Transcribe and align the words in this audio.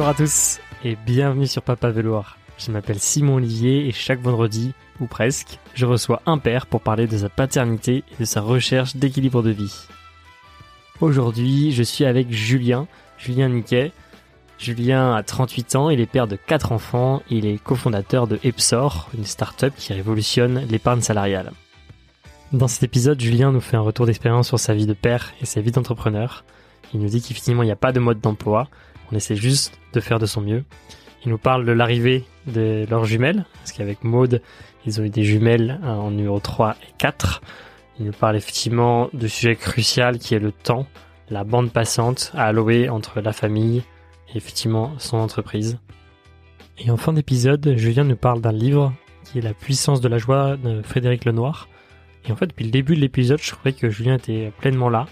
Bonjour 0.00 0.12
à 0.12 0.14
tous 0.14 0.60
et 0.82 0.96
bienvenue 0.96 1.46
sur 1.46 1.60
Papa 1.60 1.90
Véloire. 1.90 2.38
Je 2.56 2.70
m'appelle 2.72 2.98
Simon 2.98 3.34
Olivier 3.34 3.86
et 3.86 3.92
chaque 3.92 4.22
vendredi, 4.22 4.72
ou 4.98 5.04
presque, 5.04 5.58
je 5.74 5.84
reçois 5.84 6.22
un 6.24 6.38
père 6.38 6.64
pour 6.64 6.80
parler 6.80 7.06
de 7.06 7.18
sa 7.18 7.28
paternité 7.28 8.02
et 8.10 8.20
de 8.20 8.24
sa 8.24 8.40
recherche 8.40 8.96
d'équilibre 8.96 9.42
de 9.42 9.50
vie. 9.50 9.74
Aujourd'hui, 11.02 11.70
je 11.72 11.82
suis 11.82 12.06
avec 12.06 12.32
Julien, 12.32 12.88
Julien 13.18 13.50
Niquet. 13.50 13.92
Julien 14.56 15.14
a 15.14 15.22
38 15.22 15.76
ans, 15.76 15.90
il 15.90 16.00
est 16.00 16.06
père 16.06 16.26
de 16.26 16.36
4 16.36 16.72
enfants, 16.72 17.22
il 17.28 17.44
est 17.44 17.62
cofondateur 17.62 18.26
de 18.26 18.40
Epsor, 18.42 19.10
une 19.12 19.26
start-up 19.26 19.74
qui 19.76 19.92
révolutionne 19.92 20.64
l'épargne 20.70 21.02
salariale. 21.02 21.52
Dans 22.54 22.68
cet 22.68 22.84
épisode, 22.84 23.20
Julien 23.20 23.52
nous 23.52 23.60
fait 23.60 23.76
un 23.76 23.80
retour 23.80 24.06
d'expérience 24.06 24.48
sur 24.48 24.58
sa 24.58 24.72
vie 24.72 24.86
de 24.86 24.94
père 24.94 25.34
et 25.42 25.44
sa 25.44 25.60
vie 25.60 25.72
d'entrepreneur. 25.72 26.46
Il 26.94 27.00
nous 27.00 27.10
dit 27.10 27.20
qu'effectivement 27.20 27.62
il 27.62 27.66
n'y 27.66 27.72
a 27.72 27.76
pas 27.76 27.92
de 27.92 28.00
mode 28.00 28.20
d'emploi, 28.22 28.66
on 29.10 29.16
essaie 29.16 29.36
juste 29.36 29.78
de 29.92 30.00
faire 30.00 30.18
de 30.18 30.26
son 30.26 30.40
mieux. 30.40 30.64
Il 31.24 31.30
nous 31.30 31.38
parle 31.38 31.64
de 31.66 31.72
l'arrivée 31.72 32.24
de 32.46 32.86
leurs 32.88 33.04
jumelles, 33.04 33.44
parce 33.54 33.72
qu'avec 33.72 34.04
Maude, 34.04 34.40
ils 34.86 35.00
ont 35.00 35.04
eu 35.04 35.10
des 35.10 35.24
jumelles 35.24 35.78
en 35.84 36.10
numéro 36.10 36.40
3 36.40 36.76
et 36.82 36.92
4. 36.98 37.42
Il 37.98 38.06
nous 38.06 38.12
parle 38.12 38.36
effectivement 38.36 39.10
du 39.12 39.28
sujet 39.28 39.56
crucial 39.56 40.18
qui 40.18 40.34
est 40.34 40.38
le 40.38 40.52
temps, 40.52 40.86
la 41.28 41.44
bande 41.44 41.70
passante 41.70 42.32
à 42.34 42.46
allouer 42.46 42.88
entre 42.88 43.20
la 43.20 43.32
famille 43.32 43.82
et 44.32 44.36
effectivement 44.36 44.94
son 44.98 45.18
entreprise. 45.18 45.78
Et 46.78 46.90
en 46.90 46.96
fin 46.96 47.12
d'épisode, 47.12 47.74
Julien 47.76 48.04
nous 48.04 48.16
parle 48.16 48.40
d'un 48.40 48.52
livre 48.52 48.94
qui 49.24 49.38
est 49.38 49.42
La 49.42 49.52
puissance 49.52 50.00
de 50.00 50.08
la 50.08 50.16
joie 50.16 50.56
de 50.56 50.80
Frédéric 50.82 51.26
Lenoir. 51.26 51.68
Et 52.26 52.32
en 52.32 52.36
fait, 52.36 52.46
depuis 52.46 52.64
le 52.64 52.70
début 52.70 52.96
de 52.96 53.00
l'épisode, 53.00 53.38
je 53.40 53.50
trouvais 53.50 53.72
que 53.72 53.90
Julien 53.90 54.16
était 54.16 54.50
pleinement 54.58 54.88
là, 54.88 55.06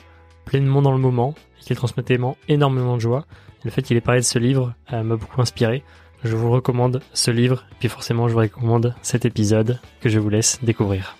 pleinement 0.44 0.80
dans 0.80 0.92
le 0.92 0.98
moment, 0.98 1.34
et 1.60 1.64
qu'il 1.64 1.76
transmettait 1.76 2.18
énormément 2.48 2.96
de 2.96 3.00
joie. 3.00 3.26
Le 3.64 3.70
fait 3.70 3.82
qu'il 3.82 3.96
ait 3.96 4.00
parlé 4.00 4.20
de 4.20 4.26
ce 4.26 4.38
livre 4.38 4.74
euh, 4.92 5.02
m'a 5.02 5.16
beaucoup 5.16 5.40
inspiré. 5.40 5.82
Je 6.24 6.34
vous 6.34 6.50
recommande 6.50 7.00
ce 7.12 7.30
livre, 7.30 7.64
puis 7.78 7.88
forcément 7.88 8.28
je 8.28 8.32
vous 8.32 8.40
recommande 8.40 8.94
cet 9.02 9.24
épisode 9.24 9.78
que 10.00 10.08
je 10.08 10.18
vous 10.18 10.28
laisse 10.28 10.58
découvrir. 10.62 11.16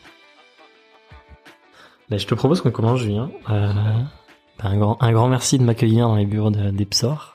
Ben, 2.11 2.19
je 2.19 2.27
te 2.27 2.34
propose 2.34 2.61
qu'on 2.62 2.70
commence, 2.70 3.00
Julien. 3.00 3.30
Euh, 3.50 3.72
un, 4.61 4.77
grand, 4.77 4.97
un 5.03 5.12
grand 5.12 5.28
merci 5.28 5.58
de 5.58 5.64
m'accueillir 5.64 6.08
dans 6.08 6.17
les 6.17 6.27
bureaux 6.27 6.50
d'Epsor. 6.50 7.34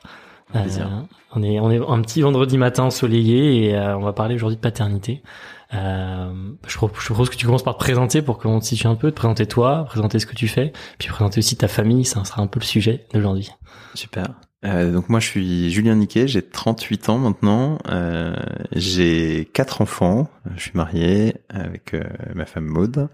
Euh, 0.54 0.86
on 1.34 1.42
est 1.42 1.58
on 1.58 1.70
est 1.70 1.78
un 1.78 2.00
petit 2.00 2.22
vendredi 2.22 2.58
matin 2.58 2.84
ensoleillé 2.84 3.64
et 3.64 3.76
euh, 3.76 3.96
on 3.96 4.02
va 4.02 4.12
parler 4.12 4.34
aujourd'hui 4.34 4.56
de 4.56 4.60
paternité. 4.60 5.22
Euh, 5.72 6.32
je, 6.66 6.76
propose 6.76 7.28
que 7.28 7.36
tu 7.36 7.46
commences 7.46 7.64
par 7.64 7.74
te 7.74 7.80
présenter 7.80 8.22
pour 8.22 8.38
qu'on 8.38 8.60
te 8.60 8.64
situe 8.64 8.86
un 8.86 8.94
peu, 8.94 9.10
te 9.10 9.16
présenter 9.16 9.46
toi, 9.46 9.84
présenter 9.86 10.20
ce 10.20 10.26
que 10.26 10.34
tu 10.34 10.46
fais, 10.46 10.72
puis 10.98 11.08
présenter 11.08 11.38
aussi 11.38 11.56
ta 11.56 11.66
famille, 11.66 12.04
ça 12.04 12.24
sera 12.24 12.42
un 12.42 12.46
peu 12.46 12.60
le 12.60 12.64
sujet 12.64 13.06
d'aujourd'hui. 13.12 13.50
Super. 13.94 14.26
Euh, 14.64 14.92
donc 14.92 15.10
moi 15.10 15.20
je 15.20 15.26
suis 15.26 15.70
Julien 15.70 15.94
Niquet, 15.94 16.26
j'ai 16.26 16.40
38 16.40 17.10
ans 17.10 17.18
maintenant, 17.18 17.78
euh, 17.88 18.34
j'ai 18.72 19.46
quatre 19.52 19.82
enfants, 19.82 20.30
je 20.56 20.62
suis 20.62 20.72
marié 20.74 21.34
avec 21.50 21.92
euh, 21.92 22.02
ma 22.34 22.46
femme 22.46 22.64
Maude, 22.64 23.08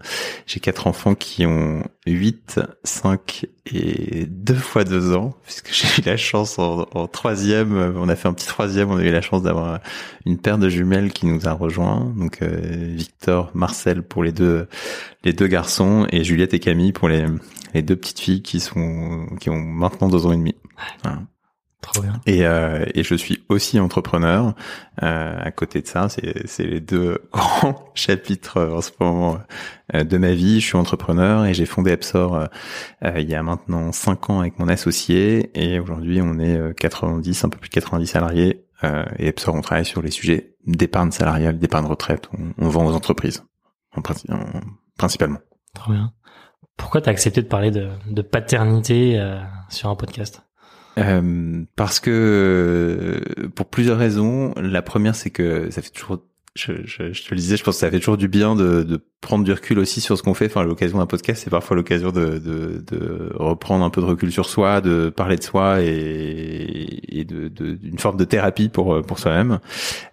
j'ai 0.47 0.61
quatre 0.61 0.87
enfants 0.87 1.13
qui 1.13 1.45
ont 1.45 1.83
8, 2.07 2.61
5 2.85 3.47
et 3.65 4.27
2 4.27 4.53
fois 4.53 4.85
2 4.85 5.13
ans, 5.13 5.35
puisque 5.43 5.69
j'ai 5.73 6.01
eu 6.01 6.05
la 6.05 6.15
chance 6.15 6.57
en, 6.57 6.85
troisième, 7.07 7.95
on 7.97 8.07
a 8.07 8.15
fait 8.15 8.29
un 8.29 8.33
petit 8.33 8.47
troisième, 8.47 8.89
on 8.89 8.97
a 8.97 9.03
eu 9.03 9.11
la 9.11 9.21
chance 9.21 9.43
d'avoir 9.43 9.81
une 10.25 10.37
paire 10.37 10.57
de 10.57 10.69
jumelles 10.69 11.11
qui 11.11 11.25
nous 11.25 11.49
a 11.49 11.51
rejoint, 11.51 12.13
donc 12.15 12.41
euh, 12.41 12.93
Victor, 12.95 13.51
Marcel 13.53 14.03
pour 14.03 14.23
les 14.23 14.31
deux 14.31 14.67
les 15.25 15.33
deux 15.33 15.47
garçons 15.47 16.07
et 16.11 16.23
Juliette 16.23 16.53
et 16.53 16.59
Camille 16.59 16.93
pour 16.93 17.09
les 17.09 17.25
les 17.73 17.81
deux 17.81 17.95
petites 17.95 18.19
filles 18.19 18.41
qui 18.41 18.59
sont 18.61 19.27
qui 19.39 19.49
ont 19.49 19.59
maintenant 19.59 20.07
deux 20.07 20.25
ans 20.25 20.31
et 20.31 20.37
demi. 20.37 20.55
Voilà. 21.03 21.19
Trop 21.81 22.03
bien. 22.03 22.13
Et, 22.27 22.45
euh, 22.45 22.85
et 22.93 23.03
je 23.03 23.15
suis 23.15 23.43
aussi 23.49 23.79
entrepreneur. 23.79 24.53
Euh, 25.01 25.35
à 25.39 25.51
côté 25.51 25.81
de 25.81 25.87
ça, 25.87 26.09
c'est 26.09 26.63
les 26.63 26.79
deux 26.79 27.17
grands 27.33 27.91
chapitres 27.95 28.57
euh, 28.57 28.75
en 28.75 28.81
ce 28.81 28.91
moment 28.99 29.39
euh, 29.95 30.03
de 30.03 30.17
ma 30.17 30.33
vie. 30.33 30.59
Je 30.59 30.67
suis 30.67 30.77
entrepreneur 30.77 31.45
et 31.45 31.55
j'ai 31.55 31.65
fondé 31.65 31.91
Epsor 31.91 32.35
euh, 32.35 32.45
il 33.17 33.27
y 33.27 33.33
a 33.33 33.41
maintenant 33.41 33.91
cinq 33.91 34.29
ans 34.29 34.41
avec 34.41 34.59
mon 34.59 34.67
associé. 34.67 35.49
Et 35.59 35.79
aujourd'hui, 35.79 36.21
on 36.21 36.37
est 36.37 36.75
90, 36.77 37.45
un 37.45 37.49
peu 37.49 37.57
plus 37.57 37.69
de 37.69 37.73
90 37.73 38.05
salariés. 38.05 38.63
et 39.17 39.27
Epsor, 39.27 39.55
on 39.55 39.61
travaille 39.61 39.85
sur 39.85 40.03
les 40.03 40.11
sujets 40.11 40.55
d'épargne 40.67 41.11
salariale, 41.11 41.57
d'épargne 41.57 41.85
retraite. 41.85 42.29
On, 42.37 42.53
on, 42.63 42.69
vend 42.69 42.85
aux 42.85 42.93
entreprises, 42.93 43.43
en, 43.95 44.01
principalement. 44.97 45.39
Trop 45.73 45.93
bien. 45.93 46.13
Pourquoi 46.77 47.01
tu 47.01 47.09
as 47.09 47.11
accepté 47.11 47.41
de 47.41 47.47
parler 47.47 47.71
de, 47.71 47.89
de 48.07 48.21
paternité 48.21 49.19
sur 49.69 49.89
un 49.89 49.95
podcast? 49.95 50.43
Euh, 50.97 51.63
parce 51.75 51.99
que 51.99 53.21
pour 53.55 53.67
plusieurs 53.67 53.97
raisons. 53.97 54.53
La 54.57 54.81
première, 54.81 55.15
c'est 55.15 55.29
que 55.29 55.69
ça 55.71 55.81
fait 55.81 55.89
toujours 55.89 56.19
je, 56.55 56.73
te 56.73 57.33
le 57.33 57.37
disais, 57.37 57.55
je 57.55 57.63
pense 57.63 57.75
que 57.75 57.79
ça 57.79 57.89
fait 57.89 57.99
toujours 57.99 58.17
du 58.17 58.27
bien 58.27 58.55
de, 58.55 59.01
prendre 59.21 59.43
du 59.45 59.53
recul 59.53 59.79
aussi 59.79 60.01
sur 60.01 60.17
ce 60.17 60.23
qu'on 60.23 60.33
fait. 60.33 60.47
Enfin, 60.47 60.63
l'occasion 60.63 60.97
d'un 60.97 61.05
podcast, 61.05 61.43
c'est 61.43 61.49
parfois 61.49 61.77
l'occasion 61.77 62.11
de, 62.11 63.31
reprendre 63.35 63.85
un 63.85 63.89
peu 63.89 64.01
de 64.01 64.05
recul 64.05 64.31
sur 64.31 64.49
soi, 64.49 64.81
de 64.81 65.09
parler 65.09 65.37
de 65.37 65.43
soi 65.43 65.81
et, 65.81 67.23
d'une 67.23 67.99
forme 67.99 68.17
de 68.17 68.25
thérapie 68.25 68.67
pour 68.67 69.03
soi-même. 69.17 69.59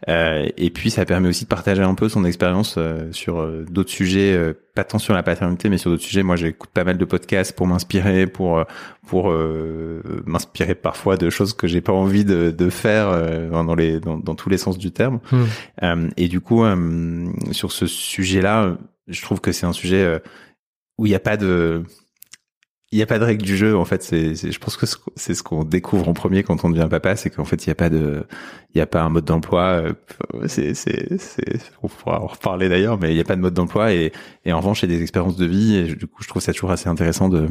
Euh, 0.09 0.49
et 0.56 0.71
puis, 0.71 0.91
ça 0.91 1.05
permet 1.05 1.28
aussi 1.28 1.45
de 1.45 1.49
partager 1.49 1.83
un 1.83 1.95
peu 1.95 2.09
son 2.09 2.25
expérience 2.25 2.77
euh, 2.78 3.10
sur 3.12 3.41
euh, 3.41 3.65
d'autres 3.69 3.91
sujets, 3.91 4.33
euh, 4.33 4.53
pas 4.78 4.84
tant 4.84 4.99
sur 4.99 5.15
la 5.15 5.22
paternité, 5.22 5.69
mais 5.69 5.78
sur 5.78 5.91
d'autres 5.91 6.03
sujets. 6.03 6.22
Moi, 6.22 6.37
j'écoute 6.37 6.71
pas 6.72 6.84
mal 6.84 6.99
de 6.99 7.05
podcasts 7.05 7.53
pour 7.56 7.66
m'inspirer, 7.66 8.27
pour 8.27 8.65
pour 9.06 9.33
m'inspirer 10.27 10.75
parfois 10.75 11.16
de 11.16 11.31
choses 11.31 11.55
que 11.55 11.66
j'ai 11.66 11.81
pas 11.81 11.93
envie 11.93 12.25
de, 12.25 12.50
de 12.50 12.71
faire 12.71 13.50
dans 13.50 13.75
les 13.75 14.00
dans, 14.00 14.19
dans, 14.19 14.34
tous 14.34 14.50
les 14.50 14.59
sens 14.59 14.77
du 14.78 14.93
terme. 14.93 15.21
Hmm. 15.33 16.09
et 16.16 16.28
du 16.28 16.41
coup, 16.41 16.62
sur 17.53 17.72
ce 17.72 17.87
sujet-là 17.87 18.77
je 19.09 19.22
trouve 19.22 19.41
que 19.41 19.53
c'est 19.53 19.66
un 19.66 19.72
sujet 19.72 20.05
euh, 20.05 20.19
où 20.99 21.06
il 21.06 21.10
n'y 21.10 21.15
a 21.15 21.21
pas 21.21 21.37
de 21.37 21.83
il 22.91 22.97
n'y 22.97 23.03
a 23.03 23.06
pas 23.06 23.19
de 23.19 23.25
règle 23.25 23.44
du 23.44 23.56
jeu 23.56 23.76
en 23.76 23.84
fait 23.84 24.03
c'est 24.03 24.34
je 24.34 24.59
pense 24.59 24.76
que 24.76 24.87
c'est 25.16 25.34
ce 25.34 25.43
qu'on 25.43 25.65
découvre 25.65 26.09
en 26.09 26.15
premier 26.15 26.43
quand 26.43 26.65
on 26.65 26.71
devient 26.71 26.88
papa 26.91 27.16
c'est 27.16 27.28
qu'en 27.28 27.44
fait 27.44 27.66
il 27.66 27.69
n'y 27.69 27.72
a 27.72 27.75
pas 27.75 27.91
de 27.91 28.25
il 28.75 28.78
y 28.78 28.81
a 28.81 28.87
pas 28.87 29.03
un 29.03 29.10
mode 29.10 29.26
d'emploi 29.26 29.62
euh, 29.62 29.93
c'est 30.47 30.72
c'est 30.75 31.19
c'est 31.19 31.60
on 31.82 31.88
pourra 31.88 32.22
en 32.22 32.27
reparler 32.27 32.69
d'ailleurs 32.69 32.98
mais 32.98 33.10
il 33.10 33.15
n'y 33.15 33.21
a 33.21 33.25
pas 33.25 33.37
de 33.37 33.43
mode 33.43 33.54
d'emploi 33.54 33.93
et 33.93 34.12
en 34.47 34.56
revanche 34.59 34.82
il 34.82 34.91
y 34.91 34.94
a 34.94 34.97
des 34.97 35.03
expériences 35.03 35.37
de 35.37 35.44
vie 35.44 35.77
et 35.77 35.94
du 35.94 36.06
coup 36.06 36.22
je 36.22 36.28
trouve 36.28 36.41
ça 36.41 36.53
toujours 36.53 36.71
assez 36.71 36.88
intéressant 36.88 37.28
de 37.28 37.48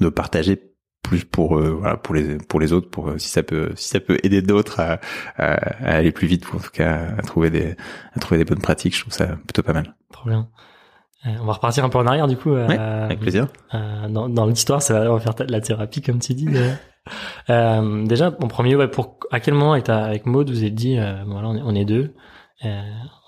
de 0.00 0.08
partager 0.08 0.60
plus 1.02 1.24
pour 1.24 1.56
euh, 1.56 1.70
voilà 1.70 1.96
pour 1.96 2.14
les 2.16 2.38
pour 2.38 2.58
les 2.58 2.72
autres 2.72 2.90
pour 2.90 3.12
si 3.16 3.28
ça 3.28 3.44
peut 3.44 3.70
si 3.76 3.88
ça 3.88 4.00
peut 4.00 4.18
aider 4.24 4.42
d'autres 4.42 4.80
à, 4.80 4.98
aller 5.36 6.10
plus 6.10 6.26
vite 6.26 6.52
ou 6.52 6.56
en 6.56 6.60
tout 6.60 6.70
cas 6.72 7.14
à 7.16 7.22
trouver 7.22 7.50
des 7.50 7.76
à 8.14 8.18
trouver 8.18 8.38
des 8.38 8.44
bonnes 8.44 8.60
pratiques 8.60 8.96
je 8.96 9.02
trouve 9.02 9.14
ça 9.14 9.26
plutôt 9.46 9.62
pas 9.62 9.72
mal. 9.72 9.94
Trop 10.12 10.28
bien. 10.28 10.40
euh, 10.40 10.77
on 11.24 11.44
va 11.44 11.52
repartir 11.52 11.84
un 11.84 11.88
peu 11.88 11.98
en 11.98 12.06
arrière 12.06 12.26
du 12.26 12.36
coup. 12.36 12.52
Euh, 12.52 13.04
avec 13.04 13.20
plaisir. 13.20 13.48
Euh, 13.74 14.08
dans, 14.08 14.28
dans 14.28 14.46
l'histoire, 14.46 14.82
ça 14.82 14.94
va, 15.00 15.10
on 15.10 15.16
va 15.16 15.20
faire 15.20 15.34
la 15.48 15.60
thérapie 15.60 16.00
comme 16.00 16.20
tu 16.20 16.34
dis. 16.34 16.48
euh, 17.50 18.06
déjà, 18.06 18.28
en 18.28 18.48
premier, 18.48 18.76
ouais, 18.76 18.88
pour 18.88 19.18
à 19.30 19.40
quel 19.40 19.54
moment 19.54 19.72
avec 19.72 20.26
Maud 20.26 20.48
vous 20.48 20.64
êtes 20.64 20.74
dit, 20.74 20.96
voilà, 21.26 21.48
on 21.48 21.56
est, 21.56 21.62
on 21.62 21.74
est 21.74 21.84
deux, 21.84 22.14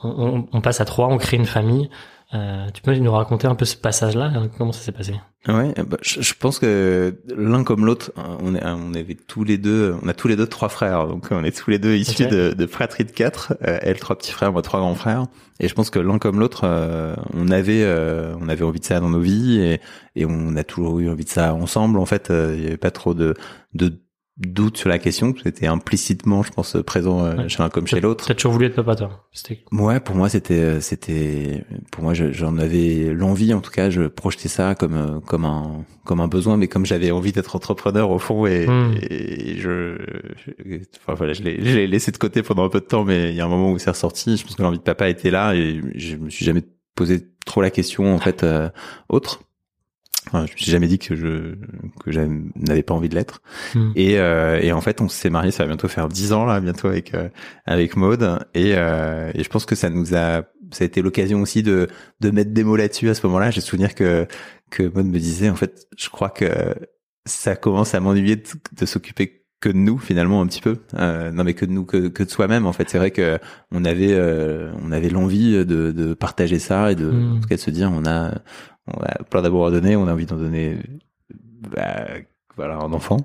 on, 0.03 0.47
on, 0.53 0.61
passe 0.61 0.81
à 0.81 0.85
trois, 0.85 1.09
on 1.09 1.19
crée 1.19 1.37
une 1.37 1.47
famille. 1.47 1.91
Tu 2.33 2.83
peux 2.83 2.95
nous 2.95 3.13
raconter 3.13 3.47
un 3.47 3.55
peu 3.55 3.65
ce 3.65 3.77
passage-là 3.77 4.33
Comment 4.57 4.73
ça 4.73 4.81
s'est 4.81 4.93
passé 4.93 5.15
Ouais, 5.49 5.73
bah, 5.87 5.97
je, 6.03 6.35
pense 6.35 6.59
que 6.59 7.19
l'un 7.35 7.65
comme 7.65 7.87
l'autre, 7.87 8.13
on, 8.43 8.55
est, 8.55 8.63
on 8.63 8.93
avait 8.93 9.15
tous 9.15 9.43
les 9.43 9.57
deux, 9.57 9.97
on 10.03 10.09
a 10.09 10.13
tous 10.13 10.29
les 10.29 10.37
deux 10.37 10.47
trois 10.47 10.69
frères, 10.69 11.07
donc 11.07 11.29
on 11.31 11.43
est 11.45 11.57
tous 11.57 11.71
les 11.71 11.79
deux 11.79 11.95
issus 11.95 12.27
de, 12.27 12.53
de 12.53 12.67
fratrie 12.67 13.05
de 13.05 13.11
quatre. 13.11 13.55
Euh, 13.67 13.79
elle 13.81 13.99
trois 13.99 14.19
petits 14.19 14.33
frères, 14.33 14.53
moi 14.53 14.61
trois 14.61 14.81
grands 14.81 14.95
frères. 14.95 15.29
Et 15.59 15.67
je 15.67 15.75
pense 15.75 15.89
que 15.89 15.99
l'un 15.99 16.19
comme 16.19 16.41
l'autre, 16.41 16.63
euh, 16.65 17.17
on 17.33 17.49
avait, 17.49 17.85
euh, 17.85 18.35
on 18.39 18.51
avait 18.51 18.65
envie 18.65 18.81
de 18.81 18.85
ça 18.85 19.01
dans 19.01 19.09
nos 19.09 19.21
vies 19.21 19.61
et, 19.61 19.81
et 20.15 20.27
on 20.27 20.57
a 20.57 20.65
toujours 20.65 21.01
eu 21.01 21.09
envie 21.09 21.25
de 21.25 21.31
ça 21.31 21.55
ensemble. 21.55 21.99
En 21.99 22.07
fait, 22.07 22.31
il 22.31 22.63
y 22.63 22.67
avait 22.67 22.77
pas 22.77 22.91
trop 22.91 23.15
de, 23.15 23.35
de 23.73 23.99
doute 24.41 24.79
sur 24.79 24.89
la 24.89 24.99
question. 24.99 25.35
C'était 25.43 25.67
implicitement, 25.67 26.43
je 26.43 26.51
pense, 26.51 26.77
présent 26.87 27.25
euh, 27.25 27.49
chez 27.49 27.63
l'un 27.63 27.69
comme 27.69 27.87
chez 27.87 28.01
l'autre. 28.01 28.27
T'as 28.27 28.35
toujours 28.35 28.53
voulu 28.53 28.67
être 28.67 28.77
papa, 28.77 28.97
toi 28.97 29.27
Ouais, 29.73 30.01
pour 30.01 30.17
moi, 30.17 30.29
c'était, 30.29 30.55
euh, 30.55 30.81
c'était, 30.81 31.65
pour 31.91 32.03
moi, 32.03 32.15
j'en 32.15 32.57
avais 32.59 33.13
l'envie. 33.13 33.53
En 33.53 33.61
tout 33.61 33.71
cas, 33.71 33.91
je 33.91 34.03
projetais 34.03 34.49
ça 34.49 34.75
comme, 34.75 34.95
euh, 34.95 35.21
comme 35.21 35.45
un, 35.45 35.85
comme 36.05 36.21
un 36.21 36.29
besoin, 36.29 36.57
mais 36.57 36.69
comme 36.69 36.87
j'avais 36.87 37.11
envie 37.11 37.33
d'être 37.33 37.55
entrepreneur 37.55 38.11
au 38.11 38.19
fond, 38.19 38.47
et, 38.47 38.67
hmm. 38.67 38.95
et 39.03 39.57
je, 39.59 39.99
enfin 41.03 41.15
voilà, 41.15 41.35
je 41.35 41.43
l'ai 41.43 41.87
laissé 41.87 42.11
de 42.11 42.17
côté 42.17 42.43
pendant 42.43 42.65
un 42.65 42.71
peu 42.71 42.81
de 42.81 42.87
temps, 42.87 43.05
mais 43.05 43.31
il 43.31 43.37
y 43.37 43.41
a 43.41 43.45
un 43.45 43.49
moment 43.49 43.73
où 43.73 43.79
c'est 43.79 43.91
ressorti. 43.91 44.37
Je 44.37 44.45
pense 44.45 44.57
que 44.57 44.63
l'envie 44.63 44.79
de 44.79 44.83
papa 44.83 45.09
était 45.09 45.31
là, 45.31 45.55
et 45.55 45.81
je 45.95 46.17
me 46.17 46.31
suis 46.31 46.45
jamais 46.45 46.63
posé 46.95 47.29
trop 47.47 47.63
la 47.63 47.71
question 47.71 48.15
en 48.15 48.19
fait 48.19 48.45
autre. 49.09 49.43
Enfin, 50.27 50.45
je 50.47 50.53
me 50.53 50.57
suis 50.59 50.71
jamais 50.71 50.87
dit 50.87 50.99
que 50.99 51.15
je 51.17 51.55
que 52.05 52.11
je 52.13 52.21
n'avais 52.57 52.83
pas 52.83 52.95
envie 52.95 53.09
de 53.09 53.15
l'être. 53.15 53.41
Hmm. 53.75 53.93
Et, 53.97 54.19
euh, 54.19 54.61
et 54.61 54.71
en 54.73 54.81
fait, 54.81 55.01
on 55.01 55.09
s'est 55.09 55.31
marié, 55.31 55.51
ça 55.51 55.65
va 55.65 55.69
bientôt 55.69 55.89
faire 55.89 56.09
dix 56.09 56.33
ans 56.33 56.45
là, 56.45 56.61
bientôt 56.61 56.89
avec 56.89 57.15
euh, 57.15 57.29
avec 57.67 57.97
Maude. 57.97 58.39
Et, 58.55 58.75
euh, 58.77 59.31
et 59.35 59.43
je 59.43 59.49
pense 59.49 59.65
que 59.65 59.75
ça 59.75 59.89
nous 59.89 60.15
a, 60.15 60.43
ça 60.73 60.83
a 60.83 60.85
été 60.85 61.01
l'occasion 61.01 61.41
aussi 61.41 61.63
de 61.63 61.89
de 62.21 62.31
mettre 62.31 62.53
des 62.53 62.65
mots 62.65 62.77
là-dessus 62.77 63.09
à 63.09 63.15
ce 63.15 63.27
moment-là. 63.27 63.51
J'ai 63.51 63.61
souvenir 63.63 63.95
que 63.95 64.27
que 64.71 64.83
Maude 64.83 65.07
me 65.07 65.19
disait, 65.19 65.51
en 65.51 65.57
fait, 65.57 65.87
je 65.97 66.11
crois 66.11 66.31
que 66.31 66.75
ça 67.27 67.57
commence 67.57 67.95
à 67.95 68.01
m'ennuyer 68.01 68.37
de, 68.37 68.43
de 68.79 68.87
s'occuper 68.87 69.41
que 69.61 69.69
de 69.69 69.77
nous 69.77 69.99
finalement 69.99 70.41
un 70.41 70.47
petit 70.47 70.63
peu 70.63 70.79
euh, 70.95 71.31
non 71.33 71.45
mais 71.45 71.53
que 71.53 71.67
de 71.67 71.71
nous 71.71 71.85
que, 71.85 72.09
que 72.09 72.23
de 72.23 72.31
soi-même 72.31 72.65
en 72.65 72.73
fait 72.73 72.89
c'est 72.89 72.97
vrai 72.97 73.11
que 73.11 73.39
on 73.71 73.85
avait 73.85 74.15
euh, 74.15 74.73
on 74.83 74.91
avait 74.91 75.11
l'envie 75.11 75.53
de, 75.53 75.93
de 75.93 76.15
partager 76.15 76.59
ça 76.59 76.91
et 76.91 76.95
de 76.95 77.11
Mm. 77.11 77.37
en 77.37 77.41
tout 77.41 77.49
cas 77.49 77.57
de 77.57 77.61
se 77.61 77.71
dire 77.71 77.91
on 77.93 78.07
a 78.07 78.41
on 78.87 79.01
a 79.03 79.23
plein 79.25 79.43
d'amour 79.43 79.67
à 79.67 79.71
donner 79.71 79.97
on 79.97 80.07
a 80.09 80.13
envie 80.13 80.27
d'en 80.27 80.37
donner 80.37 80.77
bah, 81.71 82.07
voilà 82.57 82.77
un 82.77 82.93
enfant. 82.93 83.19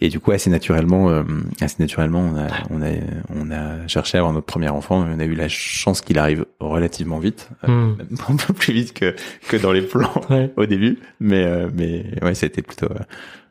Et 0.00 0.08
du 0.08 0.20
coup 0.20 0.32
assez 0.32 0.50
naturellement 0.50 1.08
euh, 1.08 1.22
assez 1.60 1.76
naturellement 1.78 2.20
on 2.20 2.36
a 2.36 2.48
on 2.70 2.82
a 2.82 2.90
on 3.34 3.50
a 3.50 3.86
cherché 3.86 4.18
à 4.18 4.20
avoir 4.20 4.32
notre 4.34 4.46
premier 4.46 4.68
enfant 4.68 5.06
et 5.06 5.14
on 5.14 5.18
a 5.20 5.24
eu 5.24 5.34
la 5.34 5.48
chance 5.48 6.00
qu'il 6.00 6.18
arrive 6.18 6.44
relativement 6.60 7.18
vite. 7.18 7.48
Euh, 7.64 7.68
Hmm. 7.68 7.96
un 8.28 8.36
peu 8.36 8.52
plus 8.52 8.72
vite 8.72 8.92
que 8.92 9.14
que 9.48 9.56
dans 9.56 9.72
les 9.72 9.82
plans 9.82 10.12
Ouais. 10.30 10.52
au 10.56 10.66
début. 10.66 10.98
Mais 11.20 11.44
euh, 11.44 11.70
mais 11.72 12.04
ouais 12.22 12.34
ça 12.34 12.44
a 12.44 12.48
été 12.48 12.60
plutôt 12.62 12.86
euh, 12.90 12.98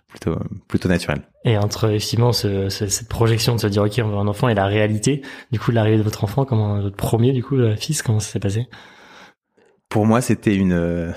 plutôt 0.09 0.37
plutôt 0.67 0.89
naturel. 0.89 1.21
Et 1.45 1.57
entre 1.57 1.85
effectivement 1.89 2.33
ce, 2.33 2.69
ce- 2.69 2.87
cette 2.87 3.07
projection 3.09 3.55
de 3.55 3.59
se 3.61 3.67
dire 3.67 3.81
ok 3.83 3.93
on 4.03 4.09
veut 4.09 4.17
un 4.17 4.27
enfant 4.27 4.49
et 4.49 4.53
la 4.53 4.67
réalité, 4.67 5.21
du 5.51 5.59
coup 5.59 5.71
l'arrivée 5.71 5.97
de 5.97 6.03
votre 6.03 6.23
enfant, 6.25 6.45
comment 6.45 6.79
votre 6.81 6.95
premier 6.97 7.31
du 7.31 7.43
coup 7.43 7.55
euh, 7.57 7.75
fils, 7.75 8.03
comment 8.03 8.19
ça 8.19 8.31
s'est 8.33 8.39
passé? 8.39 8.67
Pour 9.93 10.07
moi, 10.07 10.21
c'était 10.21 10.55
une, 10.55 10.73
euh, 10.73 11.11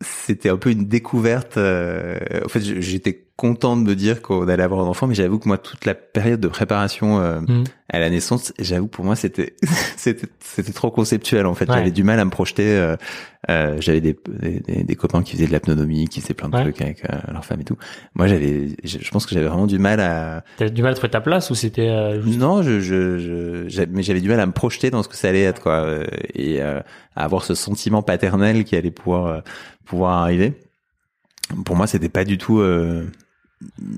c'était 0.00 0.48
un 0.48 0.56
peu 0.56 0.70
une 0.70 0.86
découverte. 0.88 1.56
euh, 1.58 2.18
en 2.44 2.48
fait, 2.48 2.60
j'étais 2.60 3.27
content 3.38 3.76
de 3.76 3.82
me 3.84 3.94
dire 3.94 4.20
qu'on 4.20 4.48
allait 4.48 4.64
avoir 4.64 4.80
un 4.84 4.88
enfant, 4.88 5.06
mais 5.06 5.14
j'avoue 5.14 5.38
que 5.38 5.46
moi, 5.46 5.58
toute 5.58 5.84
la 5.84 5.94
période 5.94 6.40
de 6.40 6.48
préparation 6.48 7.20
euh, 7.20 7.38
Hmm. 7.40 7.62
à 7.88 8.00
la 8.00 8.10
naissance, 8.10 8.52
j'avoue 8.58 8.88
pour 8.88 9.04
moi, 9.04 9.14
c'était, 9.14 9.54
c'était, 9.96 10.26
c'était 10.40 10.72
trop 10.72 10.90
conceptuel. 10.90 11.46
En 11.46 11.54
fait, 11.54 11.68
Ouais. 11.68 11.76
j'avais 11.76 11.92
du 11.92 12.02
mal 12.02 12.18
à 12.18 12.24
me 12.24 12.30
projeter. 12.30 12.66
euh, 12.76 12.96
euh, 13.48 13.76
j'avais 13.80 14.00
des, 14.00 14.18
des, 14.28 14.82
des- 14.82 14.96
copains 14.96 15.22
qui 15.22 15.36
faisaient 15.36 15.46
de 15.46 15.52
l'apnonomie, 15.52 16.08
qui 16.08 16.20
faisaient 16.20 16.34
plein 16.34 16.48
de 16.48 16.56
Ouais. 16.56 16.62
trucs 16.62 16.82
avec 16.82 17.04
euh, 17.04 17.16
leur 17.32 17.44
femme 17.44 17.60
et 17.60 17.64
tout. 17.64 17.76
Moi, 18.16 18.26
j'avais, 18.26 18.70
je 18.82 19.10
pense 19.12 19.24
que 19.24 19.32
j'avais 19.34 19.46
vraiment 19.46 19.68
du 19.68 19.78
mal 19.78 20.00
à, 20.00 20.42
T'as 20.56 20.68
du 20.68 20.82
mal 20.82 20.90
à 20.90 20.94
trouver 20.96 21.10
ta 21.12 21.20
place 21.20 21.48
ou 21.50 21.54
c'était 21.54 21.88
euh, 21.88 22.20
juste... 22.20 22.36
non, 22.40 22.62
je, 22.64 22.80
je, 22.80 23.68
je, 23.68 23.82
mais 23.88 24.02
j'avais 24.02 24.20
du 24.20 24.28
mal 24.28 24.40
à 24.40 24.46
me 24.46 24.52
projeter 24.52 24.90
dans 24.90 25.04
ce 25.04 25.08
que 25.08 25.14
ça 25.16 25.28
allait 25.28 25.42
être, 25.44 25.62
quoi, 25.62 25.74
euh, 25.84 26.04
et 26.34 26.60
euh, 26.60 26.80
à 27.14 27.24
avoir 27.24 27.44
ce 27.44 27.54
sentiment 27.54 28.02
paternel 28.02 28.64
qui 28.64 28.74
allait 28.74 28.90
pouvoir 28.90 29.26
euh, 29.26 29.40
pouvoir 29.86 30.18
arriver. 30.18 30.54
Pour 31.64 31.76
moi, 31.76 31.86
c'était 31.86 32.08
pas 32.10 32.24
du 32.24 32.36
tout 32.36 32.58
euh, 32.58 33.06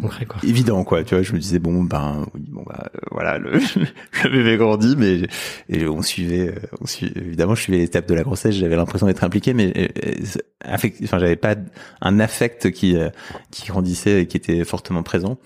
concret 0.01 0.25
quoi 0.27 0.41
évident, 0.43 0.85
quoi. 0.85 1.05
Tu 1.05 1.15
vois, 1.15 1.23
je 1.23 1.33
me 1.33 1.39
disais 1.39 1.59
bon, 1.59 1.83
ben, 1.85 2.27
oui, 2.35 2.43
bon, 2.49 2.62
bah, 2.67 2.91
euh, 2.95 2.99
voilà, 3.11 3.39
le, 3.39 3.53
le 4.25 4.31
bébé 4.31 4.57
grandit, 4.57 4.95
mais 4.97 5.23
et 5.69 5.87
on 5.87 6.01
suivait, 6.03 6.49
euh, 6.49 6.55
on 6.81 6.87
suivait, 6.87 7.21
évidemment, 7.21 7.55
je 7.55 7.62
suivais 7.62 7.79
l'étape 7.79 8.07
de 8.09 8.15
la 8.15 8.23
grossesse. 8.23 8.55
J'avais 8.55 8.77
l'impression 8.77 9.07
d'être 9.07 9.23
impliqué, 9.25 9.53
mais 9.55 9.73
euh, 9.77 10.15
affect, 10.62 10.99
enfin, 11.05 11.19
j'avais 11.19 11.37
pas 11.37 11.57
un 12.01 12.21
affect 12.21 12.71
qui 12.71 12.97
qui 13.51 13.67
grandissait 13.69 14.23
et 14.23 14.27
qui 14.27 14.37
était 14.37 14.65
fortement 14.65 15.03
présent. 15.03 15.39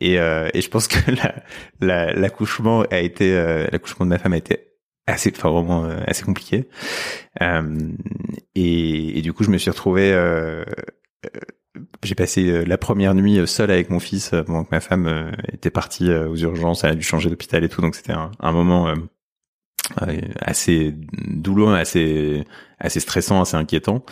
Et, 0.00 0.18
euh, 0.18 0.48
et 0.52 0.60
je 0.60 0.68
pense 0.68 0.88
que 0.88 1.10
la- 1.10 1.34
la- 1.80 2.12
l'accouchement 2.12 2.82
a 2.90 2.98
été, 2.98 3.32
euh, 3.34 3.66
l'accouchement 3.72 4.04
de 4.04 4.10
ma 4.10 4.18
femme 4.18 4.32
a 4.34 4.36
été 4.38 4.58
assez, 5.06 5.32
enfin 5.34 5.50
vraiment 5.50 5.84
euh, 5.84 5.98
assez 6.06 6.24
compliqué. 6.24 6.68
Et, 8.54 9.18
et 9.18 9.22
du 9.22 9.32
coup, 9.32 9.44
je 9.44 9.50
me 9.50 9.58
suis 9.58 9.70
retrouvé. 9.70 10.12
J'ai 12.02 12.14
passé 12.14 12.50
euh, 12.50 12.64
la 12.64 12.76
première 12.76 13.14
nuit 13.14 13.38
euh, 13.38 13.46
seul 13.46 13.70
avec 13.70 13.88
mon 13.88 13.98
fils 13.98 14.32
euh, 14.32 14.42
pendant 14.42 14.64
que 14.64 14.70
ma 14.72 14.80
femme 14.80 15.32
était 15.52 15.70
partie 15.70 16.12
aux 16.12 16.36
urgences, 16.36 16.84
elle 16.84 16.90
a 16.90 16.94
dû 16.94 17.02
changer 17.02 17.30
d'hôpital 17.30 17.64
et 17.64 17.68
tout, 17.68 17.80
donc 17.80 17.94
c'était 17.94 18.12
un, 18.12 18.52
moment 18.52 18.92
assez 20.40 20.94
douloureux, 20.94 21.74
assez 21.74 22.44
assez 22.78 23.00
stressant, 23.00 23.40
assez 23.40 23.56
inquiétant. 23.56 24.04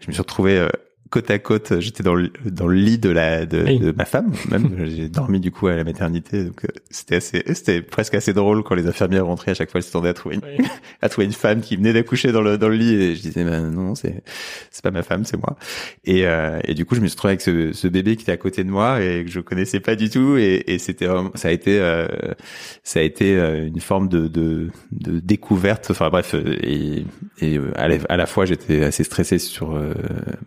Je 0.00 0.08
me 0.08 0.12
suis 0.12 0.20
retrouvé 0.20 0.68
côte 1.10 1.30
à 1.30 1.38
côte, 1.38 1.80
j'étais 1.80 2.02
dans 2.02 2.14
le, 2.14 2.30
dans 2.44 2.66
le 2.66 2.74
lit 2.76 2.98
de 2.98 3.10
la 3.10 3.46
de, 3.46 3.62
Oui. 3.62 3.78
de 3.78 3.92
ma 3.92 4.04
femme, 4.04 4.32
même 4.50 4.84
j'ai 4.86 5.08
dormi 5.08 5.40
du 5.40 5.50
coup 5.50 5.66
à 5.68 5.76
la 5.76 5.84
maternité, 5.84 6.44
donc 6.44 6.64
euh, 6.64 6.68
c'était 6.90 7.16
assez 7.16 7.42
c'était 7.54 7.82
presque 7.82 8.14
assez 8.14 8.32
drôle 8.32 8.62
quand 8.62 8.74
les 8.74 8.86
infirmières 8.86 9.26
rentraient 9.26 9.52
à 9.52 9.54
chaque 9.54 9.70
fois 9.70 9.78
elles 9.78 9.84
s'attendaient 9.84 10.08
à 10.08 10.14
trouver 10.14 10.36
une, 10.36 10.42
à 11.02 11.08
trouver 11.08 11.26
une 11.26 11.32
femme 11.32 11.60
qui 11.60 11.76
venait 11.76 11.92
d'accoucher 11.92 12.32
dans 12.32 12.42
le 12.42 12.58
dans 12.58 12.68
le 12.68 12.76
lit 12.76 12.94
et 12.94 13.14
je 13.14 13.22
disais 13.22 13.44
bah, 13.44 13.60
non 13.60 13.94
c'est 13.94 14.22
c'est 14.70 14.82
pas 14.82 14.90
ma 14.90 15.02
femme 15.02 15.24
c'est 15.24 15.36
moi. 15.36 15.56
Et 16.04 16.26
euh, 16.26 16.58
et 16.64 16.74
du 16.74 16.84
coup 16.84 16.94
je 16.94 17.00
me 17.00 17.06
suis 17.06 17.14
retrouvé 17.14 17.32
avec 17.32 17.40
ce, 17.40 17.72
ce 17.72 17.88
bébé 17.88 18.16
qui 18.16 18.22
était 18.22 18.32
à 18.32 18.36
côté 18.36 18.64
de 18.64 18.70
moi 18.70 19.02
et 19.02 19.24
que 19.24 19.30
je 19.30 19.40
connaissais 19.40 19.80
pas 19.80 19.94
du 19.96 20.10
tout 20.10 20.36
et, 20.36 20.64
et 20.66 20.78
c'était 20.78 21.06
ça 21.34 21.48
a 21.48 21.50
été 21.52 21.78
euh, 21.80 22.06
ça 22.82 23.00
a 23.00 23.02
été 23.02 23.36
euh, 23.36 23.66
une 23.66 23.80
forme 23.80 24.08
de 24.08 24.26
de, 24.28 24.70
de 24.92 25.20
découverte. 25.20 25.90
Enfin 25.90 26.08
bref 26.10 26.34
euh, 26.34 26.56
et 26.62 27.04
et 27.40 27.58
à 27.76 27.86
la, 27.88 27.96
à 28.08 28.16
la 28.16 28.26
fois 28.26 28.44
j'étais 28.46 28.82
assez 28.82 29.04
stressé 29.04 29.38
sur 29.38 29.78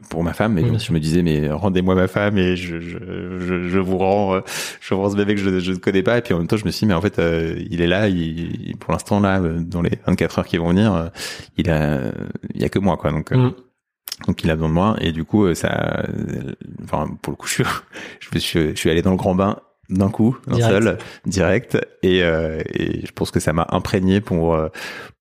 pour 0.09 0.23
ma 0.23 0.33
femme 0.33 0.48
et 0.57 0.63
Oui, 0.63 0.69
donc 0.71 0.79
sûr. 0.79 0.89
je 0.89 0.93
me 0.93 0.99
disais 0.99 1.21
mais 1.21 1.49
rendez-moi 1.51 1.95
ma 1.95 2.07
femme 2.07 2.37
et 2.37 2.55
je 2.55 2.79
je 2.79 2.97
je, 3.39 3.67
je 3.69 3.79
vous 3.79 3.97
rends 3.97 4.35
euh, 4.35 4.41
je 4.81 4.93
vous 4.93 5.01
rends 5.01 5.09
ce 5.11 5.15
bébé 5.15 5.35
que 5.35 5.41
je 5.41 5.59
je 5.59 5.71
ne 5.71 5.77
connais 5.77 6.03
pas. 6.03 6.17
Et 6.17 6.21
puis 6.21 6.33
en 6.33 6.37
même 6.39 6.47
temps 6.47 6.57
je 6.57 6.65
me 6.65 6.71
suis 6.71 6.85
dit 6.85 6.87
mais 6.87 6.93
en 6.93 7.01
fait 7.01 7.19
euh, 7.19 7.55
il 7.69 7.81
est 7.81 7.87
là 7.87 8.07
il, 8.07 8.75
pour 8.79 8.91
l'instant 8.91 9.19
là 9.19 9.39
euh, 9.41 9.59
dans 9.59 9.81
les 9.81 9.91
24 10.07 10.39
heures 10.39 10.47
qui 10.47 10.57
vont 10.57 10.69
venir 10.69 11.11
il 11.57 11.69
a 11.69 11.99
il 12.55 12.61
y 12.61 12.65
a 12.65 12.69
que 12.69 12.79
moi 12.79 12.97
quoi. 12.97 13.11
Donc 13.11 13.31
Hmm. 13.31 13.51
donc 14.27 14.43
il 14.43 14.49
a 14.51 14.55
besoin 14.55 14.69
de 14.69 14.73
moi. 14.73 14.95
Et 15.01 15.11
du 15.11 15.23
coup 15.23 15.53
ça 15.53 16.03
enfin 16.83 17.07
pour 17.21 17.31
le 17.31 17.37
coup 17.37 17.47
je 17.47 17.53
suis 17.53 17.63
je 18.31 18.37
suis 18.39 18.69
je 18.71 18.75
suis 18.75 18.89
allé 18.89 19.01
dans 19.01 19.11
le 19.11 19.17
grand 19.17 19.35
bain 19.35 19.57
d'un 19.89 20.09
coup 20.09 20.37
d'un 20.47 20.59
seul 20.59 20.97
direct. 21.25 21.77
Et 22.03 22.23
euh, 22.23 22.61
et 22.73 23.05
je 23.05 23.11
pense 23.11 23.31
que 23.31 23.39
ça 23.39 23.53
m'a 23.53 23.65
imprégné 23.69 24.21
pour 24.21 24.55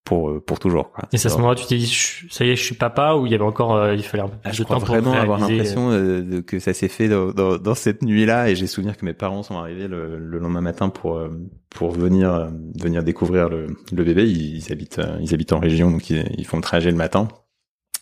pour 0.08 0.30
euh, 0.30 0.40
pour 0.40 0.58
toujours 0.58 0.90
quoi. 0.90 1.04
Et 1.12 1.18
c'est 1.18 1.28
à 1.28 1.30
ce 1.30 1.36
moment-là 1.36 1.54
tu 1.54 1.66
t'es 1.66 1.76
dit 1.76 1.86
ça 2.30 2.44
y 2.46 2.50
est 2.50 2.56
je 2.56 2.62
suis 2.64 2.74
papa 2.74 3.14
ou 3.14 3.26
il 3.26 3.32
y 3.32 3.34
avait 3.34 3.44
encore 3.44 3.74
euh, 3.76 3.94
il 3.94 4.02
fallait 4.02 4.22
un 4.22 4.28
peu 4.28 4.36
plus 4.38 4.40
ah, 4.48 4.52
je 4.52 4.58
de 4.60 4.64
crois 4.64 4.76
temps 4.78 4.86
pour 4.86 4.94
vraiment 4.94 5.12
avoir 5.12 5.38
réaliser, 5.40 5.58
l'impression 5.74 5.90
euh, 5.90 6.22
de- 6.22 6.40
que 6.40 6.58
ça 6.60 6.72
s'est 6.72 6.88
fait 6.88 7.08
dans, 7.08 7.30
dans, 7.32 7.58
dans 7.58 7.74
cette 7.74 8.00
nuit-là 8.02 8.48
et 8.48 8.56
j'ai 8.56 8.66
souvenir 8.66 8.96
que 8.96 9.04
mes 9.04 9.12
parents 9.12 9.42
sont 9.42 9.58
arrivés 9.58 9.86
le, 9.86 10.18
le 10.18 10.38
lendemain 10.38 10.62
matin 10.62 10.88
pour 10.88 11.20
pour 11.68 11.90
venir 11.90 12.32
euh, 12.32 12.46
venir 12.80 13.02
découvrir 13.02 13.50
le, 13.50 13.66
le 13.92 14.04
bébé. 14.04 14.24
Ils, 14.26 14.56
ils 14.56 14.72
habitent 14.72 15.00
ils 15.20 15.34
habitent 15.34 15.52
en 15.52 15.60
région 15.60 15.90
donc 15.90 16.08
ils, 16.08 16.24
ils 16.38 16.46
font 16.46 16.56
le 16.56 16.62
trajet 16.62 16.90
le 16.90 16.96
matin. 16.96 17.28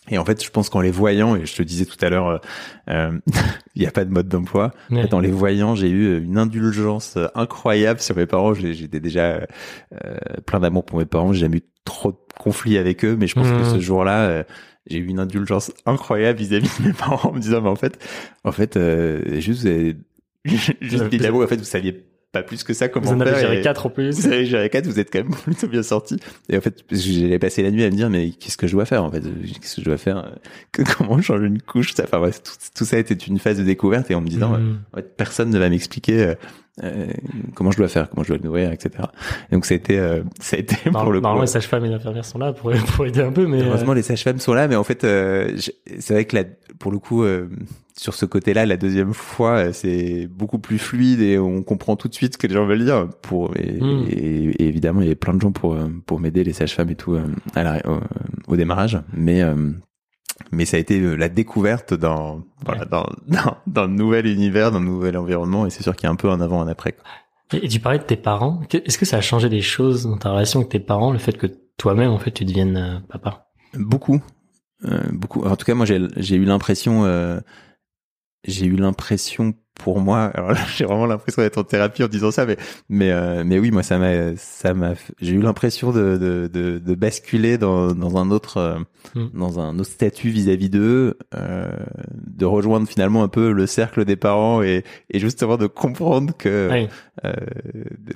Et 0.09 0.17
en 0.17 0.23
fait, 0.23 0.41
je 0.41 0.49
pense 0.49 0.69
qu'en 0.69 0.79
les 0.79 0.89
voyant, 0.89 1.35
et 1.35 1.45
je 1.45 1.53
te 1.53 1.61
disais 1.61 1.83
tout 1.83 1.97
à 1.99 2.07
l'heure, 2.09 2.39
euh, 2.89 3.11
il 3.75 3.81
n'y 3.81 3.85
a 3.85 3.91
pas 3.91 4.05
de 4.05 4.09
mode 4.09 4.29
d'emploi. 4.29 4.71
En 4.89 5.01
fait, 5.01 5.13
en 5.13 5.19
les 5.19 5.31
voyant, 5.31 5.75
j'ai 5.75 5.89
eu 5.89 6.23
une 6.23 6.37
indulgence 6.37 7.17
incroyable 7.35 7.99
sur 7.99 8.15
mes 8.15 8.25
parents. 8.25 8.53
J'étais 8.53 9.01
déjà 9.01 9.41
euh, 9.41 10.17
plein 10.45 10.61
d'amour 10.61 10.85
pour 10.85 10.97
mes 10.99 11.03
parents. 11.05 11.33
J'ai 11.33 11.41
jamais 11.41 11.57
eu 11.57 11.63
trop 11.87 12.11
de 12.11 12.17
conflits 12.39 12.77
avec 12.77 13.03
eux, 13.03 13.15
mais 13.19 13.25
je 13.27 13.33
pense 13.35 13.47
que 13.49 13.63
ce 13.63 13.79
jour-là, 13.79 14.27
euh, 14.29 14.43
j'ai 14.89 14.99
eu 14.99 15.05
une 15.07 15.19
indulgence 15.19 15.71
incroyable 15.85 16.39
vis-à-vis 16.39 16.69
de 16.79 16.87
mes 16.87 16.93
parents 16.97 17.29
en 17.29 17.33
me 17.33 17.39
disant, 17.39 17.61
mais 17.61 17.69
en 17.69 17.75
fait, 17.75 17.97
en 18.43 18.51
fait, 18.51 18.77
euh, 18.77 19.39
juste, 19.39 19.65
avez 19.65 19.95
juste 20.45 21.01
avez- 21.01 21.09
mis 21.09 21.17
de 21.17 21.23
l'amour. 21.23 21.43
En 21.43 21.47
fait, 21.47 21.57
vous 21.57 21.63
saviez 21.63 22.03
pas 22.33 22.43
plus 22.43 22.63
que 22.65 22.73
ça 22.73 22.89
comment 22.89 23.07
vous 23.09 23.15
en 23.15 23.21
avez 23.21 23.39
géré 23.39 23.61
quatre 23.61 23.85
en 23.85 23.89
plus 23.89 24.13
vous 24.19 24.27
avez 24.27 24.45
géré 24.45 24.69
quatre, 24.69 24.85
vous 24.85 24.99
êtes 24.99 25.11
quand 25.11 25.19
même 25.23 25.33
plutôt 25.43 25.67
bien 25.67 25.81
sorti. 25.81 26.17
Et 26.49 26.57
en 26.57 26.61
fait, 26.61 26.83
j'ai 26.91 27.39
passé 27.39 27.63
la 27.63 27.71
nuit 27.71 27.83
à 27.85 27.89
me 27.89 27.95
dire, 27.95 28.09
mais 28.09 28.31
qu'est-ce 28.31 28.57
que 28.57 28.67
je 28.67 28.73
dois 28.73 28.85
faire 28.85 29.03
en 29.03 29.09
fait? 29.11 29.21
Qu'est-ce 29.21 29.77
que 29.77 29.81
je 29.81 29.85
dois 29.85 29.97
faire 29.97 30.31
que, 30.73 30.81
Comment 30.97 31.21
changer 31.21 31.47
une 31.47 31.61
couche? 31.61 31.93
Ça, 31.93 32.03
Enfin 32.03 32.19
bref, 32.19 32.43
tout, 32.43 32.51
tout 32.75 32.85
ça 32.85 32.97
était 32.99 33.13
une 33.13 33.39
phase 33.39 33.57
de 33.57 33.63
découverte 33.63 34.11
et 34.11 34.15
en 34.15 34.21
me 34.21 34.27
disant, 34.27 34.57
Hmm. 34.57 34.77
en 34.93 34.97
fait, 34.97 35.15
personne 35.15 35.49
ne 35.49 35.57
va 35.57 35.69
m'expliquer 35.69 36.33
euh, 36.83 37.07
comment 37.55 37.71
je 37.71 37.77
dois 37.77 37.87
faire, 37.87 38.09
comment 38.09 38.23
je 38.23 38.29
dois 38.29 38.37
le 38.37 38.43
nourrir, 38.43 38.71
etc. 38.71 38.91
Et 39.51 39.55
donc 39.55 39.65
ça 39.65 39.73
a 39.73 39.77
été, 39.77 39.97
euh, 39.99 40.21
ça 40.39 40.55
a 40.55 40.59
été 40.59 40.75
pour 40.91 41.11
le 41.11 41.19
coup. 41.19 41.23
Normalement, 41.23 41.37
euh, 41.39 41.41
les 41.41 41.47
sages-femmes 41.47 41.85
et 41.85 41.89
les 41.89 41.95
infirmières 41.95 42.25
sont 42.25 42.37
là 42.39 42.53
pour, 42.53 42.71
pour 42.95 43.05
aider 43.05 43.21
un 43.21 43.31
peu, 43.31 43.47
mais 43.47 43.61
Heureusement, 43.63 43.91
euh, 43.91 43.95
les 43.95 44.01
sages-femmes 44.03 44.39
sont 44.39 44.53
là, 44.53 44.67
mais 44.67 44.75
en 44.75 44.83
fait, 44.83 45.03
euh, 45.03 45.57
c'est 45.99 46.13
vrai 46.13 46.25
que 46.25 46.35
là, 46.35 46.43
pour 46.79 46.91
le 46.91 46.99
coup, 46.99 47.23
euh, 47.23 47.47
sur 47.97 48.13
ce 48.13 48.25
côté-là, 48.25 48.67
la 48.67 48.77
deuxième 48.77 49.13
fois, 49.13 49.73
c'est 49.73 50.27
beaucoup 50.27 50.59
plus 50.59 50.77
fluide 50.77 51.19
et 51.19 51.39
on 51.39 51.63
comprend 51.63 51.95
tout 51.95 52.07
de 52.07 52.13
suite 52.13 52.33
ce 52.33 52.37
que 52.37 52.45
les 52.45 52.53
gens 52.53 52.67
veulent 52.67 52.85
dire. 52.85 53.07
Pour 53.23 53.57
et, 53.57 53.71
Mm. 53.81 54.05
et- 54.09 54.49
et 54.63 54.67
évidemment, 54.67 55.01
il 55.01 55.05
y 55.05 55.07
avait 55.07 55.15
plein 55.15 55.33
de 55.33 55.41
gens 55.41 55.51
pour 55.51 55.75
pour 56.05 56.19
m'aider, 56.19 56.43
les 56.43 56.53
sages-femmes 56.53 56.91
et 56.91 56.95
tout, 56.95 57.15
euh, 57.15 57.23
à 57.55 57.63
la- 57.63 57.81
au, 57.89 57.99
au 58.49 58.55
démarrage. 58.55 58.99
Mais 59.13 59.41
euh, 59.41 59.55
mais 60.51 60.65
ça 60.65 60.77
a 60.77 60.79
été 60.79 60.99
euh, 60.99 61.15
la 61.15 61.29
découverte 61.29 61.93
dans 61.93 62.43
voilà 62.65 62.81
Ouais. 62.81 62.87
dans, 62.89 63.05
dans 63.27 63.57
dans 63.67 63.87
nouvel 63.87 64.27
univers, 64.27 64.71
dans 64.71 64.77
un 64.77 64.81
nouvel 64.83 65.17
environnement. 65.17 65.65
Et 65.65 65.69
c'est 65.69 65.83
sûr 65.83 65.95
qu'il 65.95 66.05
y 66.05 66.07
a 66.07 66.11
un 66.11 66.15
peu 66.15 66.29
un 66.29 66.41
avant, 66.41 66.61
un 66.61 66.67
après. 66.67 66.93
quoi. 66.93 67.03
Et, 67.53 67.65
et 67.65 67.67
tu 67.69 67.79
parlais 67.79 67.99
de 67.99 68.03
tes 68.03 68.17
parents. 68.17 68.61
Est-ce 68.71 68.97
que 68.97 69.05
ça 69.05 69.17
a 69.17 69.21
changé 69.21 69.49
des 69.49 69.61
choses 69.61 70.03
dans 70.03 70.17
ta 70.17 70.31
relation 70.31 70.59
avec 70.59 70.69
tes 70.69 70.79
parents, 70.79 71.11
le 71.11 71.19
fait 71.19 71.37
que 71.37 71.47
toi-même, 71.77 72.11
en 72.11 72.19
fait, 72.19 72.31
tu 72.31 72.43
deviennes 72.45 72.77
euh, 72.77 72.99
papa? 73.09 73.47
Beaucoup, 73.73 74.21
Euh, 74.85 75.01
beaucoup. 75.11 75.43
En 75.45 75.55
tout 75.55 75.65
cas, 75.65 75.73
moi, 75.75 75.85
j'ai 75.85 75.99
j'ai 76.17 76.35
eu 76.35 76.45
l'impression, 76.45 77.05
euh, 77.05 77.39
j'ai 78.43 78.65
eu 78.65 78.75
l'impression 78.75 79.53
pour 79.79 79.99
moi. 79.99 80.31
Alors 80.33 80.51
là, 80.51 80.59
j'ai 80.75 80.85
vraiment 80.85 81.05
l'impression 81.05 81.41
d'être 81.41 81.57
en 81.57 81.63
thérapie 81.63 82.03
en 82.03 82.07
disant 82.07 82.31
ça, 82.31 82.45
mais 82.45 82.57
mais 82.89 83.11
euh, 83.11 83.43
mais 83.45 83.59
oui, 83.59 83.71
moi, 83.71 83.83
ça 83.83 83.97
m'a 83.97 84.35
ça 84.35 84.73
m'a. 84.73 84.93
J'ai 85.21 85.33
eu 85.33 85.41
l'impression 85.41 85.91
de, 85.91 86.17
de 86.17 86.49
de 86.53 86.79
de 86.79 86.95
basculer 86.95 87.57
dans 87.57 87.93
dans 87.93 88.17
un 88.17 88.31
autre 88.31 88.57
euh, 88.57 88.79
Mm. 89.15 89.27
dans 89.35 89.59
un 89.61 89.79
autre 89.79 89.89
statut 89.89 90.27
vis-à-vis 90.27 90.69
d'eux, 90.69 91.17
euh, 91.33 91.69
de 92.13 92.45
rejoindre 92.45 92.89
finalement 92.89 93.23
un 93.23 93.29
peu 93.29 93.53
le 93.53 93.65
cercle 93.65 94.03
des 94.03 94.17
parents 94.17 94.61
et 94.61 94.83
et 95.09 95.19
justement 95.19 95.55
de 95.55 95.65
comprendre 95.67 96.33
que 96.37 96.69
Ouais. 96.69 96.89
euh, 97.23 97.31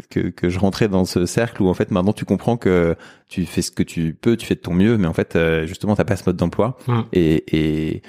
que, 0.10 0.20
que 0.20 0.50
je 0.50 0.60
rentrais 0.60 0.90
dans 0.90 1.06
ce 1.06 1.26
cercle 1.26 1.64
où 1.64 1.70
en 1.70 1.74
fait 1.74 1.92
maintenant 1.92 2.12
tu 2.12 2.26
comprends 2.26 2.58
que 2.58 2.96
tu 3.30 3.46
fais 3.46 3.62
ce 3.62 3.72
que 3.72 3.84
tu 3.84 4.14
peux, 4.20 4.36
tu 4.36 4.46
fais 4.46 4.56
de 4.56 4.60
ton 4.60 4.74
mieux, 4.74 4.98
mais 4.98 5.08
en 5.08 5.14
fait 5.14 5.36
euh, 5.38 5.66
justement 5.66 5.96
t'as 5.96 6.04
pas 6.04 6.18
ce 6.18 6.24
mode 6.26 6.36
d'emploi 6.36 6.78
Mm. 6.88 7.00
et, 7.14 7.44
et 7.94 8.02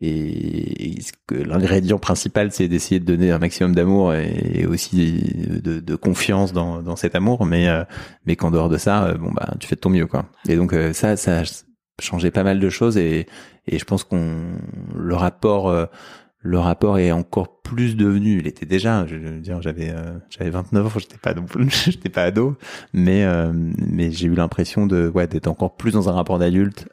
et, 0.00 0.98
l'ingrédient 1.30 1.98
principal 1.98 2.52
c'est 2.52 2.68
d'essayer 2.68 3.00
de 3.00 3.04
donner 3.04 3.30
un 3.30 3.38
maximum 3.38 3.74
d'amour 3.74 4.12
et, 4.14 4.66
aussi 4.66 5.22
de, 5.62 5.80
de, 5.80 5.96
confiance 5.96 6.52
dans, 6.52 6.82
dans 6.82 6.96
cet 6.96 7.14
amour. 7.14 7.46
Mais 7.46 7.68
euh, 7.68 7.84
mais 8.26 8.36
qu'en 8.36 8.50
dehors 8.50 8.68
de 8.68 8.76
ça 8.76 9.14
bon 9.14 9.32
bah 9.32 9.54
tu 9.58 9.66
fais 9.66 9.76
de 9.76 9.80
ton 9.80 9.90
mieux 9.90 10.06
quoi. 10.06 10.26
Et 10.48 10.56
donc 10.56 10.74
ça 10.92 11.16
ça 11.16 11.40
a 11.40 11.44
changé 12.00 12.30
pas 12.30 12.42
mal 12.42 12.60
de 12.60 12.68
choses 12.70 12.98
et 12.98 13.26
et 13.66 13.78
je 13.78 13.84
pense 13.84 14.04
qu'on 14.04 14.58
le 14.94 15.14
rapport 15.14 15.88
le 16.46 16.58
rapport 16.58 16.98
est 16.98 17.12
encore 17.12 17.60
plus 17.60 17.96
devenu. 17.96 18.38
Il 18.38 18.46
était 18.46 18.66
déjà, 18.66 19.04
je 19.06 19.16
veux 19.16 19.40
dire, 19.40 19.60
j'avais 19.60 19.90
euh, 19.90 20.18
j'avais 20.30 20.50
29 20.50 20.86
ans, 20.86 20.98
j'étais 20.98 21.18
pas 21.18 21.34
j'étais 21.68 22.08
pas 22.08 22.22
ado, 22.22 22.56
mais 22.92 23.24
euh, 23.24 23.52
mais 23.52 24.10
j'ai 24.10 24.28
eu 24.28 24.34
l'impression 24.34 24.86
de 24.86 25.10
ouais 25.12 25.26
d'être 25.26 25.48
encore 25.48 25.76
plus 25.76 25.92
dans 25.92 26.08
un 26.08 26.12
rapport 26.12 26.38
d'adulte 26.38 26.88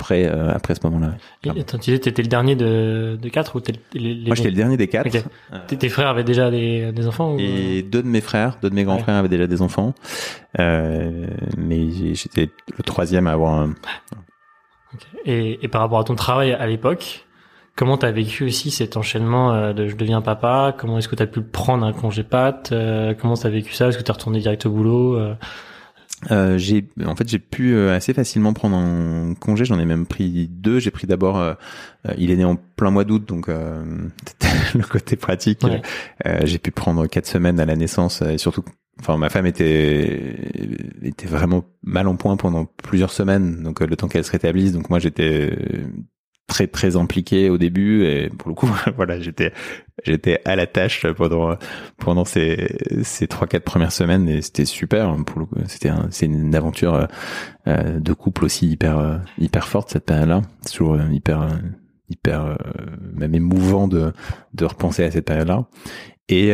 après 0.00 0.26
euh, 0.26 0.52
après 0.52 0.74
ce 0.74 0.80
moment-là. 0.84 1.14
Attends, 1.48 1.78
tu 1.78 1.92
étais 1.92 2.22
le 2.22 2.28
dernier 2.28 2.56
de 2.56 3.18
de 3.20 3.28
quatre 3.28 3.56
ou 3.56 3.60
t'es 3.60 3.72
les, 3.94 4.26
Moi 4.26 4.34
j'étais 4.34 4.50
le 4.50 4.56
dernier 4.56 4.76
des 4.76 4.88
quatre. 4.88 5.16
Tes 5.66 5.88
frères 5.88 6.08
avaient 6.08 6.24
déjà 6.24 6.50
des 6.50 6.92
des 6.92 7.06
enfants 7.06 7.36
Et 7.38 7.82
deux 7.82 8.02
de 8.02 8.08
mes 8.08 8.20
frères, 8.20 8.58
deux 8.60 8.70
de 8.70 8.74
mes 8.74 8.84
grands 8.84 8.98
frères 8.98 9.16
avaient 9.16 9.28
déjà 9.28 9.46
des 9.46 9.62
enfants, 9.62 9.94
mais 10.58 11.90
j'étais 12.14 12.50
le 12.76 12.82
troisième 12.82 13.26
à 13.26 13.32
avoir 13.32 13.54
un. 13.54 13.74
Et, 15.24 15.58
et 15.64 15.68
par 15.68 15.80
rapport 15.80 15.98
à 15.98 16.04
ton 16.04 16.14
travail 16.14 16.52
à 16.52 16.66
l'époque, 16.66 17.24
Comment 17.76 17.96
t'as 17.96 18.12
vécu 18.12 18.44
aussi 18.44 18.70
cet 18.70 18.96
enchaînement 18.96 19.52
euh, 19.52 19.72
de 19.72 19.88
je 19.88 19.96
deviens 19.96 20.22
papa? 20.22 20.72
Comment 20.78 20.98
est-ce 20.98 21.08
que 21.08 21.16
t'as 21.16 21.26
pu 21.26 21.40
prendre 21.42 21.84
un 21.84 21.92
congé 21.92 22.22
pâte? 22.22 22.70
Euh, 22.70 23.14
Comment 23.20 23.34
t'as 23.34 23.48
vécu 23.48 23.72
ça? 23.72 23.88
Est-ce 23.88 23.98
que 23.98 24.04
t'es 24.04 24.12
retourné 24.12 24.38
direct 24.38 24.64
au 24.66 24.70
boulot? 24.70 25.18
Euh? 26.30 26.54
euh, 26.54 26.58
j'ai 26.58 26.88
en 27.04 27.16
fait 27.16 27.28
j'ai 27.28 27.38
pu 27.38 27.76
assez 27.76 28.14
facilement 28.14 28.52
prendre 28.52 28.76
un 28.76 29.34
congé. 29.34 29.64
J'en 29.64 29.78
ai 29.78 29.84
même 29.84 30.06
pris 30.06 30.48
deux. 30.48 30.78
J'ai 30.78 30.90
pris 30.90 31.06
d'abord 31.06 31.42
il 32.16 32.30
est 32.30 32.36
né 32.36 32.44
en 32.44 32.56
plein 32.56 32.90
mois 32.90 33.04
d'août 33.04 33.24
donc 33.26 33.48
le 34.74 34.82
côté 34.88 35.16
pratique. 35.16 35.64
J'ai 36.44 36.58
pu 36.58 36.70
prendre 36.70 37.06
quatre 37.06 37.26
semaines 37.26 37.60
à 37.60 37.66
la 37.66 37.76
naissance 37.76 38.22
et 38.22 38.38
surtout 38.38 38.64
enfin 39.00 39.16
ma 39.16 39.28
femme 39.28 39.46
était 39.46 40.36
était 41.02 41.26
vraiment 41.26 41.64
mal 41.82 42.08
en 42.08 42.16
point 42.16 42.36
pendant 42.36 42.64
plusieurs 42.64 43.12
semaines. 43.12 43.62
Donc 43.62 43.80
le 43.80 43.96
temps 43.96 44.08
qu'elle 44.08 44.24
se 44.24 44.32
rétablisse 44.32 44.72
donc 44.72 44.90
moi 44.90 44.98
j'étais 44.98 45.56
très 46.46 46.66
très 46.66 46.96
impliqué 46.96 47.48
au 47.48 47.58
début 47.58 48.04
et 48.04 48.28
pour 48.28 48.48
le 48.48 48.54
coup 48.54 48.68
voilà 48.96 49.18
j'étais 49.20 49.52
j'étais 50.04 50.40
à 50.44 50.56
la 50.56 50.66
tâche 50.66 51.06
pendant 51.16 51.56
pendant 51.96 52.24
ces 52.24 52.76
ces 53.02 53.26
trois 53.26 53.46
quatre 53.46 53.64
premières 53.64 53.92
semaines 53.92 54.28
et 54.28 54.42
c'était 54.42 54.66
super. 54.66 55.16
Pour 55.24 55.40
le 55.40 55.46
c'était 55.66 55.90
c'est 56.10 56.26
une 56.26 56.54
aventure 56.54 57.08
euh, 57.66 57.98
de 57.98 58.12
couple 58.12 58.44
aussi 58.44 58.68
hyper 58.68 58.98
euh, 58.98 59.16
hyper 59.38 59.68
forte 59.68 59.90
cette 59.90 60.04
période 60.04 60.28
là 60.28 60.42
toujours 60.66 60.94
euh, 60.94 61.08
hyper 61.10 61.48
hyper 62.10 62.58
même 63.14 63.34
émouvant 63.34 63.88
de 63.88 64.12
de 64.52 64.64
repenser 64.64 65.04
à 65.04 65.10
cette 65.10 65.24
période 65.24 65.48
là 65.48 65.66
et 66.28 66.52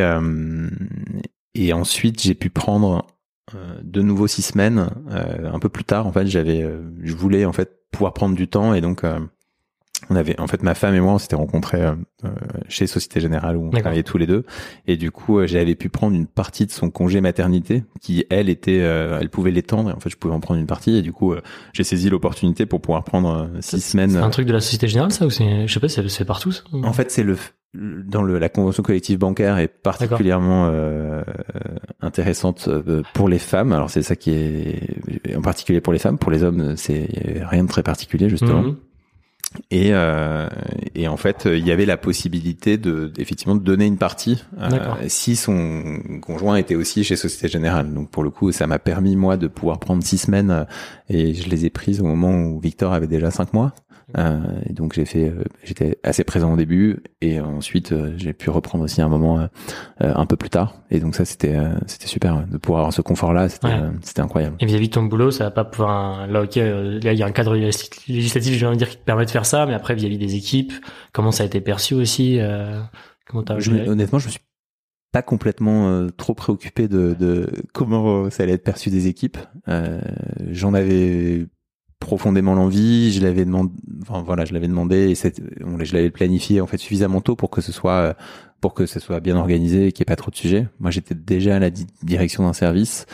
et 1.54 1.72
ensuite 1.72 2.22
j'ai 2.22 2.34
pu 2.34 2.50
prendre 2.50 3.06
de 3.82 4.00
nouveau 4.00 4.28
six 4.28 4.42
semaines 4.42 4.88
un 5.10 5.58
peu 5.58 5.68
plus 5.68 5.82
tard. 5.82 6.06
En 6.06 6.12
fait 6.12 6.28
j'avais 6.28 6.64
je 7.02 7.14
voulais 7.14 7.44
en 7.44 7.52
fait 7.52 7.80
pouvoir 7.90 8.12
prendre 8.12 8.36
du 8.36 8.46
temps 8.46 8.74
et 8.74 8.80
donc 8.80 9.02
on 10.08 10.16
avait 10.16 10.38
en 10.40 10.46
fait 10.46 10.62
ma 10.62 10.74
femme 10.74 10.94
et 10.94 11.00
moi 11.00 11.14
on 11.14 11.18
s'était 11.18 11.36
rencontrés 11.36 11.82
euh, 11.82 11.94
euh, 12.24 12.28
chez 12.68 12.86
Société 12.86 13.20
Générale 13.20 13.56
où 13.56 13.66
on 13.66 13.70
travaillait 13.70 14.02
tous 14.02 14.18
les 14.18 14.26
deux 14.26 14.44
et 14.86 14.96
du 14.96 15.10
coup 15.10 15.38
euh, 15.38 15.46
j'avais 15.46 15.74
pu 15.74 15.88
prendre 15.88 16.16
une 16.16 16.26
partie 16.26 16.66
de 16.66 16.70
son 16.70 16.90
congé 16.90 17.20
maternité 17.20 17.84
qui 18.00 18.24
elle 18.30 18.48
était 18.48 18.78
elle 18.78 19.28
pouvait 19.28 19.50
l'étendre 19.50 19.90
et 19.90 19.92
en 19.92 20.00
fait 20.00 20.10
je 20.10 20.16
pouvais 20.16 20.34
en 20.34 20.40
prendre 20.40 20.58
une 20.60 20.66
partie 20.66 20.96
et 20.96 21.02
du 21.02 21.12
coup 21.12 21.34
j'ai 21.72 21.84
saisi 21.84 22.08
l'opportunité 22.08 22.66
pour 22.66 22.80
pouvoir 22.80 23.04
prendre 23.04 23.50
six 23.60 23.80
semaines. 23.80 24.10
C'est 24.10 24.18
un 24.18 24.30
truc 24.30 24.46
de 24.46 24.52
la 24.52 24.60
Société 24.60 24.88
Générale 24.88 25.12
ça 25.12 25.26
ou 25.26 25.30
c'est 25.30 25.66
je 25.66 25.72
sais 25.72 25.80
pas 25.80 25.88
c'est 25.88 26.24
partout 26.24 26.52
ça 26.52 26.62
En 26.72 26.92
fait 26.92 27.10
c'est 27.10 27.22
le 27.22 27.36
dans 27.72 28.22
le, 28.22 28.40
la 28.40 28.48
convention 28.48 28.82
collective 28.82 29.18
bancaire 29.18 29.58
est 29.58 29.68
particulièrement 29.68 30.68
euh, 30.72 31.22
intéressante 32.00 32.68
pour 33.14 33.28
les 33.28 33.38
femmes. 33.38 33.72
Alors 33.72 33.90
c'est 33.90 34.02
ça 34.02 34.16
qui 34.16 34.32
est 34.32 35.36
en 35.36 35.40
particulier 35.40 35.80
pour 35.80 35.92
les 35.92 36.00
femmes. 36.00 36.18
Pour 36.18 36.32
les 36.32 36.42
hommes, 36.42 36.74
c'est 36.76 37.08
rien 37.42 37.62
de 37.62 37.68
très 37.68 37.84
particulier 37.84 38.28
justement. 38.28 38.62
Mhm. 38.62 38.76
Et, 39.70 39.88
euh, 39.92 40.48
et 40.94 41.08
en 41.08 41.16
fait, 41.16 41.46
il 41.46 41.66
y 41.66 41.72
avait 41.72 41.86
la 41.86 41.96
possibilité 41.96 42.78
de 42.78 43.12
effectivement 43.18 43.56
de 43.56 43.62
donner 43.62 43.86
une 43.86 43.98
partie 43.98 44.44
euh, 44.60 44.94
si 45.08 45.34
son 45.34 46.00
conjoint 46.22 46.56
était 46.56 46.76
aussi 46.76 47.02
chez 47.02 47.16
Société 47.16 47.48
Générale. 47.48 47.92
Donc 47.92 48.10
pour 48.10 48.22
le 48.22 48.30
coup, 48.30 48.52
ça 48.52 48.68
m'a 48.68 48.78
permis 48.78 49.16
moi 49.16 49.36
de 49.36 49.48
pouvoir 49.48 49.80
prendre 49.80 50.04
six 50.04 50.18
semaines 50.18 50.50
euh, 50.50 50.64
et 51.08 51.34
je 51.34 51.48
les 51.48 51.66
ai 51.66 51.70
prises 51.70 52.00
au 52.00 52.04
moment 52.04 52.32
où 52.32 52.60
Victor 52.60 52.92
avait 52.92 53.08
déjà 53.08 53.30
cinq 53.30 53.52
mois. 53.52 53.72
Euh, 54.18 54.40
et 54.66 54.72
donc 54.72 54.94
j'ai 54.94 55.04
fait, 55.04 55.28
euh, 55.28 55.44
j'étais 55.62 55.98
assez 56.02 56.24
présent 56.24 56.52
au 56.52 56.56
début 56.56 57.02
et 57.20 57.40
ensuite 57.40 57.92
euh, 57.92 58.12
j'ai 58.16 58.32
pu 58.32 58.50
reprendre 58.50 58.84
aussi 58.84 59.00
un 59.00 59.08
moment 59.08 59.48
un 60.00 60.26
peu 60.26 60.36
plus 60.36 60.50
tard. 60.50 60.74
Et 60.90 61.00
donc 61.00 61.14
ça 61.14 61.24
c'était 61.24 61.58
c'était 61.86 62.06
super 62.06 62.46
de 62.46 62.56
pouvoir 62.58 62.80
avoir 62.80 62.92
ce 62.92 63.02
confort 63.02 63.32
là, 63.32 63.48
c'était 63.48 63.68
c'était 64.02 64.20
incroyable. 64.20 64.56
Et 64.60 64.66
vis-à-vis 64.66 64.88
de 64.88 64.94
ton 64.94 65.04
boulot, 65.04 65.30
ça 65.30 65.44
va 65.44 65.50
pas 65.50 65.64
pouvoir 65.64 66.26
là 66.26 66.42
ok, 66.42 66.56
là 66.56 67.12
il 67.12 67.18
y 67.18 67.22
a 67.22 67.26
un 67.26 67.32
cadre 67.32 67.54
législatif, 67.54 68.54
je 68.54 68.58
viens 68.58 68.72
de 68.72 68.76
dire 68.76 68.88
qui 68.88 68.96
te 68.96 69.04
permet 69.04 69.24
de 69.24 69.30
faire 69.30 69.46
ça, 69.46 69.66
mais 69.66 69.74
après 69.74 69.94
vis-à-vis 69.94 70.18
des 70.18 70.34
équipes, 70.34 70.72
comment 71.12 71.32
ça 71.32 71.42
a 71.42 71.46
été 71.46 71.60
perçu 71.60 71.94
aussi 71.94 72.38
Comment 73.26 73.44
t'as 73.44 73.56
Honnêtement, 73.86 74.18
je 74.18 74.26
me 74.26 74.30
suis 74.30 74.40
pas 75.12 75.22
complètement 75.22 76.06
trop 76.16 76.34
préoccupé 76.34 76.88
de, 76.88 77.14
de, 77.18 77.48
comment 77.72 78.30
ça 78.30 78.42
allait 78.42 78.52
être 78.52 78.64
perçu 78.64 78.90
des 78.90 79.06
équipes. 79.06 79.38
Euh, 79.68 80.00
J'en 80.50 80.74
avais 80.74 81.46
profondément 82.00 82.54
l'envie. 82.54 83.12
Je 83.12 83.22
l'avais 83.22 83.44
demandé, 83.44 83.70
enfin 84.02 84.22
voilà, 84.22 84.44
je 84.44 84.52
l'avais 84.52 84.68
demandé 84.68 85.10
et 85.10 85.14
je 85.14 85.94
l'avais 85.94 86.10
planifié 86.10 86.60
en 86.60 86.66
fait 86.66 86.78
suffisamment 86.78 87.20
tôt 87.20 87.36
pour 87.36 87.50
que 87.50 87.60
ce 87.60 87.70
soit 87.70 88.16
pour 88.60 88.74
que 88.74 88.84
ce 88.84 89.00
soit 89.00 89.20
bien 89.20 89.36
organisé 89.36 89.86
et 89.86 89.92
qu'il 89.92 90.02
n'y 90.02 90.10
ait 90.10 90.12
pas 90.12 90.16
trop 90.16 90.30
de 90.30 90.36
sujets. 90.36 90.68
Moi, 90.80 90.90
j'étais 90.90 91.14
déjà 91.14 91.56
à 91.56 91.58
la 91.58 91.70
direction 92.02 92.42
d'un 92.42 92.52
service 92.52 93.06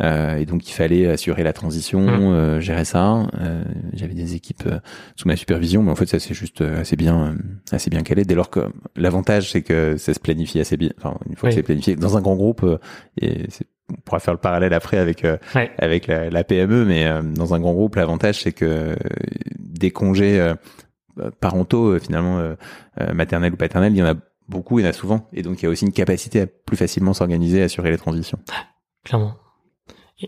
euh, 0.00 0.36
et 0.36 0.46
donc 0.46 0.68
il 0.68 0.72
fallait 0.72 1.08
assurer 1.08 1.42
la 1.42 1.52
transition, 1.52 2.00
mmh. 2.02 2.32
euh, 2.32 2.60
gérer 2.60 2.84
ça. 2.84 3.26
Euh, 3.40 3.64
J'avais 3.94 4.14
des 4.14 4.34
équipes 4.34 4.64
euh, 4.66 4.78
sous 5.16 5.26
ma 5.26 5.36
supervision, 5.36 5.82
mais 5.82 5.90
en 5.90 5.96
fait 5.96 6.06
ça 6.06 6.20
c'est 6.20 6.34
juste 6.34 6.60
euh, 6.60 6.80
assez 6.80 6.96
bien, 6.96 7.36
assez 7.72 7.90
bien 7.90 8.02
calé. 8.02 8.24
Dès 8.24 8.34
lors 8.34 8.50
que 8.50 8.60
l'avantage 8.96 9.50
c'est 9.50 9.62
que 9.62 9.96
ça 9.96 10.14
se 10.14 10.20
planifie 10.20 10.60
assez 10.60 10.76
bien. 10.76 10.90
Enfin, 10.98 11.18
une 11.28 11.36
fois 11.36 11.48
que 11.48 11.54
c'est 11.56 11.62
planifié 11.62 11.96
dans 11.96 12.16
un 12.16 12.20
grand 12.20 12.36
groupe, 12.36 12.64
et 13.20 13.46
c'est 13.48 13.66
on 13.92 14.00
pourra 14.02 14.20
faire 14.20 14.34
le 14.34 14.40
parallèle 14.40 14.72
après 14.72 14.98
avec 14.98 15.24
euh, 15.24 15.36
avec 15.78 16.06
la, 16.06 16.30
la, 16.30 16.44
PME, 16.44 16.84
mais 16.84 17.06
euh, 17.06 17.22
dans 17.22 17.54
un 17.54 17.60
grand 17.60 17.72
groupe, 17.72 17.96
l'avantage 17.96 18.42
c'est 18.42 18.52
que 18.52 18.96
des 19.58 19.90
congés 19.90 20.40
euh, 20.40 20.54
parentaux 21.40 21.98
finalement 21.98 22.54
maternels 23.12 23.52
ou 23.52 23.56
paternels, 23.56 23.92
il 23.92 23.98
y 23.98 24.02
en 24.02 24.06
a 24.06 24.14
beaucoup, 24.48 24.78
il 24.78 24.84
y 24.84 24.86
en 24.86 24.90
a 24.90 24.94
souvent, 24.94 25.28
et 25.32 25.42
donc 25.42 25.60
il 25.60 25.66
y 25.66 25.68
a 25.68 25.70
aussi 25.70 25.84
une 25.84 25.92
capacité 25.92 26.40
à 26.40 26.46
plus 26.46 26.76
facilement 26.76 27.12
s'organiser, 27.12 27.62
assurer 27.62 27.90
les 27.90 27.98
transitions. 27.98 28.38
Clairement. 29.04 29.34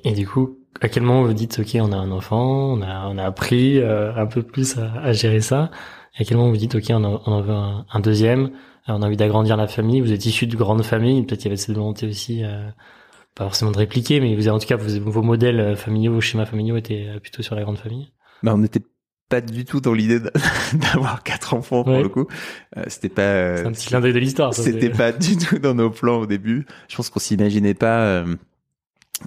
Et, 0.03 0.13
du 0.13 0.27
coup, 0.27 0.59
à 0.81 0.89
quel 0.89 1.05
moment 1.05 1.23
vous 1.23 1.33
dites 1.33 1.61
ok, 1.61 1.77
on 1.81 1.93
a 1.93 1.97
un 1.97 2.11
enfant, 2.11 2.75
on 2.75 2.83
a 2.83 3.07
on 3.09 3.17
a 3.17 3.25
appris 3.25 3.81
un 3.83 4.27
peu 4.27 4.43
plus 4.43 4.77
à, 4.77 4.93
à, 5.01 5.13
gérer 5.13 5.41
ça. 5.41 5.71
Et 6.19 6.23
à 6.23 6.25
quel 6.25 6.37
moment 6.37 6.51
vous 6.51 6.57
dites 6.57 6.75
ok, 6.75 6.85
on, 6.91 7.05
en 7.05 7.41
veut 7.41 7.55
un, 7.55 7.87
un 7.91 8.01
deuxième, 8.01 8.51
on 8.87 9.01
a 9.01 9.07
envie 9.07 9.17
d'agrandir 9.17 9.57
la 9.57 9.69
famille. 9.69 10.01
Vous 10.01 10.13
êtes 10.13 10.27
issu 10.27 10.47
de 10.47 10.57
grandes 10.57 10.83
familles, 10.83 11.23
peut-être 11.23 11.41
qu'il 11.41 11.47
y 11.47 11.53
avait 11.53 11.57
cette 11.57 11.75
volonté 11.75 12.07
aussi 12.07 12.43
pas 13.35 13.45
forcément 13.45 13.73
de 13.73 13.79
répliquer, 13.79 14.21
mais 14.21 14.35
vous, 14.37 14.49
en 14.49 14.59
tout 14.59 14.67
cas, 14.67 14.77
vos 14.77 15.23
modèles 15.23 15.61
euh, 15.61 15.77
familiaux, 15.77 16.13
vos 16.13 16.21
schémas 16.21 16.47
familiaux 16.47 16.77
étaient 16.77 17.09
euh, 17.09 17.19
plutôt 17.19 17.43
sur 17.43 17.55
la 17.55 17.63
grande 17.63 17.79
famille. 17.79 18.13
Bah, 18.43 18.53
on 18.55 18.59
n'était 18.59 18.83
pas 19.29 19.41
du 19.41 19.65
tout 19.65 19.81
dans 19.81 19.93
l'idée 19.93 20.21
d'avoir 20.75 21.23
quatre 21.23 21.55
enfants 21.55 21.83
pour 21.83 21.99
le 21.99 22.09
coup. 22.09 22.27
Euh, 22.77 22.85
c'était 22.87 23.09
pas. 23.09 23.57
C'est 23.57 23.67
un 23.67 23.73
petit 23.73 23.87
clin 23.87 24.01
d'œil 24.01 24.13
de 24.13 24.19
l'histoire. 24.19 24.55
C'était 24.55 24.91
pas 24.91 25.13
du 25.13 25.37
tout 25.37 25.59
dans 25.59 25.75
nos 25.75 25.91
plans 25.91 26.21
au 26.21 26.27
début. 26.27 26.67
Je 26.89 26.97
pense 26.97 27.11
qu'on 27.11 27.21
s'imaginait 27.21 27.75
pas. 27.75 28.25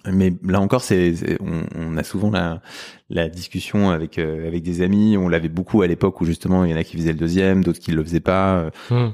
mais 0.06 0.32
là 0.44 0.62
encore, 0.62 0.82
c'est 0.82 1.16
on, 1.42 1.64
on, 1.76 1.98
a 1.98 2.04
souvent 2.04 2.30
la, 2.30 2.62
la 3.10 3.28
discussion 3.28 3.90
avec 3.90 4.20
avec 4.20 4.62
des 4.62 4.84
amis. 4.84 5.18
On 5.18 5.28
l'avait 5.28 5.50
beaucoup 5.50 5.82
à 5.82 5.88
l'époque 5.88 6.22
où 6.22 6.26
justement 6.26 6.64
il 6.64 6.72
y 6.72 6.74
en 6.76 6.78
a 6.78 6.84
qui 6.84 6.96
faisaient 6.96 7.14
le 7.14 7.20
deuxième, 7.20 7.64
d'autres 7.64 7.80
qui 7.80 7.92
le 7.92 8.04
faisaient 8.04 8.20
pas, 8.20 8.70
hum. 8.92 9.14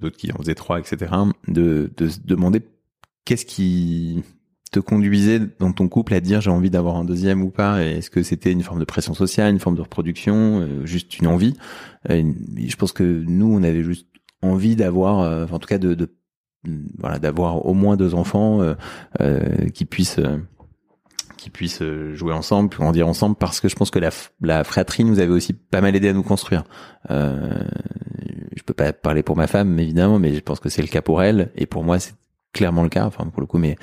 d'autres 0.00 0.16
qui 0.16 0.32
en 0.32 0.38
faisaient 0.38 0.54
trois, 0.54 0.78
etc. 0.78 1.10
De 1.48 1.90
de 1.96 2.08
se 2.08 2.20
demander 2.24 2.62
qu'est-ce 3.26 3.44
qui 3.44 4.22
te 4.72 4.80
conduisait 4.80 5.40
dans 5.58 5.72
ton 5.72 5.88
couple 5.88 6.14
à 6.14 6.20
dire 6.20 6.40
j'ai 6.40 6.50
envie 6.50 6.70
d'avoir 6.70 6.96
un 6.96 7.04
deuxième 7.04 7.42
ou 7.42 7.50
pas? 7.50 7.84
Est-ce 7.84 8.08
que 8.08 8.22
c'était 8.22 8.52
une 8.52 8.62
forme 8.62 8.80
de 8.80 8.86
pression 8.86 9.12
sociale, 9.12 9.52
une 9.52 9.60
forme 9.60 9.76
de 9.76 9.82
reproduction, 9.82 10.60
euh, 10.60 10.86
juste 10.86 11.18
une 11.18 11.26
envie? 11.26 11.54
Je 12.08 12.76
pense 12.76 12.92
que 12.92 13.02
nous, 13.26 13.52
on 13.52 13.62
avait 13.62 13.82
juste 13.82 14.06
envie 14.40 14.76
d'avoir, 14.76 15.20
euh, 15.20 15.46
en 15.50 15.58
tout 15.58 15.68
cas 15.68 15.78
de, 15.78 15.94
de 15.94 16.10
voilà, 16.98 17.18
d'avoir 17.18 17.66
au 17.66 17.74
moins 17.74 17.96
deux 17.96 18.14
enfants 18.14 18.60
euh, 19.20 19.68
qui 19.74 19.84
puissent 19.84 20.20
qui 21.36 21.50
puissent 21.50 21.82
jouer 22.14 22.32
ensemble, 22.32 22.70
grandir 22.70 23.06
ensemble, 23.06 23.36
parce 23.36 23.60
que 23.60 23.68
je 23.68 23.76
pense 23.76 23.90
que 23.90 24.00
la, 24.00 24.10
la 24.40 24.64
fratrie 24.64 25.04
nous 25.04 25.20
avait 25.20 25.32
aussi 25.32 25.52
pas 25.52 25.80
mal 25.80 25.94
aidé 25.94 26.08
à 26.08 26.12
nous 26.12 26.24
construire. 26.24 26.64
Euh, 27.10 27.62
je 28.56 28.62
peux 28.64 28.74
pas 28.74 28.92
parler 28.92 29.22
pour 29.22 29.36
ma 29.36 29.46
femme, 29.46 29.78
évidemment, 29.78 30.18
mais 30.18 30.34
je 30.34 30.40
pense 30.40 30.58
que 30.58 30.68
c'est 30.68 30.82
le 30.82 30.88
cas 30.88 31.02
pour 31.02 31.22
elle, 31.22 31.52
et 31.54 31.66
pour 31.66 31.84
moi, 31.84 31.98
clairement 32.56 32.82
le 32.82 32.88
cas. 32.88 33.04
Enfin, 33.04 33.24
pour 33.26 33.40
le 33.40 33.46
coup, 33.46 33.58
mes 33.58 33.76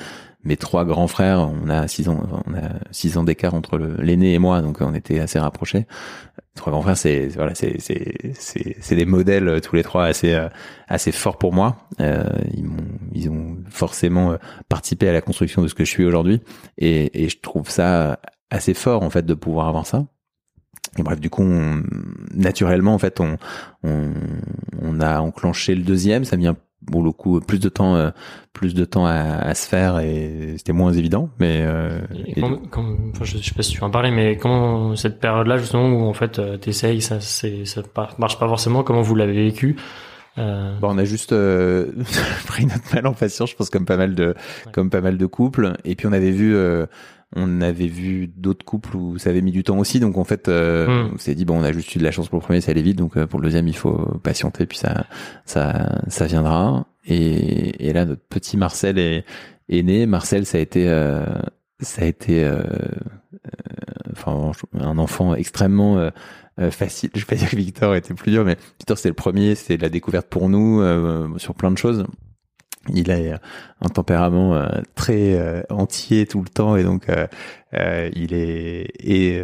mes 0.46 0.58
trois 0.58 0.84
grands 0.84 1.08
frères, 1.08 1.40
on 1.40 1.70
a 1.70 1.88
six 1.88 2.10
ans, 2.10 2.20
on 2.46 2.54
a 2.54 2.72
six 2.92 3.18
ans 3.18 3.24
d'écart 3.24 3.54
entre 3.54 3.78
l'aîné 3.78 4.34
et 4.34 4.40
moi, 4.40 4.62
donc 4.62 4.82
on 4.82 4.94
était 4.94 5.20
assez 5.22 5.40
rapprochés. 5.40 5.86
trois 6.54 6.72
grands 6.74 6.82
frères, 6.82 6.98
c'est 6.98 7.28
voilà, 7.28 7.56
c'est 7.56 7.80
c'est 7.80 8.34
c'est 8.34 8.76
c'est 8.82 8.96
des 8.98 9.06
modèles 9.06 9.48
euh, 9.48 9.60
tous 9.62 9.78
les 9.78 9.84
trois 9.84 10.06
assez 10.06 10.34
euh, 10.34 10.50
assez 10.88 11.14
forts 11.14 11.38
pour 11.38 11.54
moi. 11.54 11.78
Euh, 12.02 12.26
ils 12.54 12.66
m'ont 12.66 12.84
ils 13.14 13.30
ont 13.30 13.58
forcément 13.70 14.36
participé 14.68 15.08
à 15.08 15.14
la 15.14 15.22
construction 15.22 15.62
de 15.62 15.70
ce 15.70 15.76
que 15.76 15.86
je 15.86 15.92
suis 15.92 16.04
aujourd'hui, 16.04 16.42
et 16.78 17.24
et 17.24 17.30
je 17.30 17.40
trouve 17.40 17.70
ça 17.70 18.20
assez 18.50 18.74
fort 18.74 19.04
en 19.04 19.10
fait 19.10 19.26
de 19.26 19.36
pouvoir 19.36 19.68
avoir 19.70 19.86
ça. 19.86 20.06
Et 21.00 21.04
bref, 21.04 21.20
du 21.20 21.30
coup, 21.30 21.44
naturellement, 22.36 22.94
en 22.94 23.00
fait, 23.00 23.20
on, 23.20 23.38
on, 23.84 24.14
on 24.80 25.00
a 25.00 25.22
enclenché 25.22 25.74
le 25.74 25.82
deuxième. 25.82 26.24
Ça 26.24 26.36
vient 26.36 26.56
bon 26.86 27.02
le 27.02 27.12
coup 27.12 27.40
plus 27.40 27.60
de 27.60 27.70
temps 27.70 27.96
euh, 27.96 28.12
plus 28.54 28.74
de 28.74 28.86
temps 28.86 29.06
à, 29.06 29.14
à, 29.14 29.56
se 29.56 29.68
faire 29.68 30.00
et 30.00 30.56
c'était 30.58 30.74
moins 30.74 30.94
évident 30.94 31.30
mais 31.40 31.62
euh, 31.62 32.00
et 32.14 32.42
je, 33.22 33.38
sais 33.38 33.54
pas 33.56 33.64
si 33.64 33.72
tu 33.72 33.80
vas 33.80 33.88
en 33.88 33.92
parler 33.92 34.12
mais 34.12 34.38
comment 34.38 34.96
cette 34.96 35.20
période 35.20 35.48
là 35.48 35.58
justement 35.58 35.88
où 35.90 36.08
en 36.08 36.14
fait 36.14 36.40
euh, 36.40 36.58
t'essayes 36.58 37.02
ça 37.02 37.20
c'est 37.20 37.66
ça 37.66 37.82
marche 38.18 38.40
pas 38.40 38.48
forcément 38.48 38.84
comment 38.84 39.02
vous 39.02 39.16
l'avez 39.16 39.34
vécu 39.34 39.78
euh... 40.38 40.80
Bon, 40.80 40.90
on 40.92 40.98
a 40.98 41.04
juste 41.04 41.32
euh, 41.32 41.92
pris 42.48 42.66
notre 42.66 42.94
mal 42.94 43.06
en 43.08 43.14
patience, 43.14 43.52
je 43.52 43.56
pense 43.56 43.70
comme 43.70 43.86
pas 43.86 43.98
mal 43.98 44.16
de 44.16 44.34
comme 44.72 44.90
pas 44.90 45.02
mal 45.02 45.18
de 45.18 45.26
couples. 45.26 45.74
Et 45.86 45.96
puis 45.96 46.08
on 46.08 46.12
avait 46.12 46.32
vu 46.32 46.56
euh, 46.56 46.88
on 47.36 47.62
avait 47.62 47.88
vu 47.88 48.28
d'autres 48.28 48.66
couples 48.66 48.96
où 48.96 49.18
ça 49.18 49.30
avait 49.30 49.42
mis 49.42 49.52
du 49.52 49.64
temps 49.64 49.80
aussi, 49.80 50.00
donc 50.00 50.18
en 50.18 50.24
fait, 50.24 50.48
euh, 50.48 50.88
hmm. 50.88 51.12
on 51.14 51.18
s'est 51.18 51.36
dit 51.36 51.46
bon, 51.46 51.60
on 51.60 51.64
a 51.64 51.72
juste 51.72 51.94
eu 51.96 52.00
de 52.00 52.04
la 52.04 52.12
chance 52.12 52.30
pour 52.30 52.40
le 52.40 52.44
premier, 52.44 52.62
ça 52.62 52.72
allait 52.72 52.82
vite, 52.82 52.98
donc 52.98 53.18
euh, 53.18 53.26
pour 53.26 53.40
le 53.40 53.46
deuxième, 53.46 53.68
il 53.68 53.76
faut 53.76 53.98
patienter, 54.24 54.66
puis 54.66 54.78
ça, 54.78 55.06
ça, 55.46 56.02
ça 56.08 56.26
viendra. 56.26 56.86
Et, 57.06 57.88
et 57.88 57.94
là, 57.94 58.06
notre 58.06 58.22
petit 58.22 58.56
Marcel 58.58 58.98
est, 58.98 59.26
est 59.70 59.84
né. 59.84 60.06
Marcel, 60.06 60.46
ça 60.46 60.58
a 60.58 60.62
été, 60.62 60.88
euh, 60.88 61.26
ça 61.80 62.04
a 62.04 62.06
été, 62.06 62.44
euh, 62.44 62.62
enfin, 64.12 64.52
un 64.74 64.98
enfant 64.98 65.36
extrêmement 65.36 66.10
facile. 66.70 67.10
Je 67.16 67.22
vais 67.22 67.26
pas 67.26 67.36
dire 67.36 67.50
que 67.50 67.56
Victor 67.56 67.96
était 67.96 68.14
plus 68.14 68.32
dur, 68.32 68.46
mais 68.46 68.58
Victor 68.80 68.98
c'était 68.98 69.10
le 69.10 69.16
premier, 69.16 69.56
c'était 69.56 69.78
la 69.78 69.90
découverte 69.90 70.28
pour 70.28 70.50
nous 70.50 70.82
sur 71.40 71.56
plein 71.56 71.72
de 71.72 71.78
choses 71.78 72.06
il 72.90 73.12
a 73.12 73.40
un 73.82 73.90
tempérament 73.90 74.56
euh, 74.56 74.68
très 74.96 75.36
euh, 75.36 75.62
entier 75.70 76.26
tout 76.26 76.42
le 76.42 76.50
temps 76.50 76.76
et 76.76 76.84
donc 76.84 77.08
euh, 77.10 78.10
il 78.14 78.34
est 78.34 78.88
et, 79.00 79.44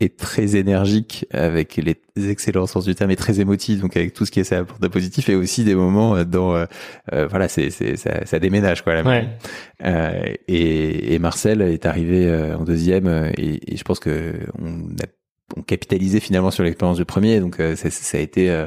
est 0.00 0.18
très 0.18 0.56
énergique 0.56 1.26
avec 1.30 1.76
les 1.76 1.96
excellents 2.28 2.66
sens 2.66 2.84
du 2.84 2.94
terme 2.94 3.12
et 3.12 3.16
très 3.16 3.40
émotif 3.40 3.80
donc 3.80 3.96
avec 3.96 4.14
tout 4.14 4.26
ce 4.26 4.32
qui 4.32 4.40
est 4.40 4.44
ça 4.44 4.64
de 4.80 4.88
positif 4.88 5.28
et 5.28 5.36
aussi 5.36 5.62
des 5.62 5.76
moments 5.76 6.24
dans 6.24 6.66
voilà 7.12 7.46
c'est 7.46 7.70
c'est 7.70 7.96
ça, 7.96 8.26
ça, 8.26 8.40
déménage 8.40 8.82
quoi 8.82 9.00
ouais. 9.02 9.28
et, 10.48 11.14
et 11.14 11.18
Marcel 11.20 11.62
est 11.62 11.86
arrivé 11.86 12.28
en 12.58 12.64
deuxième 12.64 13.06
et, 13.38 13.72
et, 13.72 13.76
je 13.76 13.84
pense 13.84 14.00
que 14.00 14.32
on 14.60 14.88
a 15.00 15.06
on 15.56 15.62
capitalisé 15.62 16.18
finalement 16.18 16.50
sur 16.50 16.64
l'expérience 16.64 16.96
du 16.96 17.04
premier 17.04 17.38
donc 17.38 17.58
ça, 17.76 17.90
ça 17.90 18.18
a 18.18 18.20
été 18.20 18.66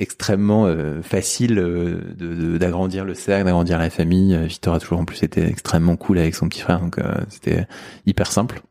extrêmement 0.00 0.66
euh, 0.66 1.02
facile 1.02 1.58
euh, 1.58 2.58
d'agrandir 2.58 3.04
le 3.04 3.14
cercle, 3.14 3.44
d'agrandir 3.44 3.78
la 3.78 3.90
famille. 3.90 4.34
Euh, 4.34 4.46
Victor 4.46 4.74
a 4.74 4.80
toujours 4.80 4.98
en 4.98 5.04
plus 5.04 5.22
été 5.22 5.44
extrêmement 5.44 5.96
cool 5.96 6.18
avec 6.18 6.34
son 6.34 6.48
petit 6.48 6.62
frère, 6.62 6.80
donc 6.80 6.98
c'était 7.28 7.66
hyper 8.06 8.32
simple. 8.32 8.62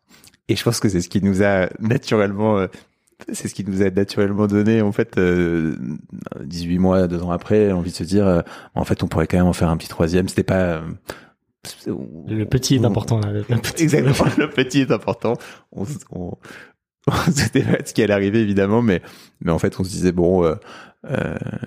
Et 0.48 0.56
je 0.56 0.64
pense 0.64 0.80
que 0.80 0.90
c'est 0.90 1.02
ce 1.02 1.10
qui 1.10 1.22
nous 1.22 1.44
a 1.44 1.70
naturellement, 1.80 2.66
c'est 3.32 3.48
ce 3.48 3.54
qui 3.54 3.64
nous 3.64 3.84
a 3.84 3.92
naturellement 3.92 4.48
donné 4.48 4.82
en 4.82 4.92
fait 4.92 5.20
18 5.20 6.80
mois, 6.80 7.08
deux 7.08 7.22
ans 7.22 7.32
après, 7.32 7.72
envie 7.72 7.92
de 7.92 7.96
se 7.96 8.04
dire, 8.04 8.44
en 8.74 8.84
fait, 8.84 9.04
on 9.04 9.08
pourrait 9.08 9.28
quand 9.28 9.38
même 9.38 9.46
en 9.46 9.54
faire 9.54 9.70
un 9.70 9.78
petit 9.78 9.90
troisième. 9.90 10.28
C'était 10.28 10.44
pas 10.44 10.82
le 12.28 12.46
petit 12.46 12.76
est 12.76 12.86
important. 12.86 13.20
Là, 13.20 13.32
le 13.32 13.44
petit. 13.44 13.84
Exactement, 13.84 14.32
le 14.38 14.50
petit 14.50 14.80
est 14.80 14.92
important. 14.92 15.34
On, 15.72 15.84
on, 16.12 16.32
c'était 17.34 17.64
pas 17.64 17.78
ce 17.86 17.94
qui 17.94 18.04
allait 18.04 18.14
arriver 18.14 18.40
évidemment, 18.40 18.82
mais 18.82 19.02
mais 19.42 19.52
en 19.52 19.60
fait 19.60 19.80
on 19.80 19.84
se 19.84 19.90
disait 19.90 20.12
bon, 20.12 20.44
euh, 20.44 20.50
euh, 20.52 20.56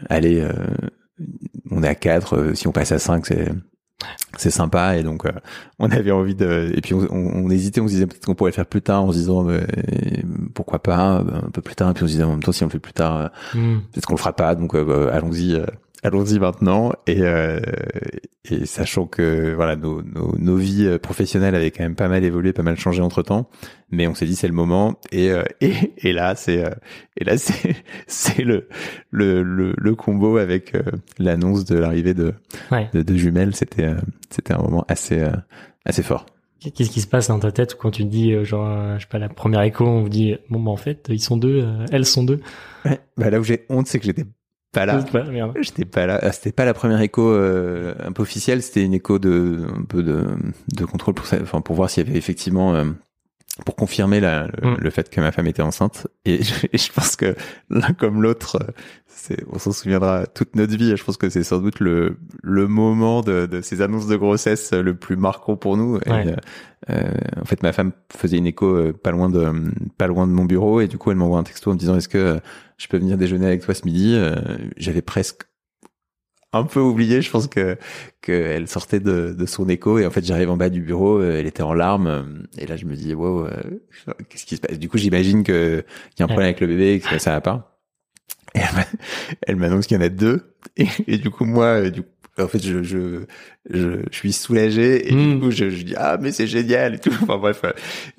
allez, 0.08 0.40
euh, 0.40 0.52
on 1.70 1.82
est 1.82 1.88
à 1.88 1.94
4, 1.94 2.36
euh, 2.36 2.54
si 2.54 2.68
on 2.68 2.72
passe 2.72 2.92
à 2.92 2.98
5, 2.98 3.26
c'est 3.26 3.52
c'est 4.36 4.50
sympa. 4.50 4.96
Et 4.96 5.04
donc 5.04 5.24
on 5.78 5.88
avait 5.90 6.10
envie 6.10 6.34
de 6.34 6.72
et 6.74 6.80
puis 6.80 6.92
on, 6.92 7.06
on, 7.10 7.48
hésitait 7.50 7.80
on 7.80 7.86
se 7.86 7.92
disait 7.92 8.06
peut-être 8.08 8.26
qu'on 8.26 8.34
pourrait 8.34 8.50
le 8.50 8.56
faire 8.56 8.66
plus 8.66 8.82
tard 8.82 9.04
en 9.04 9.12
se 9.12 9.18
disant 9.18 9.44
mais, 9.44 9.64
pourquoi 10.54 10.82
pas 10.82 10.96
un 10.96 11.50
peu 11.52 11.62
plus 11.62 11.76
tard. 11.76 11.90
Et 11.90 11.94
puis 11.94 12.02
on 12.02 12.08
se 12.08 12.12
disait 12.12 12.24
en 12.24 12.30
même 12.30 12.42
temps 12.42 12.50
si 12.50 12.64
on 12.64 12.66
le 12.66 12.72
fait 12.72 12.80
plus 12.80 12.94
tard 12.94 13.30
hmm. 13.54 13.78
peut-être 13.92 14.06
qu'on 14.06 14.14
le 14.14 14.18
fera 14.18 14.34
pas. 14.34 14.56
Donc 14.56 14.74
allons-y 14.74 15.56
allons-y 16.02 16.38
maintenant 16.38 16.92
et, 17.06 17.20
euh, 17.20 17.60
et 18.50 18.66
sachant 18.66 19.06
que 19.06 19.54
voilà 19.54 19.76
nos, 19.76 20.02
nos, 20.02 20.36
nos, 20.36 20.56
vies 20.56 20.98
professionnelles 21.00 21.54
avaient 21.54 21.70
quand 21.70 21.84
même 21.84 21.94
pas 21.94 22.08
mal 22.08 22.24
évolué, 22.24 22.52
pas 22.52 22.64
mal 22.64 22.76
changé 22.76 23.00
entre 23.00 23.22
temps, 23.22 23.48
mais 23.90 24.08
on 24.08 24.14
s'est 24.14 24.26
dit 24.26 24.34
c'est 24.34 24.48
le 24.48 24.52
moment 24.54 24.98
et 25.12 25.30
euh, 25.30 25.44
et, 25.60 25.72
et 25.98 26.12
là 26.12 26.34
c'est 26.34 26.64
euh, 26.64 26.70
et 27.16 27.24
là 27.24 27.38
c'est 27.38 27.76
c'est 28.08 28.42
le, 28.42 28.68
le 29.10 29.42
le 29.42 29.74
le 29.76 29.94
combo 29.94 30.38
avec 30.38 30.74
euh, 30.74 30.82
l'annonce 31.18 31.64
de 31.64 31.78
l'arrivée 31.78 32.14
de, 32.14 32.34
de, 32.92 33.02
de 33.02 33.16
jumelles, 33.16 33.54
c'était 33.54 33.90
c'était 34.30 34.54
un 34.54 34.62
moment 34.62 34.84
assez 34.88 35.24
assez 35.84 36.02
fort. 36.02 36.26
Qu'est-ce 36.60 36.90
qui 36.90 37.00
se 37.00 37.08
passe 37.08 37.28
dans 37.28 37.40
ta 37.40 37.50
tête 37.50 37.76
quand 37.76 37.90
tu 37.90 38.04
dis 38.04 38.44
genre 38.44 38.96
je 38.96 39.02
sais 39.02 39.08
pas 39.08 39.18
la 39.18 39.28
première 39.28 39.62
écho 39.62 39.84
on 39.84 40.02
vous 40.02 40.08
dit 40.08 40.36
bon 40.48 40.60
bah 40.60 40.70
en 40.70 40.76
fait 40.76 41.06
ils 41.10 41.20
sont 41.20 41.36
deux 41.36 41.64
elles 41.90 42.06
sont 42.06 42.24
deux? 42.24 42.40
Ouais, 42.84 43.00
bah 43.16 43.30
là 43.30 43.38
où 43.40 43.44
j'ai 43.44 43.66
honte 43.68 43.86
c'est 43.86 43.98
que 43.98 44.04
j'étais 44.04 44.24
pas 44.72 44.86
là. 44.86 45.04
J'étais 45.60 45.84
pas 45.84 46.06
là. 46.06 46.18
Ah, 46.22 46.32
c'était 46.32 46.52
pas 46.52 46.64
la 46.64 46.74
première 46.74 47.00
écho 47.00 47.30
euh, 47.30 47.94
un 48.02 48.12
peu 48.12 48.22
officielle. 48.22 48.62
C'était 48.62 48.82
une 48.82 48.94
écho 48.94 49.18
de 49.18 49.66
un 49.68 49.84
peu 49.84 50.02
de, 50.02 50.26
de 50.74 50.84
contrôle 50.84 51.14
pour 51.14 51.26
enfin 51.40 51.60
pour 51.60 51.76
voir 51.76 51.90
s'il 51.90 52.06
y 52.06 52.08
avait 52.08 52.18
effectivement 52.18 52.74
euh, 52.74 52.84
pour 53.66 53.76
confirmer 53.76 54.18
la, 54.20 54.46
mm. 54.46 54.76
le, 54.78 54.90
fait 54.90 55.10
que 55.10 55.20
ma 55.20 55.30
femme 55.30 55.46
était 55.46 55.62
enceinte. 55.62 56.06
Et 56.24 56.42
je, 56.42 56.54
je 56.72 56.92
pense 56.92 57.16
que 57.16 57.34
l'un 57.70 57.92
comme 57.92 58.22
l'autre, 58.22 58.58
on 59.52 59.58
s'en 59.58 59.72
souviendra 59.72 60.26
toute 60.26 60.56
notre 60.56 60.76
vie. 60.76 60.96
Je 60.96 61.04
pense 61.04 61.16
que 61.16 61.28
c'est 61.28 61.42
sans 61.42 61.58
doute 61.58 61.80
le, 61.80 62.16
le 62.42 62.66
moment 62.66 63.20
de, 63.20 63.46
de, 63.46 63.60
ces 63.60 63.82
annonces 63.82 64.06
de 64.06 64.16
grossesse 64.16 64.72
le 64.72 64.94
plus 64.94 65.16
marquant 65.16 65.56
pour 65.56 65.76
nous. 65.76 65.96
Euh, 66.06 66.36
euh, 66.90 67.12
en 67.40 67.44
fait, 67.44 67.62
ma 67.62 67.72
femme 67.72 67.92
faisait 68.10 68.38
une 68.38 68.46
écho 68.46 68.66
euh, 68.66 68.92
pas 68.92 69.10
loin 69.10 69.28
de 69.28 69.52
pas 69.98 70.06
loin 70.06 70.26
de 70.26 70.32
mon 70.32 70.44
bureau 70.44 70.80
et 70.80 70.88
du 70.88 70.98
coup, 70.98 71.10
elle 71.10 71.16
m'envoie 71.16 71.38
un 71.38 71.44
texto 71.44 71.70
en 71.70 71.74
me 71.74 71.78
disant 71.78 71.96
est-ce 71.96 72.08
que 72.08 72.40
je 72.82 72.88
peux 72.88 72.98
venir 72.98 73.16
déjeuner 73.16 73.46
avec 73.46 73.62
toi 73.62 73.74
ce 73.74 73.84
midi 73.84 74.18
J'avais 74.76 75.02
presque 75.02 75.42
un 76.52 76.64
peu 76.64 76.80
oublié. 76.80 77.22
Je 77.22 77.30
pense 77.30 77.46
que 77.46 77.78
qu'elle 78.20 78.68
sortait 78.68 79.00
de, 79.00 79.34
de 79.38 79.46
son 79.46 79.68
écho 79.68 79.98
et 79.98 80.06
en 80.06 80.10
fait 80.10 80.24
j'arrive 80.24 80.50
en 80.50 80.56
bas 80.56 80.68
du 80.68 80.82
bureau, 80.82 81.22
elle 81.22 81.46
était 81.46 81.62
en 81.62 81.72
larmes 81.72 82.46
et 82.58 82.66
là 82.66 82.76
je 82.76 82.84
me 82.84 82.94
dis 82.94 83.14
wow, 83.14 83.46
qu'est-ce 84.28 84.44
qui 84.44 84.56
se 84.56 84.60
passe? 84.60 84.78
Du 84.78 84.88
coup 84.88 84.98
j'imagine 84.98 85.44
que 85.44 85.84
qu'il 86.10 86.20
y 86.20 86.22
a 86.22 86.24
un 86.24 86.28
problème 86.28 86.48
avec 86.48 86.60
le 86.60 86.66
bébé, 86.66 87.00
que 87.00 87.18
ça 87.18 87.30
va 87.32 87.40
pas. 87.40 87.72
Et 88.54 88.60
elle 89.46 89.56
m'annonce 89.56 89.86
qu'il 89.86 89.96
y 89.96 90.00
en 90.00 90.04
a 90.04 90.08
deux. 90.08 90.54
Et, 90.76 90.86
et, 91.06 91.18
du 91.18 91.30
coup, 91.30 91.44
moi, 91.44 91.90
du 91.90 92.02
coup, 92.02 92.08
en 92.38 92.48
fait, 92.48 92.62
je, 92.62 92.82
je, 92.82 93.26
je, 93.70 94.00
je 94.10 94.16
suis 94.16 94.32
soulagé 94.32 95.08
et 95.08 95.10
du 95.12 95.16
hmm. 95.16 95.40
coup, 95.40 95.50
je, 95.50 95.70
je 95.70 95.82
dis 95.82 95.94
ah 95.96 96.18
mais 96.20 96.32
c'est 96.32 96.46
génial 96.46 96.94
et 96.94 96.98
tout. 96.98 97.12
Enfin 97.22 97.38
bref, 97.38 97.62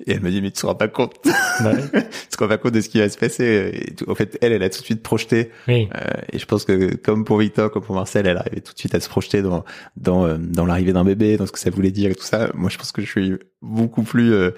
et 0.06 0.12
elle 0.12 0.20
me 0.20 0.30
dit 0.30 0.40
mais 0.40 0.50
tu 0.50 0.60
te 0.60 0.66
rends 0.66 0.74
pas 0.74 0.88
compte, 0.88 1.14
bah 1.60 1.72
tu 1.92 2.36
te 2.36 2.42
rends 2.42 2.48
pas 2.48 2.56
compte 2.56 2.72
de 2.72 2.80
ce 2.80 2.88
qui 2.88 2.98
va 2.98 3.08
se 3.08 3.18
passer. 3.18 3.70
Et 3.74 3.94
tout. 3.94 4.10
En 4.10 4.14
fait, 4.14 4.38
elle, 4.40 4.52
elle 4.52 4.62
a 4.62 4.70
tout 4.70 4.80
de 4.80 4.84
suite 4.84 5.02
projeté. 5.02 5.50
Oui. 5.68 5.88
Euh, 5.94 6.00
et 6.32 6.38
je 6.38 6.46
pense 6.46 6.64
que 6.64 6.94
comme 6.94 7.24
pour 7.24 7.38
Victor, 7.38 7.70
comme 7.70 7.82
pour 7.82 7.94
Marcel, 7.94 8.26
elle 8.26 8.38
arrivait 8.38 8.60
tout 8.60 8.72
de 8.72 8.78
suite 8.78 8.94
à 8.94 9.00
se 9.00 9.08
projeter 9.08 9.42
dans 9.42 9.64
dans 9.96 10.26
euh, 10.26 10.38
dans 10.38 10.64
l'arrivée 10.64 10.92
d'un 10.92 11.04
bébé, 11.04 11.36
dans 11.36 11.46
ce 11.46 11.52
que 11.52 11.58
ça 11.58 11.70
voulait 11.70 11.90
dire 11.90 12.10
et 12.10 12.14
tout 12.14 12.24
ça. 12.24 12.50
Moi, 12.54 12.70
je 12.70 12.78
pense 12.78 12.92
que 12.92 13.02
je 13.02 13.06
suis 13.06 13.38
beaucoup 13.64 14.02
plus 14.02 14.32
euh, 14.32 14.50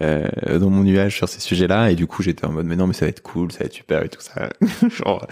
euh, 0.00 0.58
dans 0.58 0.70
mon 0.70 0.84
nuage 0.84 1.16
sur 1.16 1.28
ces 1.28 1.40
sujets-là 1.40 1.90
et 1.90 1.94
du 1.94 2.06
coup 2.06 2.22
j'étais 2.22 2.46
en 2.46 2.52
mode 2.52 2.66
mais 2.66 2.76
non 2.76 2.86
mais 2.86 2.94
ça 2.94 3.04
va 3.04 3.10
être 3.10 3.22
cool 3.22 3.50
ça 3.50 3.60
va 3.60 3.64
être 3.66 3.72
super 3.72 4.02
et 4.04 4.08
tout 4.08 4.20
ça 4.20 4.50
genre 4.88 5.26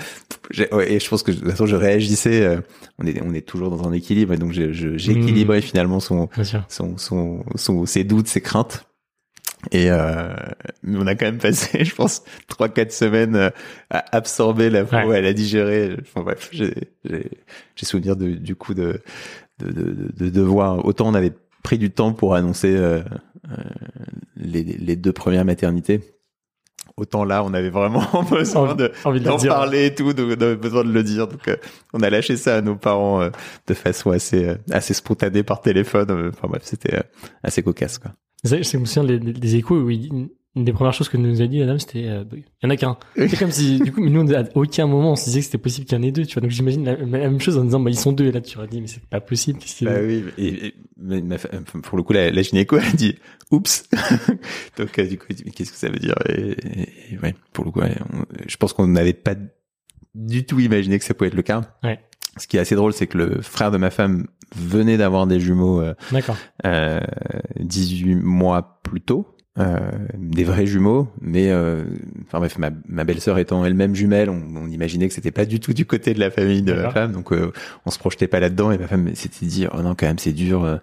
ouais, 0.73 0.93
et 0.93 1.01
je 1.01 1.09
pense 1.09 1.23
que 1.23 1.31
de 1.31 1.39
toute 1.39 1.51
façon 1.51 1.67
je 1.67 1.77
réagissais 1.77 2.43
euh, 2.43 2.61
on 2.99 3.07
est 3.07 3.23
on 3.23 3.33
est 3.33 3.47
toujours 3.47 3.71
dans 3.71 3.89
un 3.89 3.93
équilibre 3.93 4.33
et 4.33 4.37
donc 4.37 4.53
j'équilibrais 5.01 5.59
mmh. 5.59 5.63
finalement 5.63 6.01
son, 6.01 6.29
son, 6.69 6.97
son 6.99 7.45
son 7.57 7.87
ses 7.87 8.05
doutes 8.05 8.29
ses 8.29 8.41
craintes 8.41 8.87
et 9.73 9.91
euh, 9.91 10.35
on 10.87 11.07
a 11.07 11.15
quand 11.15 11.27
même 11.27 11.39
passé, 11.39 11.85
je 11.85 11.95
pense, 11.95 12.23
trois 12.49 12.69
quatre 12.69 12.93
semaines 12.93 13.53
à 13.91 14.05
absorber 14.17 14.71
la 14.71 14.85
ouais. 14.85 15.19
à 15.19 15.21
la 15.21 15.33
digérer. 15.33 15.97
Enfin 16.01 16.23
bref, 16.23 16.49
j'ai 16.53 16.73
j'ai 17.05 17.87
souvenir 17.87 18.17
de, 18.17 18.31
du 18.31 18.57
coup 18.57 18.75
de 18.75 19.03
de, 19.59 19.71
de 19.71 20.13
de 20.17 20.31
de 20.31 20.41
voir 20.41 20.85
autant 20.87 21.09
on 21.09 21.15
avait 21.15 21.35
pris 21.63 21.79
du 21.79 21.91
temps 21.91 22.13
pour 22.13 22.35
annoncer 22.35 22.75
euh, 22.75 23.01
euh, 23.51 23.57
les, 24.37 24.63
les, 24.63 24.97
deux 24.97 25.13
premières 25.13 25.45
maternités. 25.45 26.01
Autant 27.01 27.25
là, 27.25 27.43
on 27.43 27.53
avait 27.55 27.71
vraiment 27.71 28.07
besoin 28.31 28.75
de 28.75 28.93
d'en 29.21 29.39
parler 29.39 29.87
et 29.87 29.95
tout, 29.95 30.13
donc 30.13 30.37
on 30.39 30.43
avait 30.43 30.57
besoin 30.57 30.85
de 30.85 30.93
le 30.93 31.03
dire. 31.03 31.27
Donc, 31.27 31.49
euh, 31.49 31.57
on 31.93 32.01
a 32.03 32.11
lâché 32.11 32.37
ça 32.37 32.57
à 32.57 32.61
nos 32.61 32.77
parents 32.77 33.29
de 33.67 33.75
façon 33.75 34.11
assez 34.11 34.55
assez 34.71 34.95
spontanée 34.95 35.43
par 35.43 35.61
téléphone. 35.61 36.31
Enfin 36.31 36.49
bref, 36.49 36.63
c'était 36.65 37.03
assez 37.43 37.63
cocasse 37.63 37.99
quoi. 37.99 38.13
Je 38.45 38.57
me 38.77 38.85
souviens 38.85 39.05
des, 39.05 39.19
des 39.19 39.57
échos 39.57 39.77
où 39.77 39.91
une 40.57 40.65
des 40.65 40.73
premières 40.73 40.93
choses 40.93 41.09
que 41.09 41.17
nous 41.17 41.41
a 41.43 41.47
dit 41.47 41.63
Adam, 41.63 41.79
c'était 41.79 42.07
euh, 42.09 42.25
bah, 42.25 42.37
il 42.37 42.43
y 42.63 42.67
en 42.67 42.71
a 42.71 42.77
qu'un. 42.77 42.97
C'est 43.17 43.39
comme 43.39 43.53
si 43.53 43.79
du 43.79 43.93
coup, 43.93 44.01
mais 44.01 44.11
nous 44.11 44.35
à 44.35 44.43
aucun 44.57 44.87
moment 44.89 45.13
on 45.13 45.17
se 45.17 45.25
disait 45.27 45.41
que 45.41 45.45
c'était 45.47 45.59
possible 45.59 45.87
qu'il 45.87 45.97
y 45.97 46.01
en 46.01 46.03
ait 46.03 46.11
deux. 46.11 46.27
Tu 46.27 46.35
vois, 46.35 46.43
donc 46.43 46.51
j'imagine 46.51 46.85
la, 46.85 46.97
la 46.97 47.07
même 47.07 47.41
chose 47.41 47.57
en 47.57 47.65
disant 47.65 47.79
bah 47.81 47.91
ils 47.91 47.97
sont 47.99 48.13
deux 48.13 48.27
et 48.27 48.33
là 48.33 48.41
tu 48.41 48.59
aurais 48.59 48.67
dit 48.67 48.81
mais 48.81 48.89
c'est 48.89 49.05
pas 49.07 49.21
possible. 49.21 49.59
Qu'est-ce 49.61 49.77
qu'il 49.77 49.87
y 49.87 49.91
a 49.91 49.95
Bah 49.95 50.01
oui, 50.05 50.25
et, 50.39 50.67
et- 50.67 50.75
mais 50.99 51.23
pour 51.83 51.97
le 51.97 52.03
coup, 52.03 52.13
la, 52.13 52.31
la 52.31 52.43
gynéco 52.43 52.77
a 52.77 52.91
dit 52.95 53.17
oups. 53.51 53.89
Donc 54.77 54.99
euh, 54.99 55.07
du 55.07 55.19
coup, 55.19 55.27
elle 55.31 55.37
dit, 55.37 55.43
mais 55.47 55.53
qu'est-ce 55.53 55.71
que 55.73 55.79
ça 55.79 55.89
veut 55.89 55.99
dire? 55.99 56.15
Et, 56.29 56.51
et- 56.51 57.15
et 57.15 57.19
ouais, 57.23 57.35
pour 57.53 57.65
le 57.65 57.71
coup, 57.71 57.81
ouais, 57.81 57.95
on- 58.13 58.25
je 58.47 58.57
pense 58.57 58.73
qu'on 58.73 58.87
n'avait 58.87 59.13
pas 59.13 59.35
du 60.15 60.45
tout 60.45 60.59
imaginé 60.61 60.99
que 60.99 61.05
ça 61.05 61.15
pouvait 61.15 61.29
être 61.29 61.35
le 61.35 61.43
cas. 61.43 61.63
Ouais. 61.85 62.01
Ce 62.37 62.47
qui 62.47 62.57
est 62.57 62.61
assez 62.61 62.75
drôle, 62.75 62.93
c'est 62.93 63.07
que 63.07 63.19
le 63.19 63.41
frère 63.43 63.71
de 63.71 63.77
ma 63.79 63.91
femme 63.91 64.27
venait 64.57 64.97
d'avoir 64.97 65.27
des 65.27 65.39
jumeaux 65.41 65.81
euh, 65.81 65.95
D'accord. 66.13 66.37
euh, 66.67 67.01
18 67.61 68.17
mois 68.17 68.81
plus 68.83 69.01
tôt. 69.01 69.27
Euh, 69.61 69.79
des 70.17 70.45
vrais 70.45 70.65
jumeaux, 70.67 71.09
mais 71.21 71.51
euh, 71.51 71.85
enfin 72.27 72.39
bref, 72.39 72.57
ma, 72.59 72.71
ma 72.89 73.05
belle-sœur 73.05 73.39
étant 73.39 73.65
elle-même 73.65 73.95
jumelle, 73.95 74.31
on, 74.31 74.43
on 74.57 74.69
imaginait 74.69 75.07
que 75.09 75.13
c'était 75.15 75.31
pas 75.31 75.45
du 75.45 75.61
tout 75.61 75.75
du 75.75 75.85
côté 75.85 76.15
de 76.15 76.21
la 76.21 76.31
famille 76.31 76.63
de 76.63 76.73
ma 76.73 76.91
femme, 76.91 77.13
donc 77.13 77.33
euh, 77.33 77.53
on 77.85 77.91
se 77.91 77.99
projetait 77.99 78.27
pas 78.27 78.41
là-dedans. 78.41 78.71
Et 78.73 78.79
ma 78.79 78.87
femme 78.87 79.15
s'était 79.15 79.45
dit, 79.47 79.67
oh 79.73 79.83
non, 79.83 79.95
quand 79.95 80.07
même, 80.07 80.19
c'est 80.19 80.33
dur. 80.33 80.65
euh. 80.65 80.79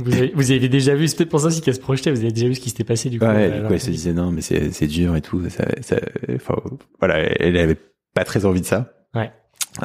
Vous 0.00 0.14
avez, 0.14 0.32
vous 0.34 0.50
avez 0.50 0.68
déjà 0.68 0.94
vu, 0.94 1.08
c'est 1.08 1.16
peut-être 1.16 1.30
pour 1.30 1.40
ça 1.40 1.48
aussi 1.48 1.60
qu'elle 1.60 1.74
se 1.74 1.80
projetait. 1.80 2.10
Vous 2.10 2.20
avez 2.20 2.32
déjà 2.32 2.48
vu 2.48 2.54
ce 2.54 2.60
qui 2.60 2.70
s'était 2.70 2.84
passé 2.84 3.10
du 3.10 3.18
coup. 3.18 3.26
Ouais, 3.26 3.50
euh, 3.52 3.60
du 3.60 3.66
coup, 3.66 3.72
elle 3.74 3.80
se 3.80 3.90
disait 3.90 4.12
non, 4.12 4.30
mais 4.32 4.40
c'est 4.40 4.70
c'est 4.72 4.86
dur 4.86 5.14
et 5.16 5.20
tout. 5.20 5.46
Ça, 5.50 5.64
ça, 5.82 5.96
enfin, 6.34 6.54
voilà, 7.00 7.18
elle 7.18 7.56
avait 7.56 7.76
pas 8.14 8.24
très 8.24 8.46
envie 8.46 8.60
de 8.62 8.66
ça. 8.66 8.92
Ouais. 9.14 9.30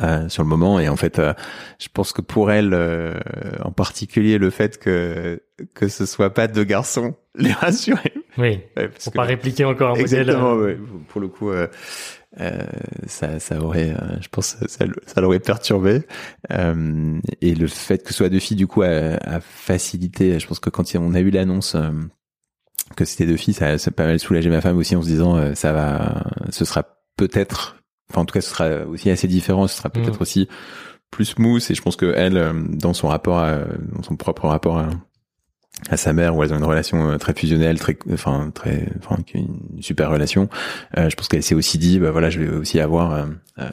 Euh, 0.03 0.29
sur 0.29 0.43
le 0.43 0.49
moment 0.49 0.79
et 0.79 0.87
en 0.87 0.95
fait 0.95 1.17
euh, 1.17 1.33
je 1.79 1.87
pense 1.91 2.13
que 2.13 2.21
pour 2.21 2.51
elle 2.51 2.75
euh, 2.75 3.15
en 3.63 3.71
particulier 3.71 4.37
le 4.37 4.51
fait 4.51 4.77
que 4.77 5.41
que 5.73 5.87
ce 5.87 6.05
soit 6.05 6.31
pas 6.31 6.47
deux 6.47 6.63
garçons 6.63 7.15
les 7.35 7.51
rassurait 7.53 8.13
Oui. 8.37 8.61
Ouais, 8.77 8.87
parce 8.89 9.05
Pour 9.05 9.13
que- 9.13 9.17
pas 9.17 9.23
répliquer 9.23 9.65
encore 9.65 9.87
un 9.95 9.99
modèle. 9.99 10.03
Exactement, 10.21 10.53
euh, 10.53 10.63
ouais. 10.63 10.77
Pour 11.07 11.19
le 11.21 11.27
coup, 11.27 11.49
euh, 11.49 11.65
euh, 12.39 12.59
ça, 13.07 13.39
ça 13.39 13.59
aurait, 13.63 13.95
je 14.21 14.27
pense, 14.27 14.57
ça, 14.67 14.85
ça 15.07 15.21
l'aurait 15.21 15.39
perturbé. 15.39 16.03
Euh, 16.51 17.19
et 17.41 17.55
le 17.55 17.65
fait 17.65 18.03
que 18.03 18.09
ce 18.09 18.13
soit 18.19 18.29
deux 18.29 18.37
filles, 18.39 18.57
du 18.57 18.67
coup, 18.67 18.83
a, 18.83 18.87
a 19.23 19.39
facilité. 19.41 20.39
Je 20.39 20.45
pense 20.47 20.59
que 20.59 20.69
quand 20.69 20.83
on 20.95 21.15
a 21.15 21.19
eu 21.19 21.31
l'annonce 21.31 21.75
que 22.95 23.05
c'était 23.05 23.25
deux 23.25 23.37
filles, 23.37 23.55
ça, 23.55 23.77
ça 23.79 23.89
a 23.89 23.91
pas 23.91 24.05
mal 24.05 24.19
soulagé 24.19 24.49
ma 24.51 24.61
femme 24.61 24.77
aussi 24.77 24.95
en 24.95 25.01
se 25.01 25.07
disant, 25.07 25.55
ça 25.55 25.73
va, 25.73 26.23
ce 26.51 26.63
sera 26.65 26.83
peut-être, 27.17 27.78
enfin 28.11 28.21
en 28.21 28.25
tout 28.25 28.33
cas, 28.33 28.41
ce 28.41 28.49
sera 28.49 28.85
aussi 28.87 29.09
assez 29.09 29.27
différent. 29.27 29.67
Ce 29.67 29.77
sera 29.77 29.89
peut-être 29.89 30.19
Mm. 30.19 30.21
aussi 30.21 30.47
plus 31.11 31.25
smooth. 31.25 31.63
Et 31.69 31.75
je 31.75 31.81
pense 31.81 31.95
que 31.95 32.13
elle, 32.15 32.37
euh, 32.37 32.53
dans 32.53 32.93
son 32.93 33.07
rapport, 33.07 33.39
à, 33.39 33.59
dans 33.93 34.03
son 34.03 34.15
propre 34.15 34.47
rapport 34.47 34.77
à 34.79 34.89
à 35.89 35.95
sa 35.95 36.11
mère 36.11 36.35
où 36.35 36.43
elles 36.43 36.53
ont 36.53 36.57
une 36.57 36.63
relation 36.65 37.09
euh, 37.11 37.17
très 37.17 37.33
fusionnelle 37.33 37.79
très 37.79 37.97
enfin 38.11 38.51
très 38.53 38.89
enfin 39.01 39.15
une 39.33 39.81
super 39.81 40.09
relation 40.09 40.49
euh, 40.97 41.09
je 41.09 41.15
pense 41.15 41.29
qu'elle 41.29 41.43
s'est 41.43 41.55
aussi 41.55 41.77
dit 41.77 41.99
bah 41.99 42.11
voilà 42.11 42.29
je 42.29 42.37
vais 42.41 42.49
aussi 42.49 42.81
avoir 42.81 43.13
euh, 43.13 43.25
euh, 43.59 43.69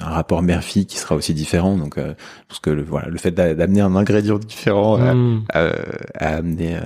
un 0.00 0.04
rapport 0.10 0.42
mère-fille 0.42 0.86
qui 0.86 0.98
sera 0.98 1.14
aussi 1.14 1.34
différent 1.34 1.76
donc 1.76 1.96
euh, 1.96 2.14
pense 2.48 2.58
que 2.58 2.70
le, 2.70 2.82
voilà 2.82 3.06
le 3.08 3.18
fait 3.18 3.30
d'a- 3.30 3.54
d'amener 3.54 3.82
un 3.82 3.94
ingrédient 3.94 4.38
différent 4.40 4.96
a, 4.96 5.14
a, 5.56 5.68
a 6.14 6.36
amené 6.38 6.74
euh, 6.74 6.80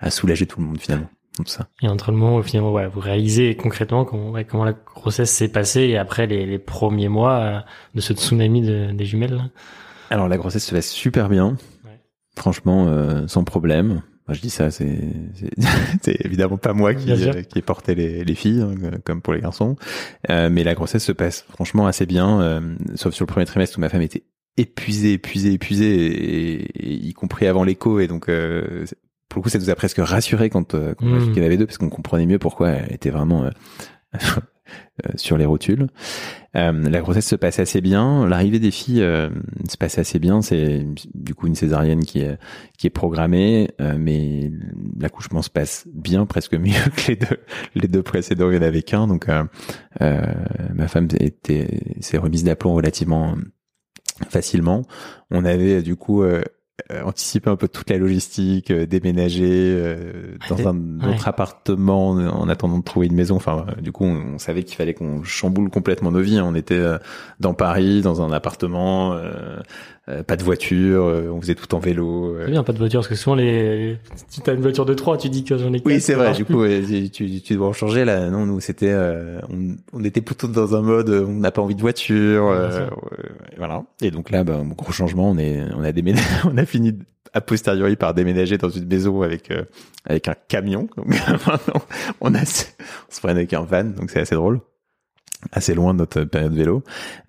à 0.00 0.10
soulager 0.10 0.46
tout 0.46 0.58
le 0.58 0.66
monde 0.66 0.80
finalement 0.80 1.08
ça 1.44 1.68
Et 1.82 1.88
entre 1.88 2.10
le 2.10 2.16
moment 2.16 2.36
où 2.38 2.42
finalement 2.42 2.72
ouais, 2.72 2.86
vous 2.86 3.00
réalisez 3.00 3.54
concrètement 3.56 4.04
comment, 4.04 4.30
ouais, 4.30 4.44
comment 4.44 4.64
la 4.64 4.72
grossesse 4.72 5.30
s'est 5.30 5.48
passée 5.48 5.82
et 5.82 5.98
après 5.98 6.26
les, 6.26 6.46
les 6.46 6.58
premiers 6.58 7.08
mois 7.08 7.32
euh, 7.38 7.58
de 7.94 8.00
ce 8.00 8.14
tsunami 8.14 8.62
de- 8.62 8.92
des 8.92 9.04
jumelles. 9.04 9.34
là. 9.34 9.48
alors 10.10 10.28
la 10.28 10.36
grossesse 10.38 10.64
se 10.64 10.74
passe 10.74 10.88
super 10.90 11.28
bien 11.28 11.56
Ouais. 11.84 12.00
franchement 12.36 12.86
euh, 12.88 13.26
sans 13.28 13.44
problème 13.44 14.02
Moi, 14.28 14.34
je 14.34 14.40
dis 14.40 14.50
ça, 14.50 14.70
c'est 16.02 16.24
évidemment 16.24 16.56
pas 16.56 16.72
moi 16.72 16.94
qui, 16.94 17.10
euh, 17.12 17.42
qui 17.42 17.58
ai 17.58 17.62
porté 17.62 17.94
les, 17.94 18.24
les 18.24 18.34
filles, 18.34 18.62
hein, 18.62 18.74
comme 19.04 19.22
pour 19.22 19.32
les 19.34 19.40
garçons. 19.40 19.76
Euh, 20.30 20.48
mais 20.50 20.64
la 20.64 20.74
grossesse 20.74 21.04
se 21.04 21.12
passe 21.12 21.44
franchement 21.50 21.86
assez 21.86 22.06
bien, 22.06 22.40
euh, 22.40 22.60
sauf 22.96 23.14
sur 23.14 23.24
le 23.24 23.28
premier 23.32 23.46
trimestre 23.46 23.78
où 23.78 23.80
ma 23.80 23.88
femme 23.88 24.02
était 24.02 24.24
épuisée, 24.56 25.12
épuisée, 25.12 25.52
épuisée, 25.52 25.94
et, 25.94 26.88
et 26.88 26.94
y 27.08 27.12
compris 27.12 27.46
avant 27.46 27.62
l'écho. 27.62 28.00
Et 28.00 28.08
donc, 28.08 28.28
euh, 28.28 28.84
pour 29.36 29.42
le 29.42 29.42
coup, 29.42 29.50
ça 29.50 29.58
nous 29.58 29.68
a 29.68 29.74
presque 29.74 29.98
rassuré 29.98 30.48
quand, 30.48 30.72
euh, 30.72 30.94
quand 30.94 31.04
on 31.04 31.14
a 31.14 31.18
vu 31.18 31.26
qu'il 31.26 31.36
y 31.36 31.42
en 31.42 31.44
avait 31.44 31.58
deux, 31.58 31.66
parce 31.66 31.76
qu'on 31.76 31.90
comprenait 31.90 32.24
mieux 32.24 32.38
pourquoi 32.38 32.70
elle 32.70 32.94
était 32.94 33.10
vraiment 33.10 33.44
euh, 33.44 33.50
euh, 34.18 35.10
sur 35.16 35.36
les 35.36 35.44
rotules. 35.44 35.88
Euh, 36.56 36.72
la 36.72 37.00
grossesse 37.02 37.26
se 37.26 37.36
passe 37.36 37.58
assez 37.58 37.82
bien. 37.82 38.26
L'arrivée 38.26 38.60
des 38.60 38.70
filles 38.70 39.02
euh, 39.02 39.28
se 39.68 39.76
passe 39.76 39.98
assez 39.98 40.18
bien. 40.18 40.40
C'est 40.40 40.86
du 41.12 41.34
coup 41.34 41.48
une 41.48 41.54
césarienne 41.54 42.02
qui 42.02 42.20
est 42.20 42.38
qui 42.78 42.86
est 42.86 42.90
programmée, 42.90 43.68
euh, 43.78 43.98
mais 43.98 44.50
l'accouchement 44.98 45.42
se 45.42 45.50
passe 45.50 45.86
bien, 45.92 46.24
presque 46.24 46.54
mieux 46.54 46.72
que 46.96 47.08
les 47.08 47.16
deux 47.16 47.38
les 47.74 47.88
deux 47.88 48.02
précédents. 48.02 48.50
Il 48.50 48.56
y 48.56 48.58
en 48.58 48.62
avait 48.62 48.84
qu'un, 48.84 49.06
donc 49.06 49.28
ma 50.00 50.88
femme 50.88 51.08
était 51.20 51.82
s'est 52.00 52.16
remise 52.16 52.42
d'aplomb 52.42 52.72
relativement 52.72 53.36
facilement. 54.28 54.82
On 55.30 55.44
avait 55.44 55.82
du 55.82 55.96
coup 55.96 56.22
euh, 56.22 56.42
euh, 56.92 57.02
anticipé 57.04 57.48
un 57.48 57.56
peu 57.56 57.68
toute 57.68 57.88
la 57.90 57.96
logistique, 57.96 58.70
euh, 58.70 58.84
déménager 58.86 59.44
euh, 59.50 60.36
dans 60.50 60.56
Ouais. 60.56 60.66
un 60.66 61.08
autre 61.10 61.26
appartement 61.28 62.10
en 62.10 62.48
attendant 62.48 62.78
de 62.78 62.84
trouver 62.84 63.06
une 63.06 63.14
maison. 63.14 63.36
Enfin, 63.36 63.66
du 63.80 63.92
coup, 63.92 64.04
on, 64.04 64.34
on 64.34 64.38
savait 64.38 64.62
qu'il 64.62 64.76
fallait 64.76 64.92
qu'on 64.94 65.22
chamboule 65.22 65.70
complètement 65.70 66.10
nos 66.12 66.20
vies. 66.20 66.40
On 66.40 66.54
était 66.54 66.82
dans 67.40 67.54
Paris, 67.54 68.02
dans 68.02 68.20
un 68.22 68.30
appartement, 68.32 69.18
euh, 70.08 70.22
pas 70.22 70.36
de 70.36 70.44
voiture, 70.44 71.04
euh, 71.04 71.30
on 71.32 71.40
faisait 71.40 71.54
tout 71.56 71.74
en 71.74 71.78
vélo. 71.80 72.34
euh. 72.36 72.42
C'est 72.44 72.50
bien, 72.52 72.62
pas 72.62 72.72
de 72.72 72.78
voiture, 72.78 73.00
parce 73.00 73.08
que 73.08 73.14
souvent, 73.16 73.34
les... 73.34 73.98
si 74.28 74.40
t'as 74.40 74.54
une 74.54 74.60
voiture 74.60 74.86
de 74.86 74.94
3, 74.94 75.18
tu 75.18 75.28
dis 75.28 75.42
que 75.44 75.58
j'en 75.58 75.72
ai 75.72 75.82
Oui, 75.84 75.94
quatre, 75.94 76.02
c'est 76.02 76.14
vrai. 76.14 76.32
Du 76.32 76.44
coup, 76.44 76.64
tu, 77.12 77.40
tu 77.40 77.54
dois 77.56 77.68
en 77.68 77.72
changer 77.72 78.04
là. 78.04 78.30
Non, 78.30 78.46
nous, 78.46 78.60
c'était, 78.60 78.92
euh, 78.92 79.40
on, 79.50 79.76
on 79.92 80.04
était 80.04 80.20
plutôt 80.20 80.46
dans 80.46 80.76
un 80.76 80.82
mode, 80.82 81.08
euh, 81.10 81.24
on 81.26 81.34
n'a 81.34 81.50
pas 81.50 81.62
envie 81.62 81.74
de 81.74 81.80
voiture, 81.80 82.48
euh, 82.48 82.86
voilà. 83.58 83.82
Et 84.00 84.10
donc 84.10 84.30
là, 84.30 84.44
bah, 84.44 84.62
gros 84.76 84.92
changement. 84.92 85.30
On 85.30 85.38
est, 85.38 85.60
on 85.76 85.82
a 85.82 85.90
déménagé, 85.92 86.24
on 86.44 86.56
a 86.56 86.64
fini 86.64 86.96
a 87.32 87.40
posteriori 87.42 87.96
par 87.96 88.14
déménager 88.14 88.56
dans 88.56 88.70
une 88.70 88.86
maison 88.86 89.20
avec 89.20 89.50
euh, 89.50 89.64
avec 90.06 90.28
un 90.28 90.34
camion. 90.48 90.88
Donc 90.96 91.06
on 92.20 92.34
a, 92.34 92.40
on 92.42 92.44
se 92.44 93.20
prenne 93.20 93.36
avec 93.36 93.52
un 93.52 93.62
van, 93.62 93.84
donc 93.84 94.10
c'est 94.10 94.20
assez 94.20 94.36
drôle. 94.36 94.60
Assez 95.52 95.74
loin 95.74 95.92
de 95.92 95.98
notre 95.98 96.24
période 96.24 96.54
vélo. 96.54 96.82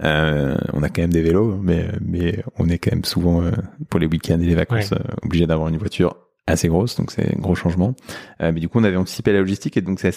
Euh, 0.04 0.58
on 0.74 0.82
a 0.82 0.90
quand 0.90 1.02
même 1.02 1.14
des 1.14 1.22
vélos, 1.22 1.58
mais 1.62 1.88
mais 2.02 2.44
on 2.58 2.70
est 2.70 2.78
quand 2.78 2.92
même 2.92 3.06
souvent 3.06 3.44
euh, 3.44 3.52
pour 3.90 4.00
les 4.00 4.08
week-ends 4.08 4.40
et 4.40 4.46
les 4.46 4.56
vacances 4.56 4.94
euh, 4.94 5.00
obligé 5.24 5.46
d'avoir 5.46 5.68
une 5.68 5.78
voiture 5.78 6.16
assez 6.48 6.70
grosse, 6.70 6.96
donc 6.96 7.12
c'est 7.12 7.36
un 7.36 7.40
gros 7.40 7.56
changement. 7.56 7.94
Euh, 8.42 8.52
mais 8.54 8.60
du 8.60 8.70
coup, 8.70 8.80
on 8.80 8.84
avait 8.84 8.96
anticipé 8.96 9.34
la 9.34 9.40
logistique 9.40 9.78
et 9.78 9.82
donc 9.82 10.00
se 10.00 10.08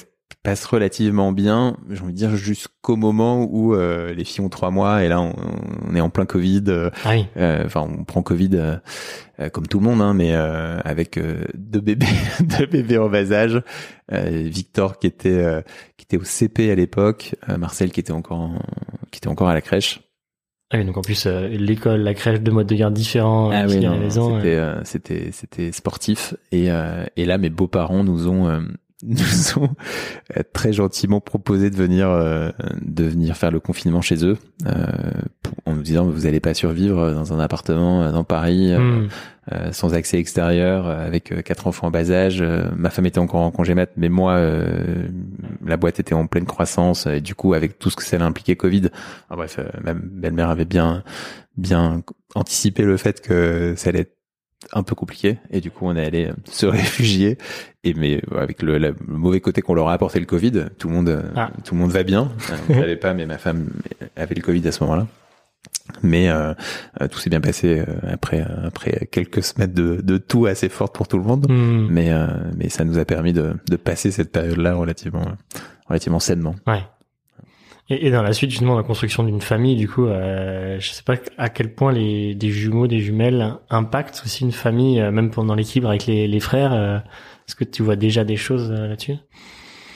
passe 0.42 0.64
relativement 0.64 1.32
bien, 1.32 1.76
j'ai 1.90 2.00
envie 2.02 2.12
de 2.12 2.16
dire 2.16 2.36
jusqu'au 2.36 2.96
moment 2.96 3.44
où 3.50 3.74
euh, 3.74 4.14
les 4.14 4.24
filles 4.24 4.44
ont 4.44 4.48
trois 4.48 4.70
mois 4.70 5.04
et 5.04 5.08
là 5.08 5.20
on, 5.20 5.34
on 5.88 5.94
est 5.94 6.00
en 6.00 6.08
plein 6.10 6.24
Covid. 6.26 6.64
euh, 6.68 6.90
Ah 7.04 7.10
oui. 7.10 7.26
euh, 7.36 7.62
Enfin, 7.66 7.86
on 7.98 8.04
prend 8.04 8.22
Covid 8.22 8.50
euh, 8.54 8.76
euh, 9.40 9.48
comme 9.50 9.66
tout 9.66 9.78
le 9.80 9.84
monde, 9.84 10.00
hein, 10.00 10.14
mais 10.14 10.34
euh, 10.34 10.78
avec 10.84 11.18
euh, 11.18 11.44
deux 11.54 11.80
bébés, 11.80 12.06
deux 12.40 12.66
bébés 12.66 12.98
en 12.98 13.08
bas 13.08 13.32
âge. 13.32 13.60
Euh, 14.12 14.28
Victor 14.48 14.98
qui 14.98 15.06
était 15.06 15.28
euh, 15.30 15.60
qui 15.96 16.04
était 16.04 16.16
au 16.16 16.24
CP 16.24 16.70
à 16.70 16.74
l'époque, 16.74 17.34
euh, 17.48 17.56
Marcel 17.58 17.90
qui 17.92 18.00
était 18.00 18.12
encore 18.12 18.38
en- 18.40 18.62
qui 19.10 19.18
était 19.18 19.28
encore 19.28 19.48
à 19.48 19.54
la 19.54 19.60
crèche. 19.60 20.00
Ah 20.72 20.78
oui, 20.78 20.84
donc 20.84 20.96
en 20.96 21.02
plus, 21.02 21.26
euh, 21.26 21.48
l'école, 21.48 22.00
la 22.02 22.14
crèche, 22.14 22.40
deux 22.40 22.52
modes 22.52 22.68
de 22.68 22.76
garde 22.76 22.94
différents, 22.94 23.50
Ah 23.50 23.64
oui, 23.66 23.80
c'était 24.34 24.56
c'était 24.84 25.30
c'était 25.32 25.72
sportif 25.72 26.34
et 26.52 26.70
euh, 26.70 27.04
et 27.16 27.24
là 27.24 27.38
mes 27.38 27.50
beaux-parents 27.50 28.04
nous 28.04 28.28
ont 28.28 28.48
euh, 28.48 28.60
nous 29.06 29.58
ont 29.62 29.70
euh, 30.36 30.42
très 30.52 30.72
gentiment 30.72 31.20
proposé 31.20 31.70
de 31.70 31.76
venir 31.76 32.08
euh, 32.10 32.50
de 32.82 33.04
venir 33.04 33.36
faire 33.36 33.50
le 33.50 33.58
confinement 33.60 34.02
chez 34.02 34.24
eux 34.24 34.36
euh, 34.66 34.72
pour- 35.42 35.54
en 35.66 35.74
nous 35.74 35.82
disant 35.82 36.04
vous 36.06 36.26
allez 36.26 36.40
pas 36.40 36.52
survivre 36.54 37.12
dans 37.12 37.32
un 37.32 37.40
appartement 37.40 38.02
euh, 38.02 38.12
dans 38.12 38.24
Paris 38.24 38.72
euh, 38.72 38.78
Hmm. 38.80 39.08
euh, 39.52 39.72
sans 39.72 39.94
accès 39.94 40.18
extérieur 40.18 40.86
avec 40.86 41.32
quatre 41.44 41.66
enfants 41.66 41.86
en 41.88 41.90
bas 41.90 42.10
âge 42.10 42.42
ma 42.76 42.90
femme 42.90 43.06
était 43.06 43.18
encore 43.18 43.40
en 43.40 43.50
congé 43.50 43.74
mat 43.74 43.90
mais 43.96 44.08
moi 44.10 44.34
euh, 44.34 45.08
la 45.64 45.76
boîte 45.76 45.98
était 45.98 46.14
en 46.14 46.26
pleine 46.26 46.44
croissance 46.46 47.06
et 47.06 47.20
du 47.20 47.34
coup 47.34 47.54
avec 47.54 47.78
tout 47.78 47.88
ce 47.90 47.96
que 47.96 48.02
ça 48.04 48.22
impliquait 48.22 48.56
Covid 48.56 48.90
enfin, 49.30 49.36
bref 49.36 49.60
ma 49.82 49.94
belle-mère 49.94 50.50
avait 50.50 50.66
bien 50.66 51.02
bien 51.56 52.02
anticipé 52.34 52.82
le 52.84 52.96
fait 52.96 53.20
que 53.20 53.74
ça 53.76 53.88
allait 53.90 54.00
être 54.00 54.16
un 54.72 54.82
peu 54.82 54.94
compliqué 54.94 55.38
et 55.50 55.60
du 55.60 55.70
coup 55.70 55.86
on 55.86 55.96
est 55.96 56.04
allé 56.04 56.26
euh, 56.26 56.32
se 56.44 56.66
réfugier 56.66 57.38
et 57.84 57.94
mais 57.94 58.20
euh, 58.32 58.40
avec 58.40 58.62
le, 58.62 58.94
mauvais 59.06 59.40
côté 59.40 59.62
qu'on 59.62 59.74
leur 59.74 59.88
a 59.88 59.94
apporté 59.94 60.20
le 60.20 60.26
Covid 60.26 60.66
tout 60.78 60.88
le 60.88 60.94
monde 60.94 61.08
euh, 61.08 61.22
Ah. 61.34 61.50
tout 61.64 61.74
le 61.74 61.80
monde 61.80 61.90
va 61.90 62.02
bien 62.02 62.30
on 62.68 62.74
savait 62.74 62.96
pas 62.96 63.14
mais 63.14 63.26
ma 63.26 63.38
femme 63.38 63.70
avait 64.16 64.34
le 64.34 64.42
Covid 64.42 64.66
à 64.68 64.72
ce 64.72 64.84
moment-là 64.84 65.06
mais 66.02 66.28
euh, 66.28 66.54
tout 67.10 67.18
s'est 67.18 67.30
bien 67.30 67.40
passé 67.40 67.82
après 68.08 68.44
après 68.64 69.08
quelques 69.10 69.42
semaines 69.42 69.72
de, 69.72 70.00
de 70.02 70.18
tout 70.18 70.46
assez 70.46 70.68
fortes 70.68 70.94
pour 70.94 71.08
tout 71.08 71.16
le 71.18 71.24
monde 71.24 71.46
Hmm. 71.48 71.88
mais 71.90 72.12
euh, 72.12 72.26
mais 72.56 72.68
ça 72.68 72.84
nous 72.84 72.98
a 72.98 73.04
permis 73.04 73.32
de, 73.32 73.54
de 73.68 73.76
passer 73.76 74.10
cette 74.10 74.30
période 74.30 74.58
là 74.58 74.74
relativement 74.74 75.24
relativement 75.88 76.20
sainement 76.20 76.54
Ouais. 76.66 76.82
Et, 77.92 78.12
dans 78.12 78.22
la 78.22 78.32
suite, 78.32 78.50
justement, 78.50 78.76
la 78.76 78.84
construction 78.84 79.24
d'une 79.24 79.40
famille, 79.40 79.74
du 79.74 79.88
coup, 79.88 80.06
euh, 80.06 80.78
je 80.78 80.92
sais 80.92 81.02
pas 81.02 81.16
à 81.36 81.48
quel 81.48 81.74
point 81.74 81.90
les 81.90 82.36
des 82.36 82.50
jumeaux, 82.50 82.86
des 82.86 83.00
jumelles 83.00 83.54
impactent 83.68 84.22
aussi 84.24 84.44
une 84.44 84.52
famille, 84.52 85.00
euh, 85.00 85.10
même 85.10 85.32
pendant 85.32 85.56
l'équilibre 85.56 85.88
avec 85.88 86.06
les, 86.06 86.28
les 86.28 86.40
frères. 86.40 86.72
Euh, 86.72 86.98
Est-ce 87.48 87.56
que 87.56 87.64
tu 87.64 87.82
vois 87.82 87.96
déjà 87.96 88.22
des 88.22 88.36
choses 88.36 88.70
euh, 88.70 88.86
là-dessus? 88.86 89.16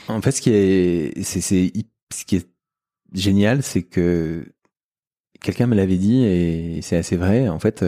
En 0.08 0.20
fait, 0.20 0.32
ce 0.32 0.40
qui 0.40 0.50
est, 0.50 1.22
c'est, 1.22 1.40
c'est, 1.40 1.72
ce 2.12 2.24
qui 2.24 2.36
est 2.36 2.48
génial, 3.12 3.62
c'est 3.62 3.84
que 3.84 4.44
quelqu'un 5.40 5.68
me 5.68 5.76
l'avait 5.76 5.96
dit 5.96 6.24
et 6.24 6.82
c'est 6.82 6.96
assez 6.96 7.16
vrai. 7.16 7.48
En 7.48 7.60
fait, 7.60 7.84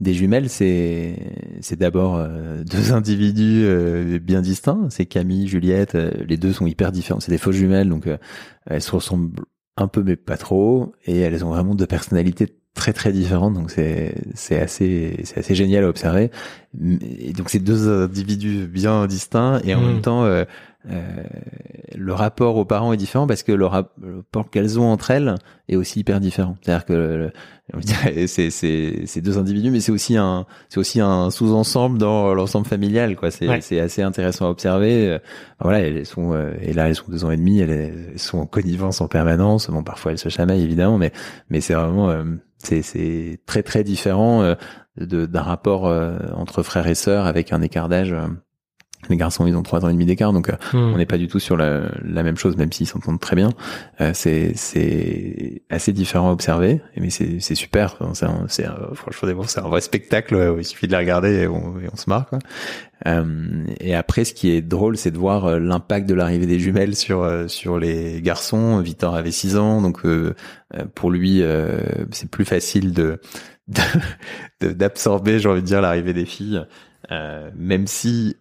des 0.00 0.14
jumelles, 0.14 0.48
c'est 0.48 1.16
c'est 1.60 1.78
d'abord 1.78 2.26
deux 2.64 2.92
individus 2.92 4.20
bien 4.20 4.42
distincts. 4.42 4.88
C'est 4.90 5.06
Camille, 5.06 5.48
Juliette. 5.48 5.94
les 5.94 6.36
deux 6.36 6.52
sont 6.52 6.66
hyper 6.66 6.92
différents. 6.92 7.20
C'est 7.20 7.32
des 7.32 7.38
fausses 7.38 7.56
jumelles, 7.56 7.88
donc 7.88 8.08
elles 8.66 8.82
se 8.82 8.92
ressemblent 8.92 9.44
un 9.76 9.88
peu 9.88 10.02
mais 10.02 10.16
pas 10.16 10.36
trop, 10.36 10.92
et 11.04 11.18
elles 11.18 11.44
ont 11.44 11.50
vraiment 11.50 11.74
deux 11.74 11.86
personnalités 11.86 12.46
très 12.78 12.92
très 12.92 13.12
différentes. 13.12 13.54
Donc 13.54 13.70
c'est 13.70 14.14
c'est 14.34 14.58
assez 14.58 15.20
c'est 15.24 15.38
assez 15.38 15.54
génial 15.54 15.84
à 15.84 15.88
observer. 15.88 16.30
Et 17.20 17.32
donc 17.32 17.50
c'est 17.50 17.58
deux 17.58 17.88
individus 18.04 18.66
bien 18.66 19.06
distincts 19.06 19.60
et 19.64 19.74
en 19.74 19.80
mmh. 19.80 19.86
même 19.86 20.00
temps 20.00 20.24
euh, 20.24 20.44
euh, 20.90 21.02
le 21.96 22.14
rapport 22.14 22.56
aux 22.56 22.64
parents 22.64 22.92
est 22.92 22.96
différent 22.96 23.26
parce 23.26 23.42
que 23.42 23.52
le 23.52 23.66
rapport 23.66 24.48
qu'elles 24.50 24.78
ont 24.78 24.90
entre 24.90 25.10
elles 25.10 25.34
est 25.68 25.76
aussi 25.76 26.00
hyper 26.00 26.20
différent. 26.20 26.56
C'est-à-dire 26.62 26.86
que 26.86 27.30
c'est 28.26 28.50
c'est 28.50 29.20
deux 29.20 29.38
individus, 29.38 29.70
mais 29.70 29.80
c'est 29.80 29.92
aussi 29.92 30.16
un 30.16 30.46
c'est 30.68 30.78
aussi 30.78 31.00
un 31.00 31.30
sous-ensemble 31.30 31.98
dans 31.98 32.32
l'ensemble 32.32 32.66
familial. 32.66 33.16
quoi. 33.16 33.30
C'est 33.30 33.60
c'est 33.60 33.80
assez 33.80 34.02
intéressant 34.02 34.46
à 34.46 34.50
observer. 34.50 35.08
Euh, 35.08 35.18
voilà, 35.60 35.80
elles 35.80 36.06
sont 36.06 36.32
euh, 36.32 36.52
et 36.62 36.72
là 36.72 36.88
elles 36.88 36.94
sont 36.94 37.10
deux 37.10 37.24
ans 37.24 37.30
et 37.32 37.36
demi, 37.36 37.60
elles, 37.60 38.12
sont 38.16 38.38
en 38.38 38.46
connivence 38.46 39.00
en 39.00 39.08
permanence. 39.08 39.68
Bon, 39.70 39.82
parfois 39.82 40.12
elles 40.12 40.18
se 40.18 40.28
chamaillent 40.28 40.62
évidemment, 40.62 40.96
mais 40.96 41.12
mais 41.50 41.60
c'est 41.60 41.74
vraiment 41.74 42.08
c'est 42.10 42.47
c'est 42.58 43.40
très 43.46 43.62
très 43.62 43.84
différent 43.84 44.54
d'un 44.96 45.42
rapport 45.42 45.84
entre 45.84 46.62
frères 46.62 46.86
et 46.86 46.94
sœurs 46.94 47.26
avec 47.26 47.52
un 47.52 47.62
écart 47.62 47.88
d'âge 47.88 48.14
les 49.08 49.16
garçons, 49.16 49.46
ils 49.46 49.56
ont 49.56 49.62
trois 49.62 49.84
ans 49.84 49.88
et 49.88 49.92
demi 49.92 50.06
d'écart, 50.06 50.32
donc 50.32 50.50
euh, 50.50 50.56
hmm. 50.72 50.94
on 50.94 50.98
n'est 50.98 51.06
pas 51.06 51.18
du 51.18 51.28
tout 51.28 51.38
sur 51.38 51.56
la, 51.56 51.82
la 52.04 52.22
même 52.22 52.36
chose, 52.36 52.56
même 52.56 52.72
s'ils 52.72 52.86
s'entendent 52.86 53.20
très 53.20 53.36
bien. 53.36 53.50
Euh, 54.00 54.10
c'est 54.12 54.52
c'est 54.56 55.62
assez 55.70 55.92
différent 55.92 56.30
à 56.30 56.32
observer, 56.32 56.80
mais 56.96 57.10
c'est 57.10 57.40
c'est 57.40 57.54
super. 57.54 57.96
C'est 58.14 58.26
franchement 58.94 59.44
c'est 59.46 59.60
un 59.60 59.68
vrai 59.68 59.80
spectacle. 59.80 60.56
il 60.58 60.64
suffit 60.64 60.86
de 60.86 60.92
les 60.92 60.98
regarder 60.98 61.42
et 61.42 61.46
on, 61.46 61.74
on 61.92 61.96
se 61.96 62.10
marre. 62.10 62.26
Quoi. 62.26 62.40
Euh, 63.06 63.64
et 63.80 63.94
après, 63.94 64.24
ce 64.24 64.34
qui 64.34 64.50
est 64.50 64.62
drôle, 64.62 64.96
c'est 64.96 65.12
de 65.12 65.18
voir 65.18 65.46
euh, 65.46 65.58
l'impact 65.60 66.08
de 66.08 66.14
l'arrivée 66.14 66.46
des 66.46 66.58
jumelles 66.58 66.96
sur 66.96 67.26
sur 67.48 67.78
les 67.78 68.20
garçons. 68.20 68.80
Victor 68.80 69.14
avait 69.14 69.30
six 69.30 69.56
ans, 69.56 69.80
donc 69.80 70.02
pour 70.94 71.10
lui, 71.10 71.42
c'est 72.10 72.30
plus 72.30 72.44
facile 72.44 72.92
de 72.92 73.20
d'absorber, 74.60 75.38
j'ai 75.38 75.48
envie 75.48 75.62
de 75.62 75.66
dire, 75.66 75.80
l'arrivée 75.80 76.12
des 76.12 76.26
filles. 76.26 76.64
même 77.54 77.86
si 77.86 78.36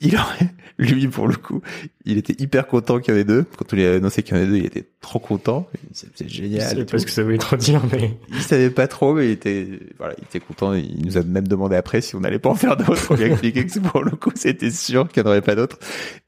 il 0.00 0.14
aurait, 0.14 0.50
lui 0.78 1.08
pour 1.08 1.26
le 1.26 1.36
coup, 1.36 1.62
il 2.04 2.18
était 2.18 2.34
hyper 2.42 2.66
content 2.66 3.00
qu'il 3.00 3.14
y 3.14 3.16
en 3.16 3.20
ait 3.20 3.24
deux. 3.24 3.44
Quand 3.56 3.72
on 3.72 3.76
lui 3.76 3.86
a 3.86 3.94
annoncé 3.94 4.22
qu'il 4.22 4.36
y 4.36 4.38
en 4.38 4.42
avait 4.42 4.50
deux, 4.50 4.58
il 4.58 4.66
était 4.66 4.86
trop 5.00 5.18
content. 5.18 5.68
C'est 5.92 6.28
génial. 6.28 6.62
Je 6.62 6.68
savais 6.68 6.84
pas 6.84 6.98
ce 6.98 7.06
que 7.06 7.10
ça 7.10 7.22
voulait 7.22 7.38
trop 7.38 7.56
dire, 7.56 7.82
mais 7.90 8.18
il 8.28 8.42
savait 8.42 8.70
pas 8.70 8.88
trop, 8.88 9.14
mais 9.14 9.28
il 9.28 9.32
était, 9.32 9.66
voilà, 9.96 10.14
il 10.18 10.24
était 10.24 10.40
content. 10.40 10.74
Il 10.74 11.04
nous 11.04 11.16
a 11.16 11.22
même 11.22 11.48
demandé 11.48 11.76
après 11.76 12.02
si 12.02 12.14
on 12.14 12.20
n'allait 12.20 12.38
pas 12.38 12.50
en 12.50 12.54
faire 12.54 12.76
d'autres. 12.76 13.06
On 13.10 13.14
lui 13.14 13.24
a 13.24 13.28
expliqué 13.28 13.64
que 13.64 13.78
pour 13.78 14.02
le 14.02 14.10
coup, 14.10 14.32
c'était 14.34 14.70
sûr 14.70 15.08
qu'il 15.08 15.22
n'y 15.22 15.28
en 15.28 15.30
aurait 15.30 15.42
pas 15.42 15.54
d'autres. 15.54 15.78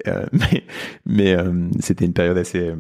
Euh, 0.07 0.25
mais, 0.33 0.65
mais 1.05 1.35
euh, 1.35 1.69
c'était 1.81 2.07
une 2.07 2.15
période 2.15 2.39
assez 2.39 2.73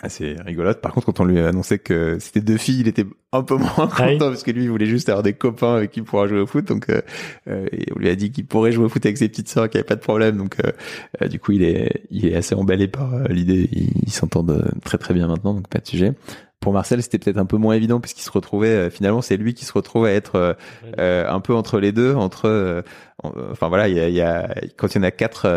assez 0.00 0.36
rigolote. 0.44 0.80
Par 0.80 0.92
contre, 0.92 1.06
quand 1.06 1.20
on 1.20 1.24
lui 1.24 1.38
a 1.40 1.48
annoncé 1.48 1.78
que 1.78 2.18
c'était 2.20 2.40
deux 2.40 2.56
filles, 2.56 2.80
il 2.80 2.88
était 2.88 3.06
un 3.32 3.42
peu 3.42 3.56
moins 3.56 3.68
content 3.88 4.18
parce 4.18 4.42
que 4.42 4.50
lui, 4.50 4.64
il 4.64 4.70
voulait 4.70 4.86
juste 4.86 5.08
avoir 5.08 5.22
des 5.22 5.32
copains 5.32 5.76
avec 5.76 5.90
qui 5.90 6.02
pourra 6.02 6.26
jouer 6.26 6.40
au 6.40 6.46
foot. 6.46 6.66
Donc, 6.66 6.88
euh, 6.88 7.00
euh, 7.48 7.66
et 7.72 7.86
on 7.94 7.98
lui 7.98 8.08
a 8.08 8.14
dit 8.16 8.30
qu'il 8.30 8.46
pourrait 8.46 8.72
jouer 8.72 8.86
au 8.86 8.88
foot 8.88 9.04
avec 9.04 9.18
ses 9.18 9.28
petites 9.28 9.48
sœurs, 9.48 9.68
qu'il 9.68 9.78
n'y 9.78 9.80
avait 9.80 9.88
pas 9.88 9.96
de 9.96 10.00
problème. 10.00 10.36
Donc, 10.36 10.56
euh, 10.64 11.28
du 11.28 11.38
coup, 11.38 11.52
il 11.52 11.62
est, 11.62 12.04
il 12.10 12.26
est 12.26 12.34
assez 12.34 12.54
emballé 12.54 12.88
par 12.88 13.28
l'idée. 13.28 13.68
Ils 13.72 14.12
s'entendent 14.12 14.70
très 14.84 14.98
très 14.98 15.14
bien 15.14 15.26
maintenant, 15.26 15.54
donc 15.54 15.68
pas 15.68 15.80
de 15.80 15.86
sujet 15.86 16.14
pour 16.60 16.72
Marcel, 16.72 17.02
c'était 17.02 17.18
peut-être 17.18 17.38
un 17.38 17.46
peu 17.46 17.56
moins 17.56 17.74
évident 17.74 18.00
puisqu'il 18.00 18.22
se 18.22 18.30
retrouvait 18.30 18.68
euh, 18.68 18.90
finalement 18.90 19.22
c'est 19.22 19.36
lui 19.36 19.54
qui 19.54 19.64
se 19.64 19.72
retrouve 19.72 20.06
à 20.06 20.12
être 20.12 20.34
euh, 20.34 20.54
euh, 20.98 21.28
un 21.28 21.40
peu 21.40 21.54
entre 21.54 21.78
les 21.78 21.92
deux, 21.92 22.14
entre 22.14 22.82
enfin 23.22 23.68
voilà, 23.68 23.88
il 23.88 23.96
y 23.96 24.00
a, 24.00 24.08
y 24.08 24.20
a, 24.20 24.54
quand 24.76 24.94
il 24.94 24.98
y 24.98 25.00
en 25.00 25.02
a 25.02 25.10
quatre, 25.10 25.48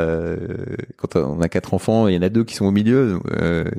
quand 0.97 1.15
on 1.15 1.41
a 1.41 1.49
quatre 1.49 1.75
enfants, 1.75 2.07
il 2.07 2.15
y 2.15 2.17
en 2.17 2.23
a 2.23 2.29
deux 2.29 2.43
qui 2.43 2.55
sont 2.55 2.65
au 2.65 2.71
milieu, 2.71 3.19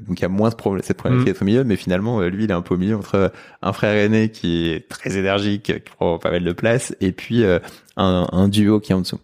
donc 0.06 0.20
il 0.20 0.22
y 0.22 0.24
a 0.24 0.28
moins 0.28 0.50
de 0.50 0.54
problème, 0.54 0.84
cette 0.84 0.98
problématique 0.98 1.28
mmh. 1.28 1.32
d'être 1.32 1.42
au 1.42 1.44
milieu, 1.44 1.64
mais 1.64 1.74
finalement 1.74 2.20
lui 2.20 2.44
il 2.44 2.50
est 2.50 2.54
un 2.54 2.62
peu 2.62 2.74
au 2.74 2.78
milieu 2.78 2.96
entre 2.96 3.32
un 3.60 3.72
frère 3.72 3.96
aîné 3.96 4.28
qui 4.28 4.68
est 4.70 4.88
très 4.88 5.16
énergique, 5.16 5.64
qui 5.64 5.80
prend 5.80 6.18
pas 6.18 6.30
mal 6.30 6.44
de 6.44 6.52
place, 6.52 6.94
et 7.00 7.10
puis 7.10 7.44
un, 7.44 8.28
un 8.30 8.48
duo 8.48 8.78
qui 8.78 8.92
est 8.92 8.94
en 8.94 9.00
dessous. 9.00 9.18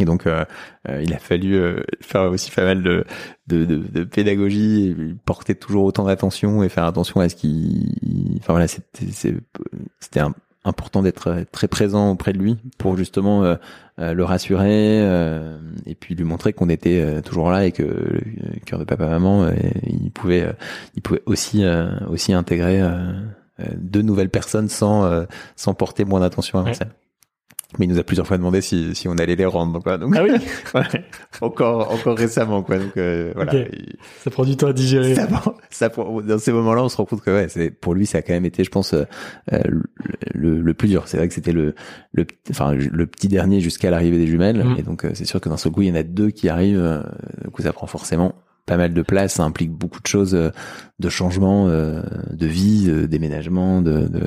Et 0.00 0.04
donc, 0.04 0.26
euh, 0.26 0.44
euh, 0.88 1.02
il 1.02 1.12
a 1.14 1.18
fallu 1.18 1.54
euh, 1.54 1.82
faire 2.00 2.22
aussi 2.22 2.50
pas 2.50 2.64
mal 2.64 2.82
de, 2.82 3.04
de, 3.46 3.64
de, 3.64 3.76
de 3.76 4.04
pédagogie, 4.04 4.88
et 4.88 4.96
porter 5.24 5.54
toujours 5.54 5.84
autant 5.84 6.04
d'attention 6.04 6.62
et 6.62 6.68
faire 6.68 6.84
attention 6.84 7.20
à 7.20 7.28
ce 7.28 7.36
qui, 7.36 8.38
enfin 8.40 8.54
voilà, 8.54 8.66
c'était 8.68 10.20
important 10.64 11.02
d'être 11.02 11.44
très 11.50 11.68
présent 11.68 12.12
auprès 12.12 12.32
de 12.32 12.38
lui 12.38 12.56
pour 12.78 12.96
justement 12.96 13.56
le 13.98 14.22
rassurer 14.22 15.00
et 15.86 15.94
puis 15.96 16.14
lui 16.14 16.22
montrer 16.22 16.52
qu'on 16.52 16.68
était 16.68 17.20
toujours 17.22 17.50
là 17.50 17.66
et 17.66 17.72
que 17.72 17.82
le 17.82 18.60
cœur 18.64 18.78
de 18.78 18.84
papa 18.84 19.08
maman, 19.08 19.50
il 19.82 20.12
pouvait, 20.12 20.46
il 20.94 21.02
pouvait 21.02 21.22
aussi 21.26 21.64
aussi 22.08 22.32
intégrer 22.32 22.80
de 23.58 24.02
nouvelles 24.02 24.30
personnes 24.30 24.68
sans 24.68 25.26
sans 25.56 25.74
porter 25.74 26.04
moins 26.04 26.20
d'attention 26.20 26.60
à 26.60 26.62
Marcel. 26.62 26.92
Mais 27.78 27.86
il 27.86 27.88
nous 27.88 27.98
a 27.98 28.02
plusieurs 28.02 28.26
fois 28.26 28.36
demandé 28.36 28.60
si, 28.60 28.94
si 28.94 29.08
on 29.08 29.12
allait 29.12 29.36
les 29.36 29.46
rendre, 29.46 29.82
quoi. 29.82 29.96
Donc, 29.96 30.14
ah 30.16 30.22
oui 30.22 30.30
ouais, 30.74 31.04
encore, 31.40 31.90
encore 31.92 32.16
récemment, 32.16 32.62
quoi. 32.62 32.78
Donc, 32.78 32.96
euh, 32.96 33.32
voilà. 33.34 33.52
Ça 34.22 34.30
prend 34.30 34.44
du 34.44 34.56
temps 34.56 34.68
à 34.68 34.72
digérer. 34.72 35.14
Ça, 35.14 35.28
ça, 35.70 35.88
dans 35.88 36.38
ces 36.38 36.52
moments-là, 36.52 36.84
on 36.84 36.88
se 36.88 36.96
rend 36.96 37.06
compte 37.06 37.22
que, 37.22 37.30
ouais, 37.30 37.48
c'est, 37.48 37.70
pour 37.70 37.94
lui, 37.94 38.06
ça 38.06 38.18
a 38.18 38.22
quand 38.22 38.34
même 38.34 38.44
été, 38.44 38.62
je 38.62 38.70
pense, 38.70 38.94
euh, 38.94 39.04
le, 40.34 40.60
le, 40.60 40.74
plus 40.74 40.88
dur. 40.88 41.04
C'est 41.06 41.16
vrai 41.16 41.28
que 41.28 41.34
c'était 41.34 41.52
le, 41.52 41.74
le, 42.12 42.26
enfin, 42.50 42.74
le 42.74 43.06
petit 43.06 43.28
dernier 43.28 43.60
jusqu'à 43.60 43.90
l'arrivée 43.90 44.18
des 44.18 44.26
jumelles. 44.26 44.62
Mm. 44.62 44.76
Et 44.78 44.82
donc, 44.82 45.04
euh, 45.04 45.10
c'est 45.14 45.24
sûr 45.24 45.40
que 45.40 45.48
dans 45.48 45.56
ce 45.56 45.68
coup, 45.68 45.82
il 45.82 45.88
y 45.88 45.92
en 45.92 45.96
a 45.96 46.02
deux 46.02 46.30
qui 46.30 46.48
arrivent. 46.48 46.78
Euh, 46.78 47.02
du 47.44 47.50
coup, 47.50 47.62
ça 47.62 47.72
prend 47.72 47.86
forcément 47.86 48.34
pas 48.66 48.76
mal 48.76 48.94
de 48.94 49.02
place, 49.02 49.34
ça 49.34 49.42
implique 49.42 49.72
beaucoup 49.72 50.00
de 50.00 50.06
choses, 50.06 50.34
de 50.34 51.08
changements, 51.08 51.66
de 51.66 52.46
vie, 52.46 52.86
de 52.86 53.06
déménagement, 53.06 53.82
de, 53.82 54.06
de, 54.06 54.22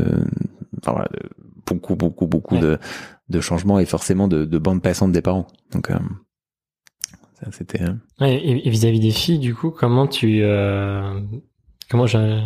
enfin 0.81 0.91
voilà, 0.91 1.07
de 1.13 1.21
beaucoup, 1.65 1.95
beaucoup, 1.95 2.27
beaucoup 2.27 2.57
de, 2.57 2.77
de 3.29 3.41
changements 3.41 3.79
et 3.79 3.85
forcément 3.85 4.27
de, 4.27 4.45
de 4.45 4.57
bande 4.57 4.81
passante 4.81 5.11
des 5.11 5.21
parents. 5.21 5.47
Donc, 5.71 5.89
euh, 5.89 5.99
ça 7.39 7.51
c'était. 7.51 7.83
Euh, 7.83 8.25
et 8.25 8.69
vis-à-vis 8.69 8.99
des 8.99 9.11
filles, 9.11 9.39
du 9.39 9.55
coup, 9.55 9.71
comment 9.71 10.07
tu, 10.07 10.43
euh, 11.85 11.91
comment 11.91 12.05
j'ai, 12.05 12.41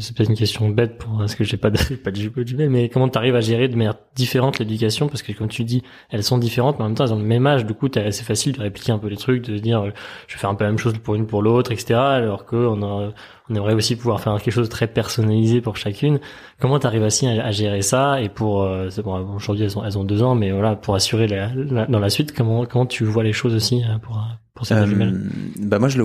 c'est 0.00 0.16
peut-être 0.16 0.30
une 0.30 0.36
question 0.36 0.68
bête 0.68 0.98
pour 0.98 1.18
parce 1.18 1.34
que 1.34 1.44
j'ai 1.44 1.56
pas 1.56 1.70
de, 1.70 1.78
pas 2.04 2.10
de 2.10 2.16
jupe 2.16 2.40
du 2.40 2.56
mais 2.68 2.88
comment 2.88 3.08
tu 3.08 3.18
arrives 3.18 3.36
à 3.36 3.40
gérer 3.40 3.68
de 3.68 3.76
manière 3.76 3.96
différente 4.14 4.58
l'éducation? 4.58 5.08
Parce 5.08 5.22
que 5.22 5.32
comme 5.32 5.48
tu 5.48 5.64
dis, 5.64 5.82
elles 6.10 6.24
sont 6.24 6.38
différentes, 6.38 6.78
mais 6.78 6.84
en 6.84 6.88
même 6.88 6.96
temps 6.96 7.06
elles 7.06 7.12
ont 7.12 7.18
le 7.18 7.24
même 7.24 7.46
âge. 7.46 7.64
Du 7.64 7.74
coup, 7.74 7.88
c'est 7.92 8.04
assez 8.04 8.24
facile 8.24 8.52
de 8.52 8.60
répliquer 8.60 8.92
un 8.92 8.98
peu 8.98 9.08
les 9.08 9.16
trucs, 9.16 9.44
de 9.44 9.56
se 9.56 9.62
dire, 9.62 9.84
je 10.26 10.34
vais 10.34 10.38
faire 10.38 10.50
un 10.50 10.54
peu 10.54 10.64
la 10.64 10.70
même 10.70 10.78
chose 10.78 10.94
pour 10.98 11.14
une 11.14 11.26
pour 11.26 11.42
l'autre, 11.42 11.72
etc. 11.72 11.94
Alors 11.94 12.44
que 12.44 12.56
on 12.56 12.82
a 12.82 13.12
on 13.50 13.54
aimerait 13.54 13.74
aussi 13.74 13.96
pouvoir 13.96 14.20
faire 14.20 14.40
quelque 14.40 14.54
chose 14.54 14.68
de 14.68 14.72
très 14.72 14.86
personnalisé 14.86 15.60
pour 15.60 15.76
chacune. 15.76 16.20
Comment 16.60 16.78
tu 16.78 16.86
arrives 16.86 17.02
aussi 17.02 17.26
à, 17.26 17.50
gérer 17.50 17.82
ça? 17.82 18.20
Et 18.20 18.28
pour 18.28 18.62
euh, 18.62 18.88
bon, 19.04 19.34
aujourd'hui 19.34 19.64
elles 19.64 19.78
ont 19.78 19.84
elles 19.84 19.98
ont 19.98 20.04
deux 20.04 20.22
ans, 20.22 20.34
mais 20.34 20.52
voilà 20.52 20.76
pour 20.76 20.94
assurer 20.94 21.26
la, 21.26 21.48
dans 21.86 21.98
la 21.98 22.10
suite 22.10 22.34
comment 22.34 22.64
comment 22.66 22.86
tu 22.86 23.04
vois 23.04 23.24
les 23.24 23.32
choses 23.32 23.54
aussi 23.54 23.82
hein, 23.82 23.98
pour 24.00 24.22
pour 24.54 24.66
ces 24.66 24.74
euh, 24.74 25.12
Bah 25.58 25.78
moi 25.78 25.88
je 25.88 25.98
le 25.98 26.04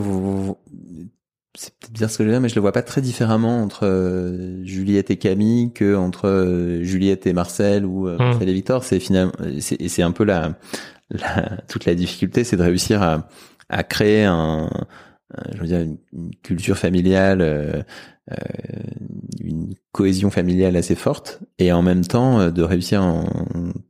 c'est 1.57 1.73
peut-être 1.73 1.93
bien 1.93 2.07
ce 2.07 2.17
que 2.17 2.23
je 2.23 2.29
veux 2.29 2.33
dire, 2.33 2.41
mais 2.41 2.49
je 2.49 2.55
le 2.55 2.61
vois 2.61 2.71
pas 2.71 2.83
très 2.83 3.01
différemment 3.01 3.63
entre 3.63 3.85
euh, 3.85 4.63
Juliette 4.63 5.09
et 5.09 5.17
Camille 5.17 5.73
que 5.73 5.95
entre 5.95 6.27
euh, 6.27 6.83
Juliette 6.83 7.25
et 7.25 7.33
Marcel 7.33 7.83
ou 7.83 8.07
euh, 8.07 8.17
Marcel 8.17 8.47
et 8.47 8.53
Victor. 8.53 8.83
C'est 8.83 8.99
finalement, 8.99 9.33
c'est, 9.59 9.87
c'est 9.87 10.03
un 10.03 10.11
peu 10.11 10.23
la, 10.23 10.53
la, 11.09 11.57
toute 11.67 11.85
la 11.85 11.95
difficulté, 11.95 12.43
c'est 12.43 12.57
de 12.57 12.63
réussir 12.63 13.01
à, 13.01 13.27
à 13.69 13.83
créer 13.83 14.25
un, 14.25 14.69
je 15.53 15.59
veux 15.59 15.67
dire, 15.67 15.79
une, 15.79 15.97
culture 16.43 16.77
familiale, 16.77 17.85
une 19.41 19.73
cohésion 19.91 20.29
familiale 20.29 20.75
assez 20.75 20.95
forte, 20.95 21.39
et 21.57 21.71
en 21.71 21.81
même 21.81 22.05
temps 22.05 22.49
de 22.49 22.61
réussir 22.61 23.03
en, 23.03 23.25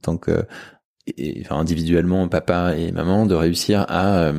tant 0.02 0.18
que, 0.18 0.46
enfin 1.42 1.58
individuellement, 1.58 2.28
papa 2.28 2.76
et 2.76 2.92
maman, 2.92 3.26
de 3.26 3.36
réussir 3.36 3.86
à 3.90 4.32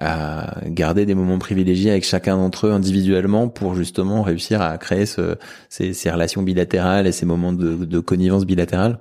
à 0.00 0.60
garder 0.66 1.06
des 1.06 1.14
moments 1.14 1.38
privilégiés 1.38 1.90
avec 1.90 2.04
chacun 2.04 2.36
d'entre 2.36 2.66
eux 2.66 2.72
individuellement 2.72 3.48
pour 3.48 3.74
justement 3.74 4.22
réussir 4.22 4.60
à 4.60 4.76
créer 4.78 5.06
ce, 5.06 5.36
ces, 5.68 5.92
ces, 5.92 6.10
relations 6.10 6.42
bilatérales 6.42 7.06
et 7.06 7.12
ces 7.12 7.26
moments 7.26 7.52
de, 7.52 7.84
de 7.84 8.00
connivence 8.00 8.44
bilatérale. 8.44 8.98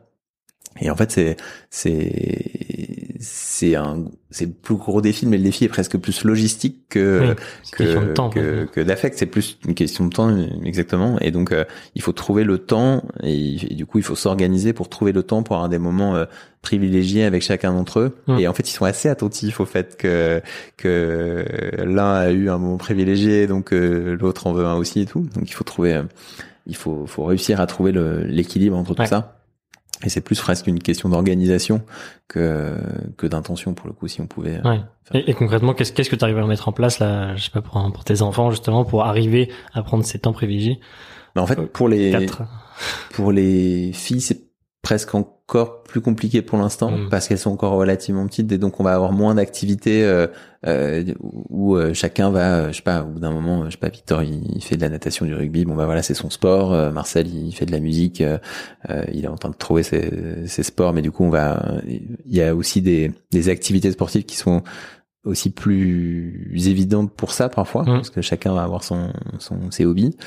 Et 0.81 0.89
en 0.89 0.95
fait, 0.95 1.11
c'est 1.11 1.37
c'est 1.69 3.02
c'est 3.23 3.75
un 3.75 4.05
c'est 4.29 4.45
le 4.45 4.51
plus 4.51 4.75
gros 4.75 5.01
défi 5.01 5.25
mais 5.25 5.37
le 5.37 5.43
défi 5.43 5.63
est 5.63 5.69
presque 5.69 5.97
plus 5.97 6.23
logistique 6.23 6.89
que 6.89 7.35
que 7.71 8.13
que, 8.29 8.65
que 8.65 8.81
d'affect. 8.81 9.17
C'est 9.17 9.25
plus 9.25 9.57
une 9.65 9.73
question 9.73 10.05
de 10.05 10.13
temps 10.13 10.35
exactement. 10.63 11.17
Et 11.19 11.31
donc 11.31 11.51
euh, 11.51 11.63
il 11.95 12.01
faut 12.01 12.11
trouver 12.11 12.43
le 12.43 12.57
temps 12.57 13.03
et, 13.23 13.55
du 13.75 13.85
coup 13.85 13.99
il 13.99 14.03
faut 14.03 14.15
s'organiser 14.15 14.73
pour 14.73 14.89
trouver 14.89 15.11
le 15.11 15.23
temps 15.23 15.43
pour 15.43 15.55
avoir 15.55 15.69
des 15.69 15.77
moments 15.77 16.15
euh, 16.15 16.25
privilégiés 16.61 17.23
avec 17.23 17.41
chacun 17.41 17.73
d'entre 17.73 17.99
eux. 17.99 18.17
Et 18.37 18.47
en 18.47 18.53
fait 18.53 18.69
ils 18.69 18.73
sont 18.73 18.85
assez 18.85 19.09
attentifs 19.09 19.59
au 19.59 19.65
fait 19.65 19.97
que 19.97 20.41
que 20.77 21.45
l'un 21.83 22.13
a 22.13 22.31
eu 22.31 22.49
un 22.49 22.57
moment 22.57 22.77
privilégié 22.77 23.47
donc 23.47 23.73
euh, 23.73 24.17
l'autre 24.19 24.47
en 24.47 24.53
veut 24.53 24.65
un 24.65 24.75
aussi 24.75 25.01
et 25.01 25.05
tout. 25.05 25.27
Donc 25.35 25.49
il 25.49 25.53
faut 25.53 25.63
trouver 25.63 26.01
il 26.67 26.75
faut 26.75 27.05
faut 27.05 27.23
réussir 27.23 27.61
à 27.61 27.67
trouver 27.67 27.93
l'équilibre 28.25 28.77
entre 28.77 28.93
tout 28.93 29.05
ça 29.05 29.39
et 30.03 30.09
c'est 30.09 30.21
plus 30.21 30.39
presque 30.39 30.67
une 30.67 30.79
question 30.79 31.09
d'organisation 31.09 31.81
que 32.27 32.77
que 33.17 33.27
d'intention 33.27 33.73
pour 33.73 33.87
le 33.87 33.93
coup 33.93 34.07
si 34.07 34.21
on 34.21 34.27
pouvait. 34.27 34.59
Euh, 34.65 34.69
ouais. 34.69 34.81
Et, 35.13 35.33
concrètement, 35.33 35.73
qu'est-ce 35.73 35.91
qu'est-ce 35.91 36.09
que 36.09 36.15
tu 36.15 36.23
arrives 36.23 36.37
à 36.37 36.45
mettre 36.45 36.67
en 36.67 36.71
place 36.71 36.99
là, 36.99 37.35
je 37.35 37.43
sais 37.43 37.51
pas 37.51 37.61
pour 37.61 37.91
pour 37.93 38.03
tes 38.03 38.21
enfants 38.21 38.51
justement 38.51 38.85
pour 38.85 39.05
arriver 39.05 39.51
à 39.73 39.83
prendre 39.83 40.03
ces 40.03 40.19
temps 40.19 40.33
privilégiés? 40.33 40.79
Mais 41.35 41.41
en 41.41 41.47
fait, 41.47 41.59
euh, 41.59 41.67
pour 41.71 41.89
les 41.89 42.27
pour 43.13 43.31
les 43.31 43.91
filles, 43.93 44.21
c'est 44.21 44.52
presque 44.83 45.15
encore 45.15 45.81
plus 45.83 46.01
compliqué 46.01 46.41
pour 46.41 46.57
l'instant 46.57 46.91
mm. 46.91 47.09
parce 47.09 47.27
qu'elles 47.27 47.39
sont 47.39 47.51
encore 47.51 47.73
relativement 47.73 48.27
petites 48.27 48.51
et 48.51 48.57
donc 48.57 48.81
on 48.81 48.83
va 48.83 48.93
avoir 48.93 49.13
moins 49.13 49.33
d'activités 49.33 50.03
euh, 50.03 50.27
euh, 50.67 51.05
où 51.21 51.77
euh, 51.77 51.93
chacun 51.93 52.31
va 52.31 52.69
je 52.69 52.75
sais 52.75 52.83
pas 52.83 53.01
au 53.01 53.07
bout 53.07 53.19
d'un 53.21 53.31
moment 53.31 53.65
je 53.65 53.71
sais 53.71 53.77
pas 53.77 53.87
Victor 53.87 54.23
il, 54.23 54.61
fait 54.61 54.75
de 54.75 54.81
la 54.81 54.89
natation 54.89 55.25
du 55.25 55.33
rugby 55.33 55.63
bon 55.63 55.75
bah 55.75 55.85
voilà 55.85 56.03
c'est 56.03 56.13
son 56.13 56.29
sport 56.29 56.91
Marcel 56.91 57.33
il 57.33 57.53
fait 57.53 57.65
de 57.65 57.71
la 57.71 57.79
musique 57.79 58.21
il 59.13 59.23
est 59.23 59.27
en 59.27 59.37
train 59.37 59.49
de 59.49 59.55
trouver 59.55 59.83
ses, 59.83 60.47
ses, 60.47 60.63
sports 60.63 60.91
mais 60.91 61.01
du 61.01 61.11
coup 61.11 61.23
on 61.23 61.29
va 61.29 61.75
il 61.87 62.35
y 62.35 62.41
a 62.41 62.53
aussi 62.53 62.81
des, 62.81 63.11
des 63.31 63.47
activités 63.47 63.91
sportives 63.91 64.25
qui 64.25 64.35
sont 64.35 64.63
aussi 65.23 65.49
plus 65.49 66.51
évidentes 66.67 67.13
pour 67.13 67.31
ça 67.31 67.47
parfois 67.47 67.83
mm. 67.83 67.85
parce 67.85 68.09
que 68.09 68.21
chacun 68.21 68.53
va 68.53 68.63
avoir 68.63 68.83
son, 68.83 69.13
son 69.39 69.71
ses 69.71 69.85
hobbies 69.85 70.17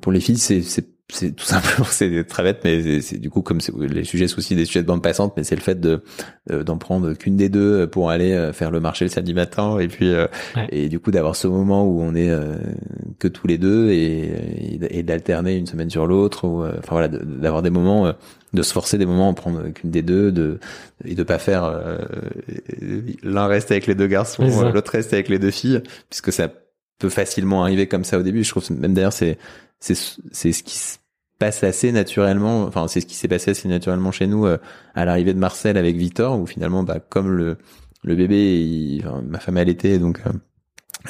pour 0.00 0.12
les 0.12 0.20
filles 0.20 0.38
c'est 0.38 0.62
c'est 0.62 0.97
c'est 1.10 1.32
tout 1.32 1.44
simplement 1.46 1.86
c'est 1.90 2.24
très 2.24 2.42
bête 2.42 2.60
mais 2.64 3.00
c'est 3.00 3.18
du 3.18 3.30
coup 3.30 3.42
comme 3.42 3.58
les 3.80 4.04
sujets 4.04 4.28
sont 4.28 4.38
aussi 4.38 4.54
des 4.54 4.64
sujets 4.64 4.82
de 4.82 4.86
bande 4.86 5.02
passante 5.02 5.34
mais 5.36 5.44
c'est 5.44 5.54
le 5.54 5.60
fait 5.60 5.80
de 5.80 6.02
d'en 6.50 6.78
prendre 6.78 7.14
qu'une 7.14 7.36
des 7.36 7.48
deux 7.48 7.86
pour 7.86 8.10
aller 8.10 8.32
euh, 8.32 8.52
faire 8.52 8.70
le 8.70 8.80
marché 8.80 9.04
le 9.04 9.10
samedi 9.10 9.34
matin 9.34 9.78
et 9.78 9.88
puis 9.88 10.12
euh, 10.12 10.26
et 10.70 10.88
du 10.88 10.98
coup 10.98 11.10
d'avoir 11.10 11.36
ce 11.36 11.46
moment 11.46 11.84
où 11.84 12.00
on 12.02 12.14
est 12.14 12.30
euh, 12.30 12.56
que 13.18 13.28
tous 13.28 13.46
les 13.46 13.58
deux 13.58 13.90
et 13.90 14.78
et, 14.90 15.02
d'alterner 15.02 15.56
une 15.56 15.66
semaine 15.66 15.90
sur 15.90 16.06
l'autre 16.06 16.46
ou 16.46 16.64
enfin 16.64 16.90
voilà 16.90 17.08
d'avoir 17.08 17.62
des 17.62 17.70
moments 17.70 18.12
de 18.52 18.62
se 18.62 18.72
forcer 18.72 18.98
des 18.98 19.06
moments 19.06 19.30
à 19.30 19.34
prendre 19.34 19.68
qu'une 19.70 19.90
des 19.90 20.02
deux 20.02 20.30
de 20.32 20.58
et 21.04 21.14
de 21.14 21.22
pas 21.22 21.38
faire 21.38 21.72
l'un 23.22 23.46
reste 23.46 23.70
avec 23.70 23.86
les 23.86 23.94
deux 23.94 24.06
garçons 24.06 24.70
l'autre 24.72 24.92
reste 24.92 25.12
avec 25.12 25.28
les 25.28 25.38
deux 25.38 25.50
filles 25.50 25.82
puisque 26.10 26.32
ça 26.32 26.48
peut 26.98 27.08
facilement 27.08 27.62
arriver 27.62 27.86
comme 27.86 28.04
ça 28.04 28.18
au 28.18 28.22
début. 28.22 28.44
Je 28.44 28.50
trouve 28.50 28.70
même 28.72 28.94
d'ailleurs 28.94 29.12
c'est 29.12 29.38
c'est 29.80 29.96
c'est 30.32 30.52
ce 30.52 30.62
qui 30.62 30.76
se 30.76 30.98
passe 31.38 31.62
assez 31.64 31.92
naturellement. 31.92 32.64
Enfin, 32.64 32.88
c'est 32.88 33.00
ce 33.00 33.06
qui 33.06 33.14
s'est 33.14 33.28
passé 33.28 33.52
assez 33.52 33.68
naturellement 33.68 34.12
chez 34.12 34.26
nous 34.26 34.46
euh, 34.46 34.58
à 34.94 35.04
l'arrivée 35.04 35.34
de 35.34 35.38
Marcel 35.38 35.76
avec 35.76 35.96
Victor, 35.96 36.38
où 36.38 36.46
finalement, 36.46 36.82
bah, 36.82 37.00
comme 37.00 37.30
le 37.30 37.58
le 38.04 38.14
bébé, 38.14 39.02
ma 39.24 39.40
femme 39.40 39.56
allaitait, 39.56 39.98
donc 39.98 40.20
euh, 40.26 40.30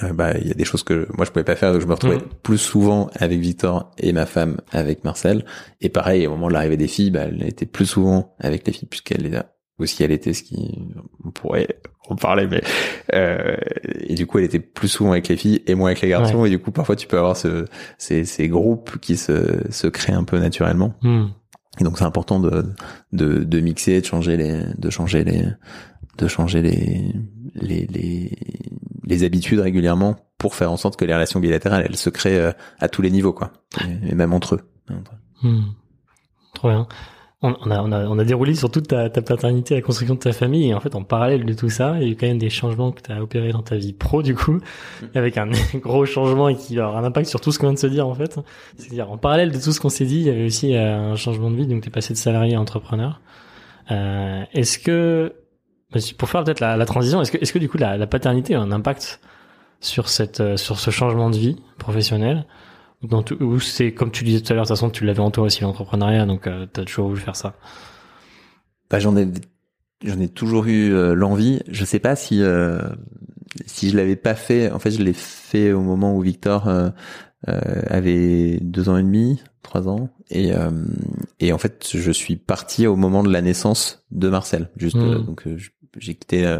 euh, 0.03 0.13
bah 0.13 0.33
il 0.39 0.49
y 0.49 0.51
a 0.51 0.55
des 0.55 0.65
choses 0.65 0.83
que 0.83 1.07
moi 1.17 1.25
je 1.25 1.31
pouvais 1.31 1.45
pas 1.45 1.57
faire, 1.57 1.73
donc 1.73 1.83
je 1.83 1.87
me 1.87 1.93
retrouvais 1.93 2.17
mmh. 2.17 2.29
plus 2.43 2.59
souvent 2.59 3.11
avec 3.15 3.41
Victor 3.41 3.91
et 3.99 4.13
ma 4.13 4.27
femme 4.27 4.59
avec 4.73 5.05
Marcel. 5.05 5.45
Et 5.81 5.89
pareil, 5.89 6.27
au 6.27 6.31
moment 6.31 6.49
de 6.49 6.55
l'arrivée 6.55 6.77
des 6.77 6.89
filles, 6.89 7.11
bah, 7.11 7.25
elle 7.25 7.47
était 7.47 7.67
plus 7.67 7.87
souvent 7.87 8.35
avec 8.39 8.67
les 8.67 8.73
filles 8.73 8.89
puisqu'elle 8.89 9.27
est 9.27 9.43
là 9.79 9.83
aussi 9.83 10.03
elle 10.03 10.13
était 10.13 10.33
ce 10.33 10.43
qui 10.43 10.79
on 11.25 11.31
pourrait 11.31 11.69
en 12.09 12.17
parler 12.17 12.47
mais 12.47 12.63
euh, 13.15 13.57
et 14.01 14.15
du 14.15 14.27
coup 14.27 14.39
elle 14.39 14.45
était 14.45 14.59
plus 14.59 14.89
souvent 14.89 15.13
avec 15.13 15.29
les 15.29 15.37
filles 15.37 15.63
et 15.67 15.75
moins 15.75 15.89
avec 15.91 16.01
les 16.01 16.09
garçons. 16.09 16.45
Et 16.45 16.51
du 16.51 16.59
coup 16.59 16.71
parfois 16.71 16.97
tu 16.97 17.07
peux 17.07 17.19
avoir 17.19 17.37
ce, 17.37 17.67
ces, 17.99 18.25
ces 18.25 18.49
groupes 18.49 18.99
qui 18.99 19.17
se, 19.17 19.71
se 19.71 19.87
créent 19.87 20.15
un 20.15 20.25
peu 20.25 20.39
naturellement. 20.39 20.95
Hmm. 21.03 21.27
et 21.81 21.85
donc 21.85 21.99
c'est 21.99 22.05
important 22.05 22.41
de, 22.41 22.65
de 23.13 23.45
de 23.45 23.61
mixer 23.61 24.01
de 24.01 24.07
changer 24.07 24.37
les 24.37 24.63
de 24.77 24.91
changer 24.91 25.25
les 25.25 25.45
de 26.19 26.29
changer 26.29 26.63
les 26.63 27.13
les 27.55 27.87
les, 27.87 28.39
les 29.05 29.25
habitudes 29.25 29.61
régulièrement 29.61 30.17
pour 30.39 30.55
faire 30.55 30.73
en 30.73 30.77
sorte 30.77 30.97
que 30.97 31.05
les 31.05 31.15
relations 31.15 31.41
bilatérales 31.41 31.85
elles 31.89 31.97
se 31.97 32.11
créent 32.11 32.39
euh, 32.39 32.53
à 32.81 32.89
tous 32.89 33.03
les 33.03 33.11
niveaux 33.11 33.33
quoi. 33.33 33.53
Et, 34.09 34.15
même 34.15 34.33
entre 34.33 34.57
eux. 34.57 34.61
Hmm. 35.43 35.61
trop 36.55 36.69
bien 36.71 36.89
on, 37.41 37.53
a, 37.71 37.81
on, 37.83 37.93
a, 37.93 38.07
on 38.07 38.19
a 38.19 38.25
déroulé 38.25 38.55
sur 38.57 38.69
toute 38.69 38.89
ta, 38.89 39.09
ta 39.11 39.23
paternité, 39.23 39.77
la 39.77 39.81
construction 39.81 40.15
de 40.15 40.19
ta 40.19 40.33
famille, 40.33 40.71
et 40.71 40.75
en 40.75 40.81
fait, 40.81 40.97
en 40.97 41.05
parallèle 41.05 41.45
de 41.45 41.53
tout 41.53 41.71
ça, 41.71 41.95
il 41.97 42.03
y 42.03 42.07
a 42.07 42.09
eu 42.09 42.17
quand 42.17 42.27
même 42.27 42.39
des 42.39 42.51
changements 42.51 42.91
que 42.91 43.01
tu 43.01 43.13
as 43.13 43.23
opérés 43.23 43.53
dans 43.53 43.63
ta 43.63 43.77
vie 43.77 43.93
pro, 43.93 44.23
du 44.23 44.35
coup, 44.35 44.55
mm. 44.55 45.07
avec 45.15 45.39
un 45.39 45.49
gros 45.77 46.05
changement 46.05 46.49
et 46.49 46.57
qui 46.57 46.75
va 46.75 46.87
avoir 46.87 46.99
un 46.99 47.07
impact 47.07 47.29
sur 47.29 47.41
tout 47.41 47.53
ce 47.53 47.61
qu'on 47.61 47.67
vient 47.67 47.75
de 47.75 47.79
se 47.79 47.87
dire, 47.87 48.09
en 48.09 48.15
fait. 48.15 48.41
C'est-à-dire, 48.77 49.11
en 49.11 49.19
parallèle 49.19 49.53
de 49.53 49.59
tout 49.59 49.71
ce 49.71 49.81
qu'on 49.81 49.89
s'est 49.89 50.05
dit, 50.05 50.17
il 50.17 50.27
y 50.27 50.31
avait 50.31 50.47
aussi 50.47 50.75
euh, 50.75 51.13
un 51.13 51.17
changement 51.17 51.51
de 51.51 51.57
vie, 51.57 51.69
donc 51.69 51.83
tu 51.83 51.89
es 51.89 51.93
passé 51.93 52.13
de 52.13 52.19
salarié 52.19 52.57
à 52.57 52.61
entrepreneur. 52.61 53.21
Euh, 53.93 54.43
est-ce 54.53 54.81
que, 54.81 55.33
bah, 55.93 56.01
pour 56.19 56.29
faire 56.29 56.43
peut-être 56.43 56.61
la, 56.61 56.77
la, 56.77 56.87
transition, 56.87 57.23
est-ce 57.23 57.31
que, 57.31 57.39
est-ce 57.39 57.53
que 57.53 57.61
du 57.61 57.69
coup, 57.69 57.79
la, 57.79 57.97
la 57.97 58.09
paternité 58.09 58.57
a 58.57 58.61
un 58.61 58.73
impact 58.73 59.21
sur 59.79 60.09
cette, 60.09 60.41
euh, 60.41 60.57
sur 60.57 60.81
ce 60.81 60.91
changement 60.91 61.31
de 61.31 61.37
vie 61.37 61.57
professionnelle? 61.79 62.47
Ou 63.03 63.61
c'est 63.61 63.93
comme 63.93 64.11
tu 64.11 64.25
disais 64.25 64.41
tout 64.41 64.53
à 64.53 64.57
l'heure, 64.57 64.65
de 64.65 64.69
toute 64.69 64.77
façon, 64.77 64.91
tu 64.91 65.05
l'avais 65.05 65.21
en 65.21 65.31
toi 65.31 65.45
aussi 65.45 65.63
l'entrepreneuriat, 65.63 66.27
donc 66.27 66.47
euh, 66.47 66.67
tu 66.73 66.81
as 66.81 66.85
toujours 66.85 67.09
voulu 67.09 67.21
faire 67.21 67.37
ça. 67.37 67.55
Bah, 68.91 68.99
j'en 68.99 69.17
ai, 69.17 69.29
j'en 70.05 70.19
ai 70.19 70.29
toujours 70.29 70.67
eu 70.67 70.93
euh, 70.93 71.15
l'envie. 71.15 71.61
Je 71.69 71.85
sais 71.85 72.01
pas 72.01 72.17
si 72.17 72.43
euh, 72.43 72.81
si 73.67 73.91
je 73.91 73.97
l'avais 73.97 74.17
pas 74.17 74.35
fait. 74.35 74.71
En 74.73 74.79
fait, 74.79 74.91
je 74.91 75.03
l'ai 75.03 75.13
fait 75.13 75.73
au 75.73 75.81
moment 75.81 76.17
où 76.17 76.21
Victor 76.21 76.69
avait 77.47 78.59
deux 78.61 78.89
ans 78.89 78.97
et 78.97 79.03
demi, 79.03 79.41
trois 79.63 79.89
ans, 79.89 80.11
et 80.31 80.51
et 81.39 81.53
en 81.53 81.59
fait, 81.59 81.89
je 81.95 82.11
suis 82.11 82.37
parti 82.37 82.87
au 82.87 82.97
moment 82.97 83.23
de 83.23 83.33
la 83.33 83.43
naissance 83.43 84.05
de 84.11 84.29
Marcel. 84.29 84.71
Juste, 84.77 84.97
hmm. 84.97 85.25
donc 85.25 85.45
j'ai 85.97 86.15
quitté 86.15 86.59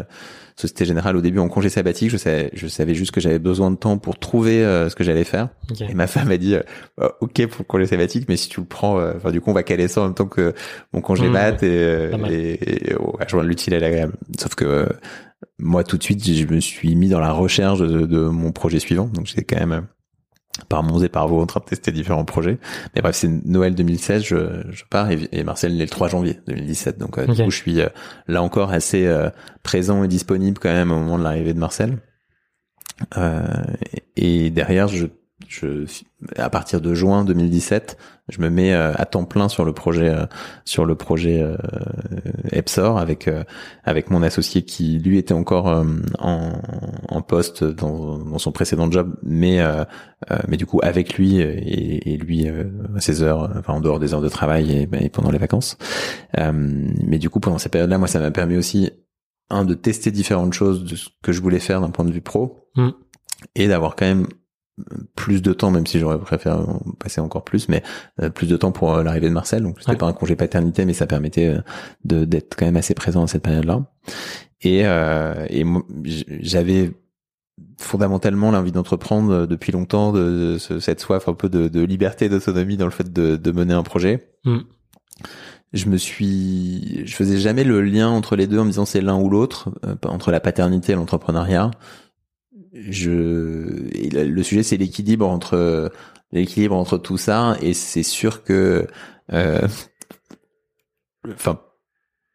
Société 0.59 0.83
Générale 0.83 1.15
au 1.15 1.21
début 1.21 1.39
en 1.39 1.47
congé 1.47 1.69
sabbatique. 1.69 2.09
Je 2.09 2.17
savais, 2.17 2.49
je 2.53 2.67
savais 2.67 2.93
juste 2.93 3.11
que 3.11 3.21
j'avais 3.21 3.39
besoin 3.39 3.71
de 3.71 3.77
temps 3.77 3.97
pour 3.97 4.19
trouver 4.19 4.61
euh, 4.61 4.89
ce 4.89 4.95
que 4.95 5.05
j'allais 5.05 5.23
faire. 5.23 5.47
Et 5.79 5.93
ma 5.93 6.05
femme 6.05 6.29
a 6.31 6.37
dit, 6.37 6.55
euh, 6.55 6.61
bah, 6.97 7.13
ok 7.21 7.47
pour 7.47 7.61
le 7.61 7.65
congé 7.65 7.85
sabbatique, 7.85 8.25
mais 8.27 8.35
si 8.35 8.49
tu 8.49 8.59
le 8.59 8.65
prends, 8.65 8.99
euh, 8.99 9.13
enfin 9.15 9.31
du 9.31 9.39
coup 9.39 9.51
on 9.51 9.53
va 9.53 9.63
caler 9.63 9.87
ça 9.87 10.01
en 10.01 10.05
même 10.05 10.15
temps 10.15 10.25
que 10.25 10.53
mon 10.91 10.99
congé 10.99 11.29
mmh, 11.29 11.31
mat 11.31 11.63
et, 11.63 12.11
et, 12.29 12.89
et 12.91 12.95
je 13.27 13.35
vois 13.35 13.45
l'utile 13.45 13.73
et 13.73 13.79
l'agréable. 13.79 14.13
Sauf 14.37 14.55
que 14.55 14.89
moi 15.59 15.85
tout 15.85 15.97
de 15.97 16.03
suite 16.03 16.29
je 16.29 16.45
me 16.45 16.59
suis 16.59 16.93
mis 16.95 17.07
dans 17.07 17.21
la 17.21 17.31
recherche 17.31 17.79
de, 17.79 18.05
de 18.05 18.19
mon 18.19 18.51
projet 18.51 18.79
suivant. 18.79 19.05
Donc 19.05 19.27
j'étais 19.27 19.43
quand 19.43 19.65
même 19.65 19.87
par 20.67 20.83
Mons 20.83 21.03
et 21.03 21.09
par 21.09 21.27
vous 21.27 21.39
en 21.39 21.45
train 21.45 21.59
de 21.59 21.65
tester 21.65 21.91
différents 21.91 22.25
projets. 22.25 22.57
Mais 22.95 23.01
bref, 23.01 23.15
c'est 23.15 23.29
Noël 23.45 23.75
2016, 23.75 24.23
je, 24.23 24.35
je 24.71 24.83
pars 24.89 25.09
et, 25.09 25.43
Marcel 25.43 25.75
est 25.75 25.85
le 25.85 25.89
3 25.89 26.09
janvier 26.09 26.39
2017. 26.47 26.97
Donc 26.97 27.17
euh, 27.17 27.25
du 27.25 27.43
coup, 27.43 27.51
je 27.51 27.57
suis 27.57 27.79
euh, 27.81 27.89
là 28.27 28.41
encore 28.43 28.71
assez 28.71 29.05
euh, 29.05 29.29
présent 29.63 30.03
et 30.03 30.07
disponible 30.07 30.59
quand 30.59 30.73
même 30.73 30.91
au 30.91 30.99
moment 30.99 31.17
de 31.17 31.23
l'arrivée 31.23 31.53
de 31.53 31.59
Marcel. 31.59 31.97
et 34.15 34.49
derrière, 34.49 34.87
je 34.87 35.07
je, 35.47 35.85
à 36.37 36.49
partir 36.49 36.81
de 36.81 36.93
juin 36.93 37.23
2017, 37.23 37.97
je 38.29 38.41
me 38.41 38.49
mets 38.49 38.73
euh, 38.73 38.93
à 38.95 39.05
temps 39.05 39.25
plein 39.25 39.49
sur 39.49 39.65
le 39.65 39.73
projet, 39.73 40.09
euh, 40.09 40.25
sur 40.65 40.85
le 40.85 40.95
projet 40.95 41.41
euh, 41.41 41.57
Epsor 42.51 42.97
avec 42.97 43.29
avec 43.83 44.09
mon 44.09 44.23
associé 44.23 44.63
qui 44.63 44.99
lui 44.99 45.17
était 45.17 45.33
encore 45.33 45.67
en, 46.19 46.51
en 47.07 47.21
poste 47.21 47.63
dans, 47.63 48.17
dans, 48.17 48.37
son 48.37 48.51
précédent 48.51 48.89
job, 48.89 49.15
mais 49.23 49.59
mais 50.47 50.57
du 50.57 50.65
coup 50.65 50.79
avec 50.83 51.15
lui 51.15 51.39
et, 51.39 52.13
et 52.13 52.17
lui 52.17 52.47
à 52.47 52.99
ses 52.99 53.23
heures, 53.23 53.51
enfin 53.57 53.73
en 53.73 53.81
dehors 53.81 53.99
des 53.99 54.13
heures 54.13 54.21
de 54.21 54.29
travail 54.29 54.71
et, 54.71 54.89
et 55.03 55.09
pendant 55.09 55.31
les 55.31 55.37
vacances. 55.37 55.77
mais 56.37 57.17
du 57.17 57.29
coup 57.29 57.39
pendant 57.39 57.57
cette 57.57 57.71
période-là, 57.71 57.97
moi 57.97 58.07
ça 58.07 58.19
m'a 58.19 58.31
permis 58.31 58.57
aussi 58.57 58.91
un 59.49 59.65
de 59.65 59.73
tester 59.73 60.11
différentes 60.11 60.53
choses 60.53 60.83
de 60.83 60.95
ce 60.95 61.09
que 61.23 61.31
je 61.31 61.41
voulais 61.41 61.59
faire 61.59 61.81
d'un 61.81 61.89
point 61.89 62.05
de 62.05 62.11
vue 62.11 62.21
pro. 62.21 62.69
Mm. 62.75 62.89
Et 63.55 63.67
d'avoir 63.67 63.95
quand 63.95 64.05
même 64.05 64.27
plus 65.15 65.41
de 65.41 65.53
temps, 65.53 65.71
même 65.71 65.85
si 65.85 65.99
j'aurais 65.99 66.19
préféré 66.19 66.57
passer 66.99 67.21
encore 67.21 67.43
plus, 67.43 67.69
mais 67.69 67.83
euh, 68.21 68.29
plus 68.29 68.47
de 68.47 68.57
temps 68.57 68.71
pour 68.71 68.93
euh, 68.93 69.03
l'arrivée 69.03 69.27
de 69.27 69.33
Marcel. 69.33 69.63
Donc 69.63 69.77
c'était 69.79 69.97
pas 69.97 70.07
un 70.07 70.13
congé 70.13 70.35
paternité, 70.35 70.85
mais 70.85 70.93
ça 70.93 71.07
permettait 71.07 71.47
euh, 71.47 71.61
de 72.05 72.25
d'être 72.25 72.55
quand 72.57 72.65
même 72.65 72.77
assez 72.77 72.93
présent 72.93 73.23
à 73.23 73.27
cette 73.27 73.43
période-là. 73.43 73.85
Et, 74.61 74.79
et 74.79 75.65
j'avais 76.41 76.91
fondamentalement 77.79 78.51
l'envie 78.51 78.73
d'entreprendre 78.73 79.45
depuis 79.45 79.71
longtemps, 79.71 80.11
de, 80.11 80.57
cette 80.57 80.99
soif 80.99 81.29
un 81.29 81.33
peu 81.33 81.47
de, 81.47 81.69
de 81.69 81.81
liberté, 81.81 82.27
d'autonomie 82.27 82.75
dans 82.75 82.85
le 82.85 82.91
fait 82.91 83.13
de, 83.13 83.37
de, 83.37 83.51
mener 83.51 83.73
un 83.73 83.83
projet. 83.83 84.27
Mm. 84.43 84.57
Je 85.71 85.85
me 85.85 85.95
suis, 85.95 87.03
je 87.05 87.15
faisais 87.15 87.37
jamais 87.37 87.63
le 87.63 87.81
lien 87.81 88.09
entre 88.09 88.35
les 88.35 88.47
deux 88.47 88.59
en 88.59 88.65
me 88.65 88.71
disant 88.71 88.85
c'est 88.85 88.99
l'un 88.99 89.17
ou 89.17 89.29
l'autre, 89.29 89.69
entre 90.03 90.31
la 90.31 90.41
paternité 90.41 90.91
et 90.91 90.95
l'entrepreneuriat 90.95 91.71
je 92.73 93.09
le 94.13 94.43
sujet 94.43 94.63
c'est 94.63 94.77
l'équilibre 94.77 95.27
entre 95.27 95.91
l'équilibre 96.31 96.75
entre 96.75 96.97
tout 96.97 97.17
ça 97.17 97.57
et 97.61 97.73
c'est 97.73 98.03
sûr 98.03 98.43
que 98.43 98.87
euh, 99.33 99.67
enfin 101.29 101.61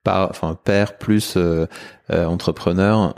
par, 0.03 0.31
enfin 0.31 0.59
père 0.63 0.99
plus 0.99 1.39
entrepreneur 2.09 3.15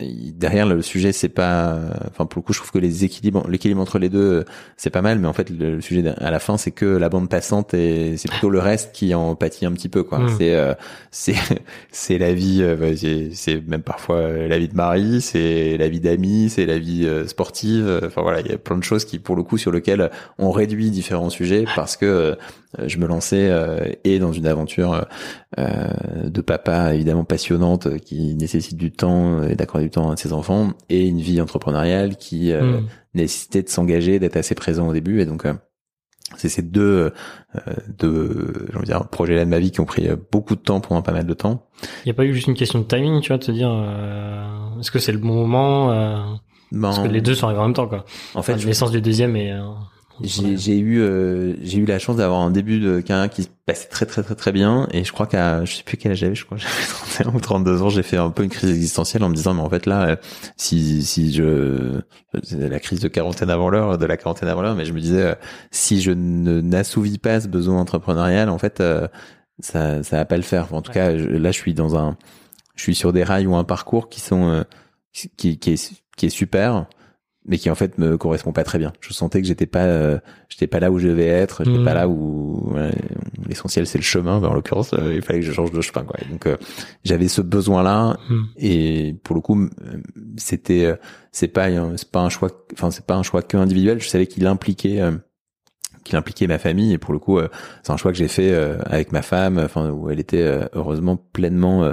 derrière 0.00 0.66
le 0.66 0.82
sujet 0.82 1.12
c'est 1.12 1.28
pas 1.28 1.78
enfin 2.08 2.26
pour 2.26 2.40
le 2.40 2.44
coup 2.44 2.52
je 2.52 2.58
trouve 2.58 2.72
que 2.72 2.78
les 2.78 3.04
équilibres 3.04 3.48
l'équilibre 3.48 3.80
entre 3.80 4.00
les 4.00 4.08
deux 4.08 4.44
c'est 4.76 4.90
pas 4.90 5.02
mal 5.02 5.20
mais 5.20 5.28
en 5.28 5.32
fait 5.32 5.50
le, 5.50 5.80
sujet 5.80 6.04
à 6.18 6.32
la 6.32 6.40
fin 6.40 6.56
c'est 6.56 6.72
que 6.72 6.84
la 6.84 7.08
bande 7.08 7.28
passante 7.28 7.74
et 7.74 8.16
c'est 8.16 8.28
plutôt 8.28 8.50
le 8.50 8.58
reste 8.58 8.92
qui 8.92 9.14
en 9.14 9.36
pâtit 9.36 9.66
un 9.66 9.72
petit 9.72 9.88
peu 9.88 10.02
quoi 10.02 10.18
hmm. 10.18 10.36
c'est 10.36 10.54
euh, 10.56 10.74
c'est 11.12 11.36
c'est 11.92 12.18
la 12.18 12.34
vie 12.34 12.58
euh, 12.60 13.30
c'est 13.32 13.64
même 13.68 13.82
parfois 13.82 14.30
la 14.32 14.58
vie 14.58 14.66
de 14.66 14.74
mari 14.74 15.20
c'est 15.20 15.76
la 15.76 15.88
vie 15.88 16.00
d'amis 16.00 16.50
c'est 16.50 16.66
la 16.66 16.78
vie 16.78 17.06
euh, 17.06 17.28
sportive 17.28 18.00
enfin 18.04 18.22
voilà 18.22 18.40
il 18.40 18.48
y 18.48 18.52
a 18.52 18.58
plein 18.58 18.76
de 18.76 18.82
choses 18.82 19.04
qui 19.04 19.20
pour 19.20 19.36
le 19.36 19.44
coup 19.44 19.58
sur 19.58 19.70
lesquelles 19.70 20.10
on 20.38 20.50
réduit 20.50 20.90
différents 20.90 21.30
sujets 21.30 21.66
parce 21.76 21.96
que 21.96 22.36
je 22.86 22.98
me 22.98 23.06
lançais 23.06 23.50
et 24.04 24.18
dans 24.18 24.32
une 24.32 24.46
aventure 24.46 25.06
de 25.56 26.40
papa 26.40 26.94
évidemment 26.94 27.24
passionnante 27.24 27.98
qui 27.98 28.34
nécessite 28.34 28.76
du 28.76 28.90
temps 28.92 29.42
et 29.42 29.54
d'accorder 29.54 29.86
du 29.86 29.90
temps 29.90 30.10
à 30.10 30.16
ses 30.16 30.32
enfants 30.32 30.72
et 30.88 31.06
une 31.06 31.20
vie 31.20 31.40
entrepreneuriale 31.40 32.16
qui 32.16 32.52
euh, 32.52 32.80
hmm. 32.80 32.86
nécessitait 33.14 33.62
de 33.62 33.68
s'engager, 33.68 34.18
d'être 34.18 34.36
assez 34.36 34.54
présent 34.54 34.88
au 34.88 34.92
début 34.92 35.20
et 35.20 35.26
donc 35.26 35.46
euh, 35.46 35.54
c'est 36.36 36.48
ces 36.48 36.62
deux, 36.62 37.12
euh, 37.54 37.60
deux 37.98 38.68
j'ai 38.78 38.86
dire, 38.86 39.08
projets-là 39.08 39.44
de 39.44 39.50
ma 39.50 39.58
vie 39.58 39.70
qui 39.70 39.80
ont 39.80 39.84
pris 39.84 40.08
beaucoup 40.32 40.56
de 40.56 40.60
temps 40.60 40.80
pendant 40.80 41.02
pas 41.02 41.12
mal 41.12 41.26
de 41.26 41.34
temps. 41.34 41.66
Il 42.04 42.08
n'y 42.08 42.10
a 42.10 42.14
pas 42.14 42.24
eu 42.24 42.34
juste 42.34 42.48
une 42.48 42.54
question 42.54 42.80
de 42.80 42.84
timing, 42.84 43.20
tu 43.20 43.28
vois, 43.28 43.38
de 43.38 43.44
te 43.44 43.52
dire, 43.52 43.70
est-ce 44.80 44.90
que 44.90 44.98
c'est 44.98 45.12
le 45.12 45.18
bon 45.18 45.34
moment 45.34 45.88
ben, 46.72 46.80
Parce 46.80 46.98
que 46.98 47.08
les 47.08 47.20
deux 47.20 47.34
sont 47.34 47.46
arrivés 47.46 47.60
en 47.60 47.66
même 47.66 47.74
temps, 47.74 47.86
quoi. 47.86 48.04
En 48.34 48.42
fait, 48.42 48.56
la 48.56 48.64
naissance 48.64 48.90
du 48.90 49.00
deuxième 49.00 49.36
et 49.36 49.52
j'ai 50.22 50.78
eu 50.78 51.00
euh, 51.00 51.56
j'ai 51.62 51.78
eu 51.78 51.86
la 51.86 51.98
chance 51.98 52.16
d'avoir 52.16 52.40
un 52.40 52.50
début 52.50 52.78
de 52.78 53.00
carrière 53.00 53.28
qui 53.28 53.42
se 53.42 53.48
passait 53.66 53.88
très 53.88 54.06
très 54.06 54.22
très 54.22 54.36
très 54.36 54.52
bien. 54.52 54.86
Et 54.92 55.02
je 55.02 55.12
crois 55.12 55.26
qu'à 55.26 55.64
je 55.64 55.74
sais 55.74 55.82
plus 55.82 55.96
quel 55.96 56.12
âge 56.12 56.18
j'avais 56.18 56.34
je 56.36 56.44
crois 56.44 56.56
j'avais 56.58 56.86
31 57.24 57.34
ou 57.34 57.40
32 57.40 57.82
ans 57.82 57.88
j'ai 57.88 58.02
fait 58.04 58.16
un 58.16 58.30
peu 58.30 58.44
une 58.44 58.50
crise 58.50 58.70
existentielle 58.70 59.24
en 59.24 59.28
me 59.28 59.34
disant 59.34 59.54
mais 59.54 59.62
en 59.62 59.68
fait 59.68 59.86
là 59.86 60.08
euh, 60.10 60.16
si 60.56 61.02
si 61.02 61.32
je 61.32 62.00
la 62.52 62.80
crise 62.80 63.00
de 63.00 63.08
quarantaine 63.08 63.50
avant 63.50 63.70
l'heure 63.70 63.98
de 63.98 64.06
la 64.06 64.16
quarantaine 64.16 64.48
avant 64.48 64.62
l'heure 64.62 64.76
mais 64.76 64.84
je 64.84 64.92
me 64.92 65.00
disais 65.00 65.22
euh, 65.22 65.34
si 65.72 66.00
je 66.00 66.12
ne 66.12 66.60
n'assouvis 66.60 67.18
pas 67.18 67.40
ce 67.40 67.48
besoin 67.48 67.80
entrepreneurial 67.80 68.50
en 68.50 68.58
fait 68.58 68.82
ça 69.58 70.02
ça 70.02 70.16
va 70.16 70.24
pas 70.24 70.36
le 70.36 70.42
faire. 70.42 70.72
En 70.74 70.82
tout 70.82 70.92
cas 70.92 71.10
là 71.12 71.50
je 71.50 71.58
suis 71.58 71.74
dans 71.74 71.96
un 71.96 72.16
je 72.76 72.82
suis 72.82 72.94
sur 72.94 73.12
des 73.12 73.24
rails 73.24 73.46
ou 73.46 73.56
un 73.56 73.64
parcours 73.64 74.08
qui 74.08 74.20
sont 74.20 74.64
qui 75.12 75.58
qui 75.58 75.72
est 75.72 75.92
qui 76.16 76.26
est 76.26 76.30
super 76.30 76.86
mais 77.46 77.58
qui 77.58 77.68
en 77.68 77.74
fait 77.74 77.98
me 77.98 78.16
correspond 78.16 78.52
pas 78.52 78.64
très 78.64 78.78
bien. 78.78 78.92
Je 79.00 79.12
sentais 79.12 79.40
que 79.42 79.46
j'étais 79.46 79.66
pas 79.66 79.84
euh, 79.84 80.18
j'étais 80.48 80.66
pas 80.66 80.80
là 80.80 80.90
où 80.90 80.98
je 80.98 81.08
devais 81.08 81.26
être, 81.26 81.62
j'étais 81.64 81.84
pas 81.84 81.92
mmh. 81.92 81.94
là 81.94 82.08
où 82.08 82.74
l'essentiel 83.46 83.86
c'est 83.86 83.98
le 83.98 84.04
chemin, 84.04 84.42
en 84.42 84.54
l'occurrence 84.54 84.94
euh, 84.94 85.14
il 85.14 85.22
fallait 85.22 85.40
que 85.40 85.46
je 85.46 85.52
change 85.52 85.70
de 85.70 85.80
chemin 85.80 86.04
quoi. 86.04 86.18
donc 86.30 86.46
euh, 86.46 86.56
j'avais 87.04 87.28
ce 87.28 87.42
besoin 87.42 87.82
là 87.82 88.16
mmh. 88.28 88.42
et 88.56 89.16
pour 89.24 89.36
le 89.36 89.42
coup 89.42 89.68
c'était 90.36 90.94
c'est 91.32 91.48
pas 91.48 91.68
c'est 91.96 92.10
pas 92.10 92.20
un 92.20 92.30
choix 92.30 92.50
enfin 92.72 92.90
c'est 92.90 93.04
pas 93.04 93.16
un 93.16 93.22
choix 93.22 93.42
que 93.42 93.56
individuel, 93.56 94.00
je 94.00 94.08
savais 94.08 94.26
qu'il 94.26 94.46
impliquait 94.46 95.02
qu'il 96.02 96.16
impliquait 96.16 96.46
ma 96.46 96.58
famille 96.58 96.92
et 96.92 96.98
pour 96.98 97.12
le 97.12 97.18
coup 97.18 97.38
c'est 97.82 97.92
un 97.92 97.96
choix 97.96 98.10
que 98.10 98.18
j'ai 98.18 98.28
fait 98.28 98.54
avec 98.86 99.12
ma 99.12 99.22
femme 99.22 99.58
enfin 99.58 99.90
où 99.90 100.08
elle 100.08 100.20
était 100.20 100.60
heureusement 100.72 101.16
pleinement 101.16 101.92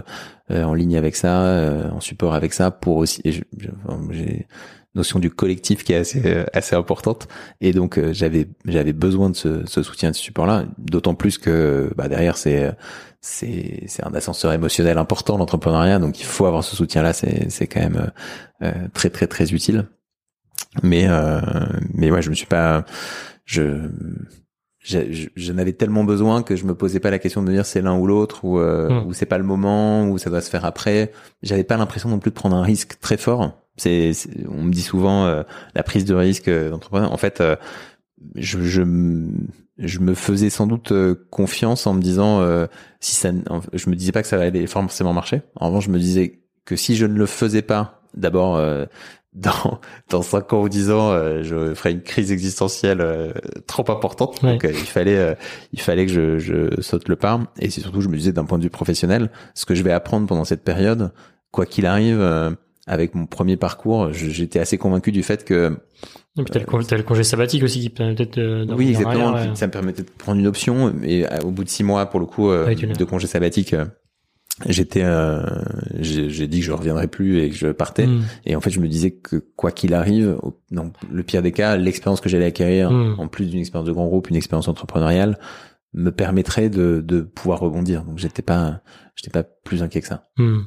en 0.49 0.73
ligne 0.73 0.97
avec 0.97 1.15
ça 1.15 1.89
en 1.91 1.99
support 1.99 2.33
avec 2.33 2.53
ça 2.53 2.71
pour 2.71 2.97
aussi 2.97 3.21
et 3.25 3.31
j'ai 3.31 4.47
notion 4.95 5.19
du 5.19 5.29
collectif 5.29 5.83
qui 5.83 5.93
est 5.93 5.97
assez 5.97 6.21
euh, 6.25 6.45
assez 6.53 6.75
importante 6.75 7.27
et 7.61 7.71
donc 7.71 7.97
euh, 7.97 8.11
j'avais 8.11 8.47
j'avais 8.65 8.93
besoin 8.93 9.29
de 9.29 9.35
ce, 9.35 9.65
ce 9.65 9.83
soutien 9.83 10.11
de 10.11 10.15
ce 10.15 10.21
support 10.21 10.45
là 10.45 10.65
d'autant 10.77 11.15
plus 11.15 11.37
que 11.37 11.91
bah, 11.95 12.09
derrière 12.09 12.37
c'est 12.37 12.75
c'est 13.21 13.83
c'est 13.87 14.05
un 14.05 14.13
ascenseur 14.13 14.51
émotionnel 14.51 14.97
important 14.97 15.37
l'entrepreneuriat 15.37 15.99
donc 15.99 16.19
il 16.19 16.25
faut 16.25 16.45
avoir 16.45 16.63
ce 16.63 16.75
soutien 16.75 17.03
là 17.03 17.13
c'est 17.13 17.49
c'est 17.49 17.67
quand 17.67 17.79
même 17.79 18.11
euh, 18.63 18.73
très 18.93 19.09
très 19.09 19.27
très 19.27 19.53
utile 19.53 19.87
mais 20.83 21.07
mais 21.93 22.11
ouais 22.11 22.21
je 22.21 22.29
me 22.29 22.35
suis 22.35 22.45
pas 22.45 22.85
je 23.45 23.89
je, 24.79 25.27
je, 25.35 25.53
n'avais 25.53 25.73
tellement 25.73 26.03
besoin 26.03 26.41
que 26.41 26.55
je 26.55 26.65
me 26.65 26.73
posais 26.73 26.99
pas 26.99 27.11
la 27.11 27.19
question 27.19 27.43
de 27.43 27.47
me 27.47 27.53
dire 27.53 27.67
c'est 27.67 27.81
l'un 27.81 27.95
ou 27.97 28.07
l'autre 28.07 28.43
ou, 28.43 28.57
hmm. 28.57 29.05
ou 29.05 29.13
c'est 29.13 29.27
pas 29.27 29.37
le 29.37 29.43
moment 29.43 30.09
ou 30.09 30.17
ça 30.17 30.31
doit 30.31 30.41
se 30.41 30.49
faire 30.49 30.65
après. 30.65 31.11
J'avais 31.43 31.63
pas 31.63 31.77
l'impression 31.77 32.09
non 32.09 32.17
plus 32.17 32.31
de 32.31 32.35
prendre 32.35 32.55
un 32.55 32.63
risque 32.63 32.99
très 32.99 33.17
fort. 33.17 33.60
C'est, 33.77 34.11
on 34.49 34.63
me 34.63 34.71
dit 34.71 34.81
souvent 34.81 35.25
euh, 35.25 35.43
la 35.75 35.83
prise 35.83 36.05
de 36.05 36.13
risque 36.13 36.47
euh, 36.47 36.69
d'entrepreneur. 36.69 37.11
En 37.11 37.17
fait, 37.17 37.41
euh, 37.41 37.55
je, 38.35 38.61
je, 38.61 38.83
je, 39.77 39.99
me 39.99 40.13
faisais 40.13 40.49
sans 40.49 40.67
doute 40.67 40.93
confiance 41.29 41.87
en 41.87 41.93
me 41.93 42.01
disant 42.01 42.45
si 42.99 43.15
ça, 43.15 43.31
je 43.73 43.89
me 43.89 43.95
disais 43.95 44.11
pas 44.11 44.21
que 44.21 44.27
ça 44.27 44.39
allait 44.39 44.67
forcément 44.67 45.13
marcher. 45.13 45.41
En 45.55 45.67
revanche, 45.67 45.85
je 45.85 45.89
me 45.89 45.97
disais 45.97 46.41
que 46.65 46.75
si 46.75 46.95
je 46.95 47.07
ne 47.07 47.17
le 47.17 47.25
faisais 47.25 47.63
pas, 47.63 48.03
d'abord 48.13 48.61
dans 49.33 49.79
dans 50.09 50.21
cinq 50.21 50.53
ans 50.53 50.61
ou 50.61 50.69
dix 50.69 50.91
ans, 50.91 51.13
je 51.41 51.73
ferais 51.73 51.93
une 51.93 52.03
crise 52.03 52.31
existentielle 52.31 53.33
trop 53.65 53.89
importante. 53.89 54.43
Donc 54.43 54.67
il 54.69 54.75
fallait 54.75 55.35
il 55.73 55.81
fallait 55.81 56.05
que 56.05 56.11
je, 56.11 56.37
je 56.37 56.79
saute 56.81 57.09
le 57.09 57.15
pas. 57.15 57.39
Et 57.57 57.71
surtout, 57.71 58.01
je 58.01 58.09
me 58.09 58.17
disais 58.17 58.33
d'un 58.33 58.45
point 58.45 58.59
de 58.59 58.63
vue 58.63 58.69
professionnel, 58.69 59.31
ce 59.55 59.65
que 59.65 59.73
je 59.73 59.81
vais 59.81 59.93
apprendre 59.93 60.27
pendant 60.27 60.45
cette 60.45 60.63
période, 60.63 61.11
quoi 61.49 61.65
qu'il 61.65 61.87
arrive 61.87 62.21
avec 62.91 63.15
mon 63.15 63.25
premier 63.25 63.55
parcours, 63.55 64.11
j'étais 64.11 64.59
assez 64.59 64.77
convaincu 64.77 65.13
du 65.13 65.23
fait 65.23 65.45
que 65.45 65.77
et 66.37 66.43
puis 66.43 66.51
t'as 66.51 66.59
le, 66.97 67.03
congé 67.03 67.23
sabbatique 67.23 67.63
aussi 67.63 67.79
qui 67.79 67.89
permettait 67.89 68.25
de, 68.25 68.67
oui 68.73 68.89
exactement. 68.89 69.55
ça 69.55 69.67
me 69.67 69.71
permettait 69.71 70.03
de 70.03 70.09
prendre 70.09 70.39
une 70.39 70.47
option. 70.47 70.93
Et 71.01 71.25
euh, 71.25 71.39
au 71.45 71.51
bout 71.51 71.63
de 71.63 71.69
six 71.69 71.85
mois 71.85 72.05
pour 72.07 72.19
le 72.19 72.25
coup 72.25 72.49
euh, 72.49 72.75
de 72.75 73.03
congé 73.05 73.27
sabbatique 73.27 73.73
euh, 73.73 73.85
j'étais 74.67 75.05
j'ai 76.01 76.47
dit 76.47 76.59
que 76.59 76.65
je 76.65 76.71
reviendrais 76.73 77.07
plus 77.07 77.39
et 77.39 77.49
que 77.49 77.55
je 77.55 77.67
partais. 77.67 78.07
Hmm. 78.07 78.23
et 78.45 78.57
en 78.57 78.61
fait 78.61 78.71
je 78.71 78.81
me 78.81 78.89
disais 78.89 79.11
que 79.11 79.37
quoi 79.37 79.71
qu'il 79.71 79.93
arrive 79.93 80.37
dans 80.69 80.91
le 81.09 81.23
pire 81.23 81.41
des 81.41 81.53
cas 81.53 81.77
l'expérience 81.77 82.19
que 82.19 82.27
j'allais 82.27 82.45
acquérir 82.45 82.91
hmm. 82.91 83.15
en 83.19 83.29
plus 83.29 83.49
d'une 83.49 83.61
expérience 83.61 83.87
de 83.87 83.93
grand 83.93 84.07
groupe 84.07 84.29
une 84.29 84.35
expérience 84.35 84.67
entrepreneuriale 84.67 85.39
me 85.93 86.11
permettrait 86.11 86.69
de, 86.69 87.01
de 87.05 87.21
pouvoir 87.21 87.59
rebondir. 87.59 88.03
Donc 88.03 88.17
j'étais 88.17 88.41
pas 88.41 88.81
j'étais 89.15 89.31
pas 89.31 89.43
plus 89.43 89.81
inquiet 89.81 90.01
que 90.01 90.07
ça. 90.07 90.25
Hmm. 90.37 90.63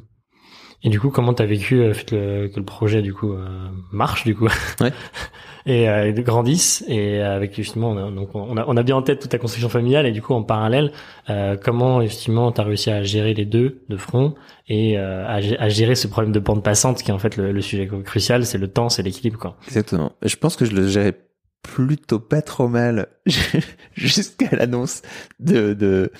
Et 0.85 0.89
du 0.89 0.99
coup, 0.99 1.09
comment 1.09 1.33
t'as 1.33 1.45
vécu 1.45 1.81
euh, 1.81 1.93
le, 2.11 2.47
que 2.47 2.57
le 2.57 2.65
projet 2.65 3.01
du 3.01 3.13
coup 3.13 3.33
euh, 3.33 3.45
marche 3.91 4.23
du 4.23 4.35
coup? 4.35 4.47
Ouais. 4.79 4.93
et 5.65 5.89
euh, 5.89 6.11
grandisse 6.11 6.83
et 6.87 7.21
avec 7.21 7.55
justement 7.55 7.91
on 7.91 7.97
a, 7.97 8.11
donc 8.11 8.35
on 8.35 8.55
a, 8.55 8.65
on 8.67 8.77
a 8.77 8.83
bien 8.83 8.95
en 8.95 9.01
tête 9.01 9.19
toute 9.19 9.31
ta 9.31 9.39
construction 9.39 9.69
familiale 9.69 10.05
et 10.05 10.11
du 10.11 10.21
coup 10.21 10.33
en 10.33 10.43
parallèle 10.43 10.91
euh, 11.29 11.57
comment 11.61 12.01
justement 12.03 12.51
t'as 12.51 12.63
réussi 12.63 12.91
à 12.91 13.01
gérer 13.03 13.33
les 13.33 13.45
deux 13.45 13.81
de 13.89 13.97
front 13.97 14.35
et 14.67 14.97
euh, 14.97 15.25
à, 15.25 15.37
à, 15.37 15.69
gérer 15.69 15.95
ce 15.95 16.07
problème 16.07 16.31
de 16.31 16.39
bande 16.39 16.63
passante 16.63 17.01
qui 17.01 17.09
est 17.09 17.13
en 17.13 17.19
fait 17.19 17.35
le, 17.35 17.51
le 17.51 17.61
sujet 17.61 17.89
crucial 18.03 18.45
c'est 18.45 18.59
le 18.59 18.67
temps 18.67 18.89
c'est 18.89 19.01
l'équilibre 19.01 19.39
quoi. 19.39 19.57
Exactement. 19.67 20.11
Je 20.21 20.35
pense 20.35 20.55
que 20.55 20.65
je 20.65 20.75
le 20.75 20.87
gérais 20.87 21.17
plutôt 21.63 22.19
pas 22.19 22.43
trop 22.43 22.67
mal 22.67 23.07
jusqu'à 23.95 24.55
l'annonce 24.55 25.01
de, 25.39 25.73
de 25.73 26.11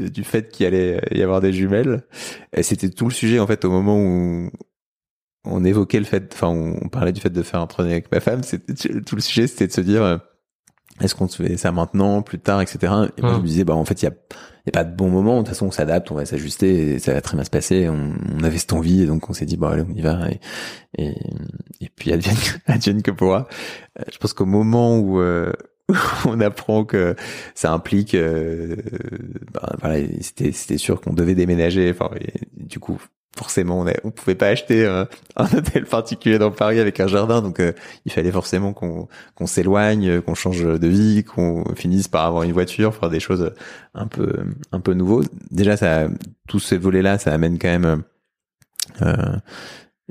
du 0.00 0.24
fait 0.24 0.50
qu'il 0.50 0.66
allait 0.66 1.00
y 1.12 1.22
avoir 1.22 1.40
des 1.40 1.52
jumelles. 1.52 2.02
Et 2.56 2.62
c'était 2.62 2.90
tout 2.90 3.06
le 3.06 3.12
sujet 3.12 3.38
en 3.38 3.46
fait 3.46 3.64
au 3.64 3.70
moment 3.70 3.98
où 3.98 4.50
on 5.44 5.64
évoquait 5.64 5.98
le 5.98 6.04
fait, 6.04 6.32
enfin 6.32 6.48
on 6.48 6.88
parlait 6.88 7.12
du 7.12 7.20
fait 7.20 7.30
de 7.30 7.42
faire 7.42 7.60
un 7.60 7.66
projet 7.66 7.92
avec 7.92 8.10
ma 8.10 8.20
femme. 8.20 8.42
C'était 8.42 8.74
tout 9.00 9.14
le 9.14 9.22
sujet, 9.22 9.46
c'était 9.46 9.66
de 9.66 9.72
se 9.72 9.80
dire 9.80 10.02
euh, 10.02 10.16
est-ce 11.00 11.14
qu'on 11.14 11.28
se 11.28 11.42
fait 11.42 11.56
ça 11.56 11.72
maintenant, 11.72 12.22
plus 12.22 12.38
tard, 12.38 12.60
etc. 12.60 12.92
Et 13.16 13.22
moi 13.22 13.34
je 13.34 13.40
me 13.40 13.46
disais 13.46 13.64
bah 13.64 13.74
en 13.74 13.84
fait 13.84 14.02
il 14.02 14.06
y 14.06 14.08
a, 14.08 14.12
y 14.66 14.68
a 14.68 14.72
pas 14.72 14.84
de 14.84 14.94
bon 14.94 15.10
moment. 15.10 15.34
De 15.34 15.38
toute 15.40 15.48
façon 15.48 15.66
on 15.66 15.70
s'adapte, 15.70 16.10
on 16.10 16.14
va 16.14 16.24
s'ajuster, 16.24 16.94
et 16.94 16.98
ça 16.98 17.12
va 17.12 17.20
très 17.20 17.36
bien 17.36 17.44
se 17.44 17.50
passer. 17.50 17.88
On, 17.88 18.14
on 18.38 18.44
avait 18.44 18.58
cette 18.58 18.72
envie 18.72 19.02
et 19.02 19.06
donc 19.06 19.28
on 19.28 19.32
s'est 19.32 19.44
dit 19.44 19.56
bah 19.56 19.70
allez 19.72 19.84
on 19.88 19.94
y 19.94 20.00
va 20.00 20.30
et 20.30 20.40
et, 20.96 21.14
et 21.80 21.90
puis 21.94 22.12
advienne, 22.12 22.36
advienne 22.66 23.02
que 23.02 23.10
pourra. 23.10 23.48
Euh, 23.98 24.04
je 24.12 24.18
pense 24.18 24.32
qu'au 24.32 24.46
moment 24.46 24.96
où 24.98 25.20
euh, 25.20 25.52
on 26.24 26.40
apprend 26.40 26.84
que 26.84 27.14
ça 27.54 27.72
implique 27.72 28.14
euh, 28.14 28.76
ben, 29.52 29.68
voilà 29.80 29.98
c'était 30.20 30.52
c'était 30.52 30.78
sûr 30.78 31.00
qu'on 31.00 31.12
devait 31.12 31.34
déménager. 31.34 31.90
Enfin 31.90 32.10
du 32.56 32.78
coup 32.78 32.98
forcément 33.36 33.80
on, 33.80 33.86
on 34.04 34.10
pouvait 34.10 34.36
pas 34.36 34.46
acheter 34.48 34.86
un, 34.86 35.08
hôtel 35.36 35.84
particulier 35.84 36.38
dans 36.38 36.50
Paris 36.50 36.80
avec 36.80 37.00
un 37.00 37.06
jardin. 37.06 37.42
Donc 37.42 37.60
euh, 37.60 37.72
il 38.06 38.12
fallait 38.12 38.32
forcément 38.32 38.72
qu'on 38.72 39.08
qu'on 39.34 39.46
s'éloigne 39.46 40.22
qu'on 40.22 40.34
change 40.34 40.62
de 40.62 40.88
vie 40.88 41.22
qu'on 41.24 41.64
finisse 41.74 42.08
par 42.08 42.24
avoir 42.24 42.44
une 42.44 42.52
voiture 42.52 42.94
faire 42.94 43.10
des 43.10 43.20
choses 43.20 43.52
un 43.94 44.06
peu 44.06 44.32
un 44.72 44.80
peu 44.80 44.94
nouveaux 44.94 45.22
déjà 45.50 45.76
ça 45.76 46.08
tous 46.48 46.60
ces 46.60 46.78
volets 46.78 47.02
là 47.02 47.18
ça 47.18 47.32
amène 47.32 47.58
quand 47.58 47.68
même 47.68 48.04
euh, 49.02 49.36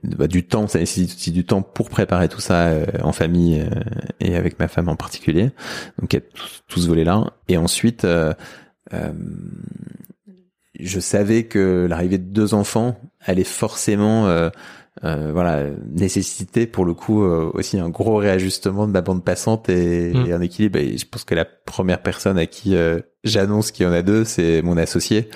bah, 0.01 0.27
du 0.27 0.45
temps, 0.45 0.67
ça 0.67 0.79
nécessite 0.79 1.15
aussi 1.15 1.31
du 1.31 1.45
temps 1.45 1.61
pour 1.61 1.89
préparer 1.89 2.27
tout 2.27 2.41
ça 2.41 2.67
euh, 2.67 2.85
en 3.03 3.11
famille 3.11 3.61
euh, 3.61 3.79
et 4.19 4.35
avec 4.35 4.57
ma 4.59 4.67
femme 4.67 4.89
en 4.89 4.95
particulier. 4.95 5.51
Donc 5.99 6.13
il 6.13 6.15
y 6.15 6.19
a 6.19 6.23
tout, 6.67 6.79
ce 6.79 6.87
volet-là. 6.87 7.33
Et 7.47 7.57
ensuite, 7.57 8.03
euh, 8.03 8.33
je 10.79 10.99
savais 10.99 11.43
que 11.43 11.85
l'arrivée 11.87 12.17
de 12.17 12.23
deux 12.23 12.53
enfants 12.53 12.99
allait 13.21 13.43
forcément 13.43 14.27
voilà 15.01 15.69
nécessiter 15.87 16.67
pour 16.67 16.85
le 16.85 16.93
coup 16.93 17.23
aussi 17.23 17.79
un 17.79 17.89
gros 17.89 18.17
réajustement 18.17 18.85
de 18.87 18.91
ma 18.91 19.01
bande 19.01 19.23
passante 19.23 19.69
et, 19.69 20.13
mmh. 20.13 20.25
et 20.27 20.33
un 20.33 20.41
équilibre. 20.41 20.79
Et 20.79 20.97
je 20.97 21.07
pense 21.07 21.23
que 21.23 21.33
la 21.33 21.45
première 21.45 22.01
personne 22.01 22.37
à 22.37 22.45
qui 22.45 22.75
j'annonce 23.23 23.71
qu'il 23.71 23.85
y 23.85 23.89
en 23.89 23.93
a 23.93 24.01
deux, 24.01 24.25
c'est 24.25 24.61
mon 24.61 24.77
associé 24.77 25.29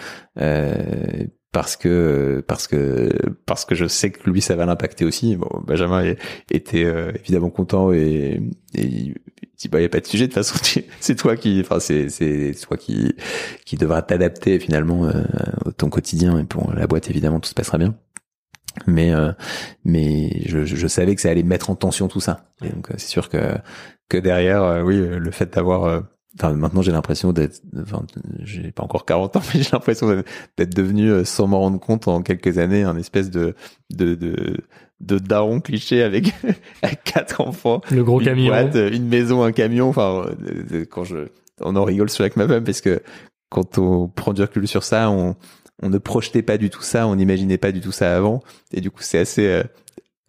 parce 1.51 1.77
que 1.77 2.43
parce 2.47 2.67
que 2.67 3.09
parce 3.45 3.65
que 3.65 3.73
je 3.73 3.87
sais 3.87 4.11
que 4.11 4.29
lui 4.29 4.41
ça 4.41 4.55
va 4.55 4.65
l'impacter 4.65 5.05
aussi. 5.05 5.35
Bon, 5.35 5.49
Benjamin 5.65 6.13
était 6.51 6.83
euh, 6.83 7.11
évidemment 7.15 7.49
content 7.49 7.91
et, 7.93 8.41
et 8.75 8.83
il 8.83 9.15
dit 9.57 9.69
bah 9.69 9.81
y 9.81 9.85
a 9.85 9.89
pas 9.89 9.99
de 9.99 10.05
sujet 10.05 10.27
de 10.27 10.33
toute 10.33 10.43
façon 10.43 10.59
c'est 10.99 11.15
toi 11.15 11.35
qui 11.35 11.61
enfin 11.61 11.79
c'est 11.79 12.09
c'est 12.09 12.53
toi 12.61 12.77
qui 12.77 13.15
qui 13.65 13.77
devra 13.77 14.01
t'adapter 14.01 14.59
finalement 14.59 15.05
euh, 15.05 15.23
ton 15.77 15.89
quotidien 15.89 16.37
et 16.37 16.43
pour 16.43 16.73
la 16.73 16.85
boîte 16.85 17.09
évidemment 17.09 17.39
tout 17.39 17.49
se 17.49 17.55
passera 17.55 17.77
bien. 17.77 17.95
Mais 18.85 19.13
euh, 19.13 19.31
mais 19.83 20.41
je, 20.45 20.65
je 20.65 20.87
savais 20.87 21.15
que 21.15 21.21
ça 21.21 21.29
allait 21.29 21.43
mettre 21.43 21.69
en 21.69 21.75
tension 21.75 22.07
tout 22.07 22.19
ça. 22.19 22.51
Et 22.63 22.69
donc 22.69 22.89
c'est 22.97 23.07
sûr 23.07 23.29
que 23.29 23.55
que 24.09 24.17
derrière 24.17 24.83
oui 24.85 24.97
le 24.97 25.31
fait 25.31 25.51
d'avoir 25.53 26.03
Enfin, 26.39 26.53
maintenant 26.53 26.81
j'ai 26.81 26.91
l'impression 26.91 27.33
d'être, 27.33 27.61
enfin, 27.81 28.05
j'ai 28.43 28.71
pas 28.71 28.83
encore 28.83 29.05
40 29.05 29.35
ans, 29.35 29.41
mais 29.53 29.61
j'ai 29.61 29.69
l'impression 29.71 30.23
d'être 30.57 30.75
devenu, 30.75 31.09
euh, 31.09 31.25
sans 31.25 31.47
m'en 31.47 31.59
rendre 31.59 31.79
compte, 31.79 32.07
en 32.07 32.21
quelques 32.21 32.57
années, 32.57 32.83
un 32.83 32.97
espèce 32.97 33.29
de 33.31 33.55
de 33.89 34.15
de, 34.15 34.57
de 34.99 35.19
daron 35.19 35.59
cliché 35.59 36.03
avec, 36.03 36.33
quatre 37.03 37.41
enfants, 37.41 37.81
le 37.91 38.03
gros 38.03 38.19
une 38.19 38.25
camion, 38.25 38.47
boîte, 38.47 38.75
une 38.75 39.07
maison, 39.07 39.43
un 39.43 39.51
camion. 39.51 39.89
Enfin, 39.89 40.25
euh, 40.71 40.85
quand 40.89 41.03
je, 41.03 41.29
on 41.61 41.75
en 41.75 41.83
rigole 41.83 42.09
sur 42.09 42.21
avec 42.21 42.35
ma 42.35 42.47
femme 42.47 42.63
parce 42.63 42.81
que 42.81 43.01
quand 43.49 43.77
on 43.77 44.07
prend 44.07 44.33
du 44.33 44.41
recul 44.41 44.67
sur 44.67 44.83
ça, 44.83 45.09
on 45.09 45.35
on 45.81 45.89
ne 45.89 45.97
projetait 45.97 46.41
pas 46.41 46.57
du 46.57 46.69
tout 46.69 46.81
ça, 46.81 47.07
on 47.07 47.15
n'imaginait 47.15 47.59
pas 47.59 47.71
du 47.71 47.81
tout 47.81 47.91
ça 47.91 48.15
avant, 48.15 48.41
et 48.73 48.81
du 48.81 48.89
coup 48.91 49.01
c'est 49.01 49.19
assez 49.19 49.47
euh, 49.47 49.63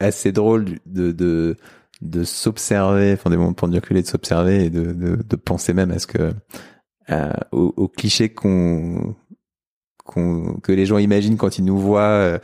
assez 0.01 0.33
drôle 0.33 0.79
de 0.87 1.13
de 1.13 1.57
de 2.01 2.25
s'observer, 2.25 3.13
enfin 3.15 3.31
des 3.31 3.37
moments 3.37 3.55
et 3.91 4.03
de 4.03 4.07
s'observer 4.07 4.65
et 4.67 4.71
de, 4.71 4.93
de, 4.93 5.17
de, 5.17 5.37
penser 5.37 5.75
même 5.75 5.91
à 5.91 5.99
ce 5.99 6.07
que 6.07 6.33
euh, 7.11 7.33
au, 7.53 7.75
au, 7.77 7.89
cliché 7.89 8.29
qu'on 8.29 9.17
qu'on 10.05 10.55
que 10.61 10.73
les 10.73 10.87
gens 10.87 10.99
imaginent 10.99 11.37
quand 11.37 11.59
ils 11.59 11.65
nous 11.65 11.79
voient. 11.79 12.01
Euh, 12.03 12.39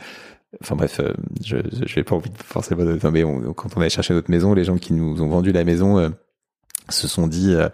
enfin 0.61 0.75
bref, 0.75 0.99
euh, 0.99 1.13
je 1.43 1.57
je 1.85 2.01
pas 2.01 2.15
envie 2.15 2.29
de 2.29 2.37
forcément. 2.37 2.83
De, 2.83 2.99
mais 3.11 3.23
quand 3.55 3.77
on 3.77 3.81
allait 3.81 3.89
chercher 3.89 4.13
notre 4.13 4.31
maison, 4.31 4.53
les 4.53 4.65
gens 4.65 4.77
qui 4.77 4.93
nous 4.93 5.21
ont 5.21 5.29
vendu 5.29 5.51
la 5.51 5.63
maison 5.63 5.97
euh, 5.99 6.09
se 6.89 7.07
sont 7.07 7.27
dit, 7.27 7.53
euh, 7.53 7.69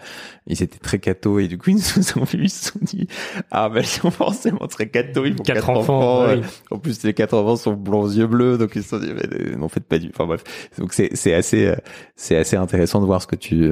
ils 0.47 0.63
étaient 0.63 0.79
très 0.79 0.99
cathos 0.99 1.39
et 1.39 1.47
du 1.47 1.57
coup 1.57 1.69
ils 1.71 1.75
nous 1.75 2.21
ont 2.21 2.23
vu, 2.23 2.43
ils 2.43 2.49
se 2.49 2.71
sont 2.71 2.79
dit, 2.81 3.07
ah 3.51 3.69
ben 3.69 3.81
ils 3.81 3.85
sont 3.85 4.11
forcément 4.11 4.67
très 4.67 4.89
cathos, 4.89 5.25
ils 5.25 5.35
font 5.35 5.43
quatre, 5.43 5.69
enfants. 5.69 6.23
Euh, 6.23 6.41
en 6.69 6.79
plus 6.79 7.03
les 7.03 7.13
quatre 7.13 7.35
enfants 7.35 7.55
sont 7.55 7.73
blonds 7.73 8.09
yeux 8.09 8.27
bleus, 8.27 8.57
donc 8.57 8.71
ils 8.75 8.83
se 8.83 8.89
sont 8.89 8.99
dit, 8.99 9.11
mais 9.13 9.27
euh, 9.33 9.55
n'en 9.55 9.69
faites 9.69 9.85
pas 9.85 9.99
du. 9.99 10.09
Enfin 10.09 10.25
bref, 10.25 10.43
donc 10.77 10.93
c'est 10.93 11.09
c'est 11.15 11.33
assez 11.33 11.73
c'est 12.15 12.35
assez 12.35 12.55
intéressant 12.55 13.01
de 13.01 13.05
voir 13.05 13.21
ce 13.21 13.27
que 13.27 13.35
tu 13.35 13.69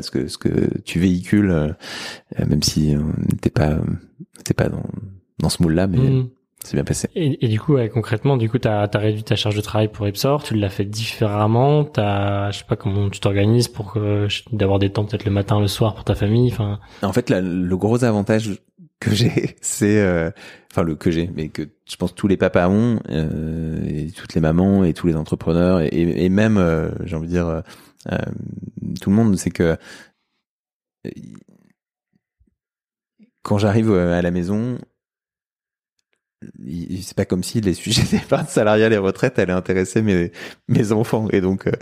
ce 0.00 0.10
que 0.10 0.28
ce 0.28 0.38
que 0.38 0.78
tu 0.84 0.98
véhicules, 0.98 1.74
même 2.38 2.62
si 2.62 2.94
on 2.96 3.20
n'était 3.32 3.50
pas 3.50 3.78
n'était 4.38 4.54
pas 4.54 4.68
dans 4.68 4.84
dans 5.38 5.48
ce 5.48 5.62
moule 5.62 5.74
là, 5.74 5.86
mais. 5.86 5.98
Mm. 5.98 6.28
C'est 6.66 6.76
bien 6.76 6.82
passé. 6.82 7.08
Et, 7.14 7.44
et, 7.44 7.48
du 7.48 7.60
coup, 7.60 7.74
ouais, 7.74 7.88
concrètement, 7.88 8.36
du 8.36 8.50
coup, 8.50 8.58
t'as 8.58 8.88
as 8.92 8.98
réduit 8.98 9.22
ta 9.22 9.36
charge 9.36 9.54
de 9.54 9.60
travail 9.60 9.86
pour 9.86 10.04
Epsor, 10.08 10.42
tu 10.42 10.54
l'as 10.54 10.68
fait 10.68 10.84
différemment, 10.84 11.84
t'as, 11.84 12.50
je 12.50 12.58
sais 12.58 12.64
pas 12.64 12.74
comment 12.74 13.08
tu 13.08 13.20
t'organises 13.20 13.68
pour 13.68 13.92
que 13.92 14.26
d'avoir 14.50 14.80
des 14.80 14.90
temps 14.90 15.04
peut-être 15.04 15.24
le 15.24 15.30
matin, 15.30 15.60
le 15.60 15.68
soir 15.68 15.94
pour 15.94 16.02
ta 16.02 16.16
famille, 16.16 16.50
enfin. 16.50 16.80
En 17.02 17.12
fait, 17.12 17.30
le 17.30 17.76
gros 17.76 18.02
avantage 18.02 18.60
que 18.98 19.14
j'ai, 19.14 19.54
c'est, 19.60 20.00
euh, 20.00 20.32
enfin 20.72 20.82
le 20.82 20.96
que 20.96 21.12
j'ai, 21.12 21.30
mais 21.36 21.50
que 21.50 21.68
je 21.88 21.94
pense 21.94 22.16
tous 22.16 22.26
les 22.26 22.36
papas 22.36 22.68
ont, 22.68 22.98
euh, 23.10 23.86
et 23.86 24.10
toutes 24.10 24.34
les 24.34 24.40
mamans 24.40 24.82
et 24.82 24.92
tous 24.92 25.06
les 25.06 25.14
entrepreneurs 25.14 25.82
et, 25.82 25.88
et 25.92 26.28
même, 26.28 26.58
euh, 26.58 26.90
j'ai 27.04 27.14
envie 27.14 27.28
de 27.28 27.32
dire, 27.32 27.62
euh, 28.10 28.18
tout 29.00 29.10
le 29.10 29.14
monde, 29.14 29.36
c'est 29.38 29.50
que 29.50 29.76
quand 33.44 33.58
j'arrive 33.58 33.92
à 33.92 34.20
la 34.20 34.32
maison, 34.32 34.78
c'est 37.02 37.16
pas 37.16 37.24
comme 37.24 37.42
si 37.42 37.60
les 37.60 37.74
sujets 37.74 38.04
d'épargne 38.10 38.46
salariale 38.46 38.92
et 38.92 38.98
retraite 38.98 39.38
allaient 39.38 39.52
intéresser 39.52 40.02
mes, 40.02 40.32
mes 40.68 40.92
enfants. 40.92 41.28
Et 41.32 41.40
donc, 41.40 41.66
euh, 41.66 41.72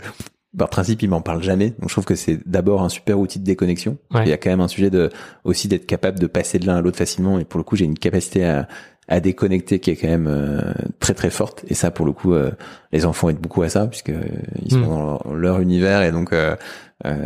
par 0.57 0.69
principe, 0.69 1.01
ils 1.01 1.09
m'en 1.09 1.21
parlent 1.21 1.43
jamais. 1.43 1.71
Donc, 1.71 1.89
je 1.89 1.93
trouve 1.93 2.05
que 2.05 2.15
c'est 2.15 2.39
d'abord 2.47 2.81
un 2.81 2.89
super 2.89 3.19
outil 3.19 3.39
de 3.39 3.43
déconnexion. 3.43 3.97
Il 4.13 4.27
y 4.27 4.33
a 4.33 4.37
quand 4.37 4.49
même 4.49 4.61
un 4.61 4.69
sujet 4.69 4.89
de, 4.89 5.09
aussi 5.43 5.67
d'être 5.67 5.85
capable 5.85 6.19
de 6.19 6.27
passer 6.27 6.59
de 6.59 6.65
l'un 6.65 6.77
à 6.77 6.81
l'autre 6.81 6.97
facilement. 6.97 7.39
Et 7.39 7.45
pour 7.45 7.57
le 7.57 7.63
coup, 7.63 7.75
j'ai 7.75 7.85
une 7.85 7.99
capacité 7.99 8.45
à, 8.45 8.67
à 9.09 9.19
déconnecter 9.19 9.79
qui 9.79 9.91
est 9.91 9.97
quand 9.97 10.07
même 10.07 10.27
euh, 10.27 10.73
très 10.99 11.13
très 11.13 11.29
forte. 11.29 11.65
Et 11.67 11.73
ça, 11.73 11.91
pour 11.91 12.05
le 12.05 12.13
coup, 12.13 12.33
euh, 12.33 12.51
les 12.93 13.05
enfants 13.05 13.27
aident 13.29 13.41
beaucoup 13.41 13.63
à 13.63 13.69
ça 13.69 13.85
puisque 13.87 14.13
ils 14.63 14.71
sont 14.71 14.79
mm. 14.79 14.83
dans 14.87 15.33
leur, 15.33 15.59
univers. 15.59 16.03
Et 16.03 16.13
donc, 16.13 16.33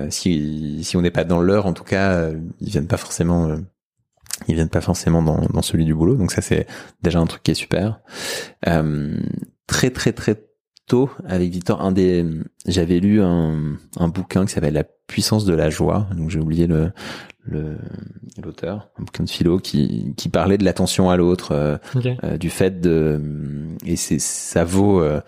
si, 0.09 0.83
si 0.83 0.97
on 0.97 1.01
n'est 1.03 1.11
pas 1.11 1.23
dans 1.23 1.41
leur, 1.41 1.67
en 1.67 1.73
tout 1.73 1.83
cas, 1.83 2.31
ils 2.59 2.69
viennent 2.69 2.87
pas 2.87 2.97
forcément 2.97 3.55
ils 4.47 4.55
viennent 4.55 4.69
pas 4.69 4.81
forcément 4.81 5.21
dans, 5.21 5.41
dans 5.53 5.61
celui 5.61 5.85
du 5.85 5.93
boulot. 5.93 6.15
Donc 6.15 6.31
ça 6.31 6.41
c'est 6.41 6.67
déjà 7.01 7.19
un 7.19 7.25
truc 7.25 7.43
qui 7.43 7.51
est 7.51 7.55
super. 7.55 7.99
Euh, 8.67 9.17
très 9.67 9.89
très 9.89 10.13
très 10.13 10.43
tôt 10.87 11.09
avec 11.25 11.51
Victor, 11.51 11.81
un 11.81 11.91
des, 11.91 12.25
j'avais 12.65 12.99
lu 12.99 13.21
un, 13.21 13.77
un 13.97 14.07
bouquin 14.07 14.45
qui 14.45 14.53
s'appelle 14.53 14.73
La 14.73 14.83
puissance 14.83 15.45
de 15.45 15.53
la 15.53 15.69
joie. 15.69 16.07
Donc 16.15 16.29
j'ai 16.29 16.39
oublié 16.39 16.67
le 16.67 16.91
l'auteur, 18.43 18.89
un 18.99 19.03
bouquin 19.03 19.23
de 19.23 19.29
philo 19.29 19.59
qui 19.59 20.13
qui 20.15 20.29
parlait 20.29 20.57
de 20.57 20.63
l'attention 20.63 21.09
à 21.09 21.17
l'autre, 21.17 21.51
euh, 21.53 21.77
euh, 22.23 22.37
du 22.37 22.49
fait 22.49 22.79
de 22.79 23.21
et 23.85 23.95
c'est 23.95 24.19
ça 24.19 24.63
vaut 24.63 25.01
euh, 25.01 25.21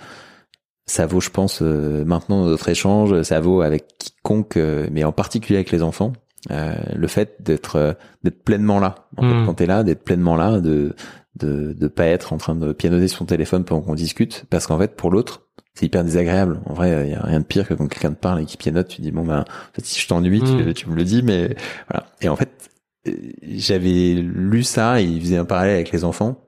ça 0.85 1.05
vaut, 1.05 1.21
je 1.21 1.29
pense, 1.29 1.61
maintenant 1.61 2.45
notre 2.45 2.67
échange, 2.67 3.21
ça 3.21 3.39
vaut 3.39 3.61
avec 3.61 3.97
quiconque, 3.97 4.57
mais 4.91 5.05
en 5.05 5.13
particulier 5.13 5.55
avec 5.55 5.71
les 5.71 5.83
enfants. 5.83 6.11
Euh, 6.49 6.73
le 6.95 7.07
fait 7.07 7.35
d'être 7.39 7.75
euh, 7.75 7.93
d'être 8.23 8.43
pleinement 8.43 8.79
là 8.79 9.07
en 9.17 9.21
fait, 9.21 9.33
hmm. 9.35 9.45
quand 9.45 9.53
t'es 9.53 9.67
là 9.67 9.83
d'être 9.83 10.03
pleinement 10.03 10.35
là 10.35 10.59
de 10.59 10.95
de 11.35 11.73
de 11.73 11.87
pas 11.87 12.07
être 12.07 12.33
en 12.33 12.37
train 12.37 12.55
de 12.55 12.73
pianoter 12.73 13.07
sur 13.07 13.19
son 13.19 13.25
téléphone 13.25 13.63
pendant 13.63 13.81
qu'on 13.81 13.93
discute 13.93 14.45
parce 14.49 14.65
qu'en 14.65 14.79
fait 14.79 14.95
pour 14.95 15.11
l'autre 15.11 15.43
c'est 15.75 15.85
hyper 15.85 16.03
désagréable 16.03 16.59
en 16.65 16.73
vrai 16.73 17.05
il 17.05 17.11
y 17.11 17.13
a 17.13 17.21
rien 17.21 17.41
de 17.41 17.45
pire 17.45 17.67
que 17.67 17.75
quand 17.75 17.85
quelqu'un 17.87 18.09
te 18.09 18.19
parle 18.19 18.41
et 18.41 18.45
qui 18.45 18.57
pianote 18.57 18.87
tu 18.87 19.01
dis 19.01 19.11
bon 19.11 19.23
ben 19.23 19.41
en 19.41 19.73
fait, 19.75 19.85
si 19.85 20.01
je 20.01 20.07
t'ennuie 20.07 20.41
tu, 20.41 20.51
hmm. 20.51 20.73
tu, 20.73 20.89
me 20.89 20.95
le 20.95 21.03
dis 21.03 21.21
mais 21.21 21.55
voilà 21.87 22.07
et 22.21 22.27
en 22.27 22.35
fait 22.35 22.71
euh, 23.07 23.11
j'avais 23.43 24.15
lu 24.15 24.63
ça 24.63 24.99
et 24.99 25.05
il 25.05 25.21
faisait 25.21 25.37
un 25.37 25.45
parallèle 25.45 25.75
avec 25.75 25.91
les 25.91 26.03
enfants 26.03 26.43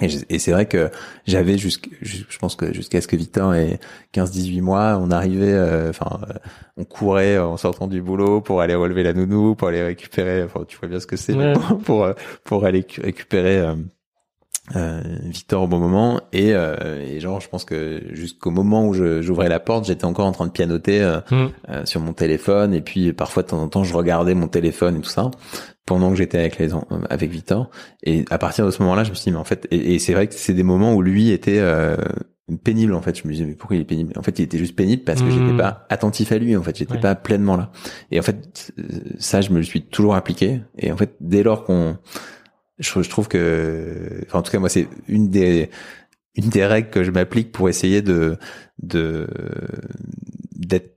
et, 0.00 0.38
c'est 0.38 0.50
vrai 0.50 0.66
que 0.66 0.90
j'avais 1.24 1.56
jusqu'à, 1.56 1.88
je 2.02 2.38
pense 2.38 2.56
que 2.56 2.74
jusqu'à 2.74 3.00
ce 3.00 3.06
que 3.06 3.14
Victor 3.14 3.54
ait 3.54 3.78
15-18 4.12 4.60
mois, 4.60 4.98
on 5.00 5.10
arrivait, 5.10 5.52
euh, 5.52 5.90
enfin, 5.90 6.20
euh, 6.28 6.32
on 6.76 6.84
courait 6.84 7.38
en 7.38 7.56
sortant 7.56 7.86
du 7.86 8.02
boulot 8.02 8.40
pour 8.40 8.60
aller 8.60 8.74
relever 8.74 9.04
la 9.04 9.12
nounou, 9.12 9.54
pour 9.54 9.68
aller 9.68 9.82
récupérer, 9.84 10.42
enfin, 10.42 10.64
tu 10.66 10.76
vois 10.78 10.88
bien 10.88 10.98
ce 10.98 11.06
que 11.06 11.16
c'est, 11.16 11.36
pour, 11.84 12.04
euh, 12.04 12.12
pour 12.42 12.64
aller 12.64 12.84
récupérer 13.00 13.72
euh, 14.74 15.00
Victor 15.22 15.62
au 15.62 15.68
bon 15.68 15.78
moment. 15.78 16.20
Et, 16.32 16.48
et, 16.50 17.20
genre, 17.20 17.40
je 17.40 17.48
pense 17.48 17.64
que 17.64 18.02
jusqu'au 18.10 18.50
moment 18.50 18.88
où 18.88 18.94
j'ouvrais 18.94 19.48
la 19.48 19.60
porte, 19.60 19.84
j'étais 19.84 20.06
encore 20.06 20.26
en 20.26 20.32
train 20.32 20.46
de 20.46 20.52
pianoter 20.52 21.18
mmh. 21.30 21.84
sur 21.84 22.00
mon 22.00 22.14
téléphone. 22.14 22.74
Et 22.74 22.80
puis 22.80 23.12
parfois, 23.12 23.44
de 23.44 23.48
temps 23.48 23.62
en 23.62 23.68
temps, 23.68 23.84
je 23.84 23.94
regardais 23.94 24.34
mon 24.34 24.48
téléphone 24.48 24.96
et 24.96 25.00
tout 25.00 25.10
ça 25.10 25.30
pendant 25.86 26.10
que 26.10 26.16
j'étais 26.16 26.38
avec 26.38 26.58
les 26.58 26.70
avec 27.10 27.30
Victor. 27.30 27.70
Et 28.02 28.24
à 28.30 28.38
partir 28.38 28.66
de 28.66 28.70
ce 28.70 28.82
moment-là 28.82 29.04
je 29.04 29.10
me 29.10 29.14
suis 29.14 29.24
dit 29.24 29.32
mais 29.32 29.38
en 29.38 29.44
fait 29.44 29.66
et, 29.70 29.98
c'est 29.98 30.14
vrai 30.14 30.26
que 30.26 30.34
c'est 30.34 30.54
des 30.54 30.62
moments 30.62 30.94
où 30.94 31.02
lui 31.02 31.30
était 31.30 31.58
euh, 31.58 31.96
pénible 32.62 32.94
en 32.94 33.02
fait. 33.02 33.18
Je 33.18 33.26
me 33.26 33.32
disais 33.32 33.44
mais 33.44 33.54
pourquoi 33.54 33.76
il 33.76 33.82
est 33.82 33.86
pénible? 33.86 34.12
En 34.16 34.22
fait 34.22 34.38
il 34.38 34.42
était 34.42 34.58
juste 34.58 34.76
pénible 34.76 35.04
parce 35.04 35.22
que 35.22 35.30
j'étais 35.30 35.52
hmm. 35.52 35.58
pas 35.58 35.86
attentif 35.90 36.32
à 36.32 36.38
lui 36.38 36.56
en 36.56 36.62
fait. 36.62 36.76
J'étais 36.76 36.98
pas 36.98 37.14
pleinement 37.14 37.56
là. 37.56 37.70
Et 38.10 38.18
en 38.18 38.22
fait 38.22 38.72
ça 39.18 39.40
je 39.40 39.50
me 39.50 39.58
le 39.58 39.64
suis 39.64 39.82
toujours 39.82 40.14
appliqué. 40.14 40.62
Et 40.78 40.90
en 40.90 40.96
fait 40.96 41.16
dès 41.20 41.42
lors 41.42 41.64
qu'on 41.64 41.98
je, 42.78 43.02
je, 43.02 43.08
trouve 43.08 43.28
que 43.28 44.22
enfin, 44.26 44.40
en 44.40 44.42
tout 44.42 44.50
cas 44.50 44.58
moi 44.58 44.68
c'est 44.68 44.88
une 45.08 45.28
des 45.30 45.70
une 46.34 46.48
des 46.48 46.66
règles 46.66 46.90
que 46.90 47.04
je 47.04 47.10
m'applique 47.10 47.52
pour 47.52 47.68
essayer 47.68 48.02
de 48.02 48.36
de 48.82 49.28
d'être 50.56 50.94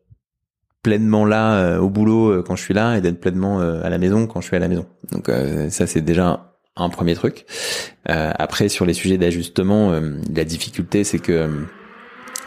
pleinement 0.88 1.26
là 1.26 1.56
euh, 1.56 1.80
au 1.80 1.90
boulot 1.90 2.30
euh, 2.30 2.44
quand 2.44 2.56
je 2.56 2.64
suis 2.64 2.74
là 2.74 2.98
et 2.98 3.02
d'être 3.02 3.20
pleinement 3.20 3.60
euh, 3.60 3.84
à 3.84 3.90
la 3.90 3.98
maison 3.98 4.26
quand 4.26 4.40
je 4.40 4.48
suis 4.48 4.56
à 4.56 4.60
la 4.60 4.70
maison. 4.70 4.86
Donc 5.12 5.30
ça 5.70 5.86
c'est 5.86 6.00
déjà 6.00 6.54
un 6.78 6.90
premier 6.90 7.14
truc. 7.14 7.46
après 8.06 8.70
sur 8.70 8.86
les 8.86 8.94
sujets 8.94 9.18
d'ajustement, 9.18 9.92
la 10.34 10.44
difficulté 10.46 11.04
c'est 11.04 11.20
que 11.20 11.50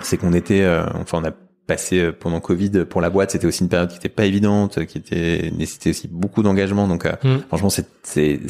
c'est 0.02 0.16
qu'on 0.16 0.32
était, 0.32 0.66
enfin 0.94 1.20
on 1.22 1.24
a 1.24 1.32
passé 1.66 2.12
pendant 2.12 2.40
Covid 2.40 2.84
pour 2.88 3.00
la 3.00 3.10
boîte, 3.10 3.32
c'était 3.32 3.46
aussi 3.46 3.62
une 3.62 3.68
période 3.68 3.90
qui 3.90 3.96
était 3.96 4.08
pas 4.08 4.24
évidente, 4.24 4.84
qui 4.86 4.98
était 4.98 5.50
nécessitait 5.56 5.90
aussi 5.90 6.08
beaucoup 6.08 6.42
d'engagement. 6.42 6.86
Donc 6.86 7.06
mmh. 7.06 7.38
franchement 7.48 7.70
c'est, 7.70 7.86
c'est, 8.02 8.40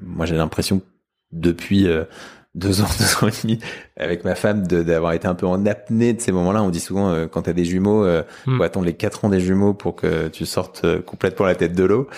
moi 0.00 0.26
j'ai 0.26 0.36
l'impression 0.36 0.80
depuis 1.32 1.86
deux 2.56 2.80
ans, 2.80 2.86
deux 2.98 3.24
ans 3.24 3.28
et 3.28 3.42
demi 3.42 3.58
avec 3.96 4.24
ma 4.24 4.34
femme 4.34 4.66
d'avoir 4.66 5.12
été 5.12 5.28
un 5.28 5.34
peu 5.34 5.46
en 5.46 5.64
apnée 5.66 6.12
de 6.14 6.20
ces 6.20 6.32
moments-là. 6.32 6.62
On 6.62 6.70
dit 6.70 6.80
souvent 6.80 7.10
euh, 7.10 7.26
quand 7.26 7.42
t'as 7.42 7.52
des 7.52 7.64
jumeaux, 7.64 8.04
euh, 8.04 8.22
mm. 8.46 8.56
faut 8.56 8.62
attendre 8.64 8.86
les 8.86 8.94
quatre 8.94 9.24
ans 9.24 9.28
des 9.28 9.40
jumeaux 9.40 9.74
pour 9.74 9.94
que 9.94 10.28
tu 10.28 10.46
sortes 10.46 10.82
euh, 10.84 11.00
complètement 11.00 11.46
la 11.46 11.54
tête 11.54 11.74
de 11.74 11.84
l'eau. 11.84 12.08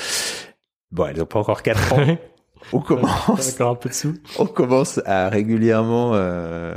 Bon, 0.91 1.07
elles 1.07 1.21
ont 1.21 1.27
pas 1.27 1.41
encore 1.41 1.63
quatre 1.63 1.93
ans. 1.93 2.17
on 2.73 2.81
commence, 2.81 3.61
un 3.61 3.75
peu 3.75 3.89
dessous. 3.89 4.15
on 4.39 4.47
commence 4.47 5.01
à 5.07 5.29
régulièrement 5.29 6.13
euh, 6.15 6.75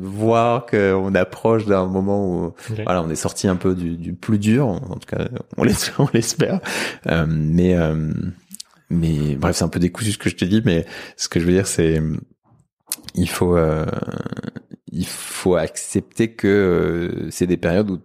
voir 0.00 0.66
qu'on 0.66 1.14
approche 1.14 1.66
d'un 1.66 1.86
moment 1.86 2.26
où 2.26 2.54
voilà, 2.84 3.02
on 3.02 3.10
est 3.10 3.16
sorti 3.16 3.48
un 3.48 3.56
peu 3.56 3.74
du, 3.74 3.96
du, 3.96 4.12
plus 4.12 4.38
dur. 4.38 4.68
En 4.68 4.96
tout 4.96 5.16
cas, 5.16 5.26
on 5.56 5.64
l'espère. 6.12 6.60
Euh, 7.06 7.26
mais 7.28 7.76
mais 8.90 9.36
bref, 9.36 9.56
c'est 9.56 9.64
un 9.64 9.68
peu 9.68 9.80
décousu 9.80 10.12
ce 10.12 10.18
que 10.18 10.30
je 10.30 10.36
te 10.36 10.44
dis, 10.44 10.62
mais 10.64 10.86
ce 11.16 11.28
que 11.28 11.40
je 11.40 11.46
veux 11.46 11.52
dire, 11.52 11.66
c'est 11.66 12.00
il 13.14 13.28
faut 13.28 13.56
il 14.92 15.06
faut 15.06 15.56
accepter 15.56 16.32
que 16.32 17.28
c'est 17.30 17.46
des 17.46 17.56
périodes 17.56 17.90
où 17.90 18.00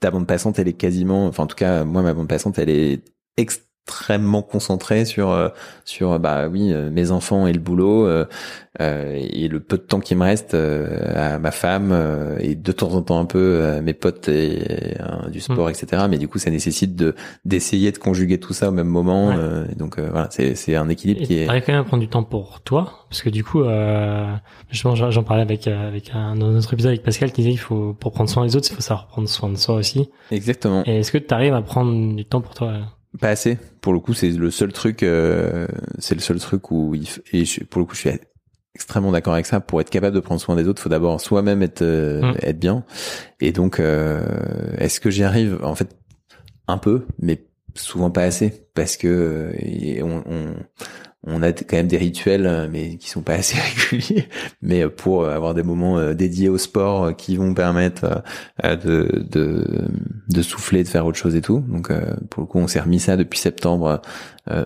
ta 0.00 0.10
bande 0.10 0.26
passante, 0.26 0.58
elle 0.58 0.68
est 0.68 0.74
quasiment, 0.74 1.26
enfin 1.26 1.44
en 1.44 1.46
tout 1.46 1.56
cas 1.56 1.84
moi 1.84 2.02
ma 2.02 2.14
bande 2.14 2.28
passante, 2.28 2.58
elle 2.58 2.70
est 2.70 3.02
extrêmement 3.36 3.63
extrêmement 3.86 4.42
concentré 4.42 5.04
sur 5.04 5.30
euh, 5.30 5.48
sur 5.84 6.18
bah 6.18 6.48
oui 6.48 6.72
euh, 6.72 6.90
mes 6.90 7.10
enfants 7.10 7.46
et 7.46 7.52
le 7.52 7.58
boulot 7.58 8.06
euh, 8.06 8.24
et 8.80 9.46
le 9.46 9.60
peu 9.60 9.76
de 9.76 9.82
temps 9.82 10.00
qui 10.00 10.14
me 10.14 10.24
reste 10.24 10.54
à 10.54 11.38
ma 11.38 11.50
femme 11.52 11.96
et 12.40 12.56
de 12.56 12.72
temps 12.72 12.92
en 12.92 13.02
temps 13.02 13.20
un 13.20 13.24
peu 13.24 13.80
mes 13.82 13.94
potes 13.94 14.28
et 14.28 14.96
du 15.30 15.38
sport 15.38 15.68
mm. 15.68 15.70
etc 15.70 16.02
mais 16.10 16.18
du 16.18 16.26
coup 16.26 16.38
ça 16.38 16.50
nécessite 16.50 16.96
de 16.96 17.14
d'essayer 17.44 17.92
de 17.92 17.98
conjuguer 17.98 18.40
tout 18.40 18.52
ça 18.52 18.70
au 18.70 18.72
même 18.72 18.88
moment 18.88 19.32
donc 19.76 20.00
voilà 20.00 20.26
c'est 20.32 20.56
c'est 20.56 20.74
un 20.74 20.88
équilibre 20.88 21.22
qui 21.22 21.38
est 21.38 21.46
quand 21.46 21.68
même 21.68 21.82
à 21.82 21.84
prendre 21.84 22.00
du 22.00 22.08
temps 22.08 22.24
pour 22.24 22.62
toi 22.62 23.06
parce 23.08 23.22
que 23.22 23.30
du 23.30 23.44
coup 23.44 23.62
justement 24.70 24.96
j'en 24.96 25.22
parlais 25.22 25.42
avec 25.42 25.68
avec 25.68 26.10
un 26.12 26.40
autre 26.40 26.72
épisode 26.72 26.90
avec 26.90 27.04
Pascal 27.04 27.30
qui 27.30 27.42
disait 27.42 27.54
il 27.54 27.58
faut 27.58 27.94
pour 27.94 28.10
prendre 28.10 28.28
soin 28.28 28.44
des 28.44 28.56
autres 28.56 28.66
il 28.72 28.74
faut 28.74 28.82
savoir 28.82 29.06
prendre 29.06 29.28
soin 29.28 29.50
de 29.50 29.56
soi 29.56 29.76
aussi. 29.76 30.10
Exactement. 30.32 30.82
Et 30.84 30.98
est-ce 30.98 31.12
que 31.12 31.18
tu 31.18 31.32
arrives 31.32 31.54
à 31.54 31.62
prendre 31.62 32.16
du 32.16 32.24
temps 32.24 32.40
pour 32.40 32.54
toi 32.54 32.72
pas 33.20 33.30
assez. 33.30 33.58
Pour 33.80 33.92
le 33.92 34.00
coup, 34.00 34.14
c'est 34.14 34.30
le 34.30 34.50
seul 34.50 34.72
truc. 34.72 35.02
Euh, 35.02 35.66
c'est 35.98 36.14
le 36.14 36.20
seul 36.20 36.38
truc 36.38 36.70
où 36.70 36.94
il 36.94 37.08
et 37.32 37.44
pour 37.70 37.80
le 37.80 37.86
coup, 37.86 37.94
je 37.94 38.00
suis 38.00 38.10
extrêmement 38.74 39.12
d'accord 39.12 39.34
avec 39.34 39.46
ça. 39.46 39.60
Pour 39.60 39.80
être 39.80 39.90
capable 39.90 40.14
de 40.14 40.20
prendre 40.20 40.40
soin 40.40 40.56
des 40.56 40.68
autres, 40.68 40.82
faut 40.82 40.88
d'abord 40.88 41.20
soi-même 41.20 41.62
être 41.62 41.82
euh, 41.82 42.20
mm. 42.20 42.36
être 42.42 42.58
bien. 42.58 42.84
Et 43.40 43.52
donc, 43.52 43.80
euh, 43.80 44.24
est-ce 44.78 45.00
que 45.00 45.10
j'y 45.10 45.22
arrive? 45.22 45.58
En 45.62 45.74
fait, 45.74 45.96
un 46.66 46.78
peu, 46.78 47.06
mais 47.18 47.46
souvent 47.74 48.10
pas 48.10 48.22
assez, 48.22 48.66
parce 48.74 48.96
que 48.96 49.52
on, 50.02 50.22
on 50.26 50.54
on 51.26 51.42
a 51.42 51.52
quand 51.52 51.76
même 51.76 51.86
des 51.86 51.96
rituels, 51.96 52.46
euh, 52.46 52.68
mais 52.70 52.96
qui 52.96 53.08
sont 53.08 53.22
pas 53.22 53.34
assez 53.34 53.56
réguliers. 53.90 54.28
Mais 54.62 54.82
euh, 54.82 54.88
pour 54.88 55.26
avoir 55.26 55.54
des 55.54 55.62
moments 55.62 55.98
euh, 55.98 56.14
dédiés 56.14 56.48
au 56.48 56.58
sport 56.58 57.16
qui 57.16 57.36
vont 57.36 57.54
permettre 57.54 58.22
de 58.62 60.42
souffler, 60.42 60.82
de 60.82 60.88
faire 60.88 61.06
autre 61.06 61.18
chose 61.18 61.34
et 61.34 61.40
tout. 61.40 61.60
Donc 61.68 61.90
pour 62.30 62.42
le 62.42 62.46
coup, 62.46 62.58
on 62.58 62.66
s'est 62.66 62.80
remis 62.80 63.00
ça 63.00 63.16
depuis 63.16 63.38
septembre, 63.38 64.02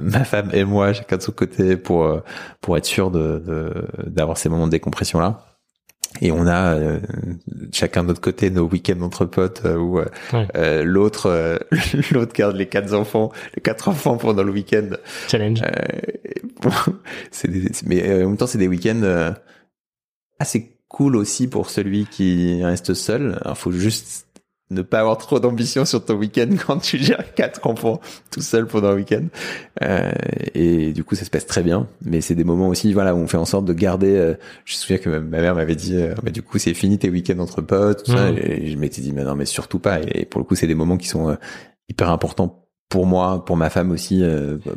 ma 0.01 0.25
femme 0.25 0.51
et 0.53 0.65
moi, 0.65 0.93
chacun 0.93 1.17
de 1.17 1.23
son 1.23 1.33
côté, 1.33 1.77
pour 1.77 2.21
pour 2.61 2.77
être 2.77 2.85
sûr 2.85 3.11
de 3.11 3.73
d'avoir 4.07 4.39
ces 4.39 4.49
moments 4.49 4.67
de 4.67 4.73
décompression 4.73 5.21
là. 5.21 5.48
Et 6.21 6.33
on 6.33 6.47
a 6.47 6.75
euh, 6.75 7.01
chacun 7.73 8.03
de 8.03 8.09
notre 8.09 8.21
côté 8.21 8.51
nos 8.51 8.67
week-ends 8.69 9.01
entre 9.03 9.25
potes 9.25 9.63
euh, 9.65 9.77
où 9.77 10.01
euh, 10.01 10.85
l'autre 10.85 11.59
l'autre 12.13 12.33
garde 12.33 12.57
les 12.57 12.67
quatre 12.67 12.95
enfants, 12.95 13.33
les 13.55 13.63
quatre 13.63 13.89
enfants 13.89 14.17
pendant 14.17 14.43
le 14.43 14.53
week-end. 14.53 14.91
Challenge. 15.29 15.63
c'est 17.31 17.49
mais 17.87 18.25
en 18.25 18.29
même 18.29 18.37
temps 18.37 18.47
c'est 18.47 18.59
des 18.59 18.69
week-ends 18.69 19.35
assez 20.39 20.79
cool 20.89 21.17
aussi 21.17 21.49
pour 21.49 21.71
celui 21.71 22.07
qui 22.07 22.63
reste 22.65 22.95
seul. 22.95 23.41
Il 23.47 23.55
faut 23.55 23.73
juste 23.73 24.28
ne 24.71 24.83
pas 24.83 25.01
avoir 25.01 25.17
trop 25.17 25.41
d'ambition 25.41 25.85
sur 25.85 26.05
ton 26.05 26.15
week-end 26.15 26.49
quand 26.67 26.79
tu 26.79 26.99
gères 26.99 27.35
quatre 27.35 27.67
enfants 27.67 28.01
tout 28.31 28.43
seul 28.43 28.67
pendant 28.67 28.89
un 28.89 28.95
week-end. 28.95 29.25
Euh, 29.83 30.13
et 30.55 30.93
du 30.93 31.05
coup, 31.05 31.15
ça 31.15 31.25
se 31.25 31.31
passe 31.31 31.47
très 31.47 31.63
bien. 31.63 31.87
Mais 32.05 32.21
c'est 32.21 32.35
des 32.35 32.45
moments 32.45 32.69
aussi, 32.69 32.93
voilà, 32.93 33.15
où 33.15 33.19
on 33.19 33.27
fait 33.27 33.39
en 33.39 33.45
sorte 33.45 33.65
de 33.65 33.73
garder. 33.73 34.15
Euh, 34.17 34.35
je 34.65 34.75
me 34.75 34.79
souviens 34.79 34.99
que 34.99 35.09
ma 35.09 35.41
mère 35.41 35.55
m'avait 35.55 35.77
dit, 35.77 35.97
euh, 35.97 36.15
bah, 36.23 36.31
du 36.31 36.43
coup, 36.43 36.59
c'est 36.59 36.75
fini 36.75 36.99
tes 36.99 37.09
week-ends 37.09 37.39
entre 37.39 37.63
potes, 37.63 38.05
tout 38.05 38.13
ça. 38.13 38.31
Mmh. 38.31 38.39
Et 38.39 38.71
je 38.71 38.77
m'étais 38.77 39.01
dit, 39.01 39.13
mais 39.13 39.25
non, 39.25 39.35
mais 39.35 39.47
surtout 39.47 39.79
pas. 39.79 40.01
Et 40.03 40.25
pour 40.25 40.41
le 40.41 40.45
coup, 40.45 40.55
c'est 40.55 40.67
des 40.67 40.75
moments 40.75 40.99
qui 40.99 41.09
sont 41.09 41.31
euh, 41.31 41.37
hyper 41.89 42.11
importants 42.11 42.65
pour 42.89 43.07
moi, 43.07 43.45
pour 43.45 43.57
ma 43.57 43.69
femme 43.69 43.91
aussi, 43.91 44.23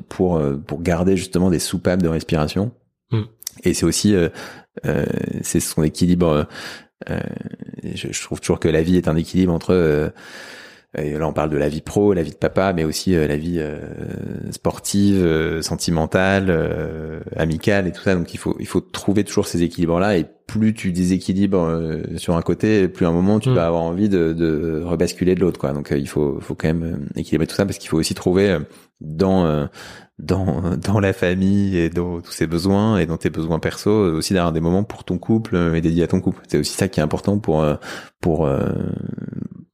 pour 0.10 0.42
pour 0.68 0.82
garder 0.82 1.16
justement 1.16 1.50
des 1.50 1.60
soupapes 1.60 2.02
de 2.02 2.10
respiration. 2.10 2.74
Mmh. 3.12 3.22
Et 3.64 3.74
c'est 3.74 3.86
aussi, 3.86 4.14
c'est 5.42 5.60
son 5.62 5.84
équilibre 5.84 6.28
euh, 6.28 6.44
je, 7.08 8.08
je, 8.12 8.22
trouve 8.22 8.40
toujours 8.40 8.60
que 8.60 8.68
la 8.68 8.82
vie 8.82 8.98
est 8.98 9.08
un 9.08 9.16
équilibre 9.16 9.54
entre 9.54 9.74
euh, 9.74 10.10
et 10.98 11.14
là, 11.14 11.26
on 11.26 11.32
parle 11.32 11.50
de 11.50 11.58
la 11.58 11.70
vie 11.70 11.80
pro, 11.80 12.12
la 12.14 12.22
vie 12.22 12.32
de 12.32 12.36
papa, 12.36 12.74
mais 12.74 12.84
aussi 12.84 13.16
euh, 13.16 13.26
la 13.26 13.38
vie 13.38 13.64
sportive, 14.52 15.62
sentimentale, 15.62 17.24
amicale 17.38 17.88
et 17.88 17.92
tout 17.94 18.02
ça. 18.02 18.14
Donc, 18.14 18.34
il 18.34 18.38
faut 18.38 18.58
il 18.60 18.68
faut 18.68 18.82
trouver 18.82 19.24
toujours 19.24 19.48
ces 19.48 19.64
équilibres-là. 19.64 20.18
Et 20.18 20.26
plus 20.52 20.74
tu 20.74 20.92
déséquilibres 20.92 22.00
sur 22.18 22.36
un 22.36 22.42
côté, 22.42 22.88
plus 22.88 23.06
à 23.06 23.10
un 23.10 23.14
moment 23.14 23.40
tu 23.40 23.50
mm. 23.50 23.54
vas 23.54 23.68
avoir 23.68 23.84
envie 23.84 24.10
de, 24.10 24.34
de 24.34 24.82
rebasculer 24.84 25.36
de 25.36 25.42
l'autre. 25.42 25.60
Quoi. 25.60 25.74
Donc, 25.74 25.94
il 25.96 26.08
faut 26.08 26.40
faut 26.42 26.56
quand 26.56 26.68
même 26.68 27.08
équilibrer 27.16 27.48
tout 27.48 27.56
ça 27.56 27.66
parce 27.66 27.78
qu'il 27.78 27.90
faut 27.90 27.98
aussi 27.98 28.14
trouver 28.14 28.58
dans 29.00 29.68
dans 30.22 30.78
dans 30.78 31.00
la 31.00 31.14
famille 31.14 31.78
et 31.78 31.90
dans 31.90 32.22
tous 32.22 32.32
ses 32.32 32.48
besoins 32.48 32.98
et 32.98 33.06
dans 33.06 33.18
tes 33.18 33.30
besoins 33.30 33.60
perso 33.60 33.92
aussi 33.92 34.34
d'avoir 34.34 34.54
des 34.54 34.62
moments 34.62 34.84
pour 34.84 35.04
ton 35.04 35.18
couple 35.18 35.56
et 35.76 35.82
dédiés 35.82 36.04
à 36.04 36.08
ton 36.08 36.22
couple 36.22 36.42
c'est 36.48 36.58
aussi 36.58 36.74
ça 36.74 36.88
qui 36.88 37.00
est 37.00 37.04
important 37.04 37.40
pour 37.40 37.62
euh, 37.62 37.76
pour 38.22 38.46
euh, 38.46 38.70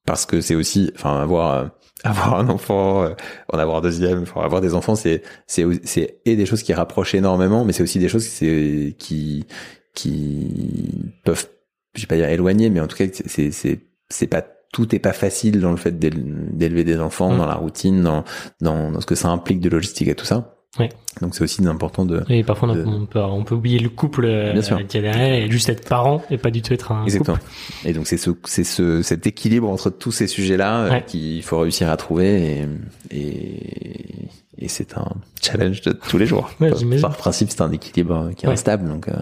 parce 0.06 0.26
que 0.26 0.42
c'est 0.42 0.56
aussi 0.56 0.92
enfin 0.96 1.22
avoir 1.22 1.54
euh, 1.54 1.66
avoir 2.04 2.40
un 2.40 2.48
enfant 2.50 3.10
en 3.52 3.58
avoir 3.58 3.82
deuxième 3.82 4.22
enfin 4.22 4.42
avoir 4.42 4.62
des 4.62 4.76
enfants 4.76 4.96
c'est 4.96 5.24
c'est 5.48 5.66
c'est 5.84 6.20
et 6.26 6.36
des 6.36 6.46
choses 6.46 6.62
qui 6.62 6.72
rapprochent 6.74 7.16
énormément 7.16 7.66
mais 7.66 7.74
c'est 7.74 7.82
aussi 7.82 7.98
des 7.98 8.08
choses 8.08 8.28
qui 8.28 8.96
qui 9.00 9.48
qui 9.98 11.12
peuvent 11.24 11.48
je 11.96 12.02
vais 12.02 12.08
pas 12.08 12.16
dire 12.16 12.30
éloigner 12.30 12.70
mais 12.70 12.80
en 12.80 12.88
tout 12.88 12.96
cas 12.96 13.06
c'est 13.12 13.52
c'est 13.52 13.80
c'est 14.10 14.28
pas 14.28 14.44
tout 14.72 14.94
est 14.94 15.00
pas 15.00 15.14
facile 15.14 15.60
dans 15.60 15.72
le 15.72 15.78
fait 15.78 15.98
d'élever 15.98 16.84
des 16.84 17.00
enfants, 17.00 17.34
mm. 17.34 17.38
dans 17.38 17.48
la 17.48 17.56
routine, 17.56 18.04
dans, 18.04 18.24
dans, 18.62 18.92
dans 18.92 19.02
ce 19.02 19.06
que 19.06 19.16
ça 19.16 19.30
implique 19.30 19.60
de 19.60 19.70
logistique 19.70 20.08
et 20.08 20.16
tout 20.16 20.26
ça. 20.26 20.54
Ouais. 20.78 20.90
Donc 21.22 21.34
c'est 21.34 21.44
aussi 21.44 21.66
important 21.66 22.06
de. 22.06 22.24
Et 22.30 22.44
parfois 22.44 22.70
on, 22.70 23.06
peut, 23.08 23.20
on 23.20 23.44
peut 23.44 23.56
oublier 23.56 23.80
le 23.80 23.90
couple 23.90 24.26
euh, 24.26 24.54
Bien 24.54 24.62
sûr. 24.62 24.78
qui 24.86 24.98
est 24.98 25.02
derrière 25.02 25.34
et 25.34 25.50
juste 25.50 25.70
être 25.70 25.88
parent 25.88 26.22
et 26.30 26.38
pas 26.38 26.52
du 26.52 26.62
tout 26.62 26.74
être 26.74 26.92
un 26.92 27.04
Exactement. 27.06 27.38
couple. 27.38 27.50
Et 27.86 27.94
donc 27.94 28.06
c'est 28.06 28.18
ce, 28.18 28.30
c'est 28.44 28.64
ce, 28.64 29.02
cet 29.02 29.26
équilibre 29.26 29.70
entre 29.70 29.90
tous 29.90 30.12
ces 30.12 30.28
sujets-là 30.28 30.82
euh, 30.82 31.00
qu'il 31.00 31.42
faut 31.42 31.58
réussir 31.58 31.90
à 31.90 31.98
trouver 31.98 32.60
et, 32.60 33.18
et, 33.18 34.30
et 34.60 34.68
c'est 34.68 34.96
un 34.98 35.10
challenge 35.42 35.82
de 35.82 35.94
tous 35.94 36.20
les 36.20 36.28
jours. 36.28 36.52
Ouais, 36.60 36.72
par, 37.02 37.18
principe, 37.18 37.50
c'est 37.50 37.62
un 37.62 37.72
équilibre 37.72 38.30
qui 38.36 38.46
est 38.46 38.50
instable, 38.50 38.88
donc. 38.88 39.08
Euh. 39.08 39.14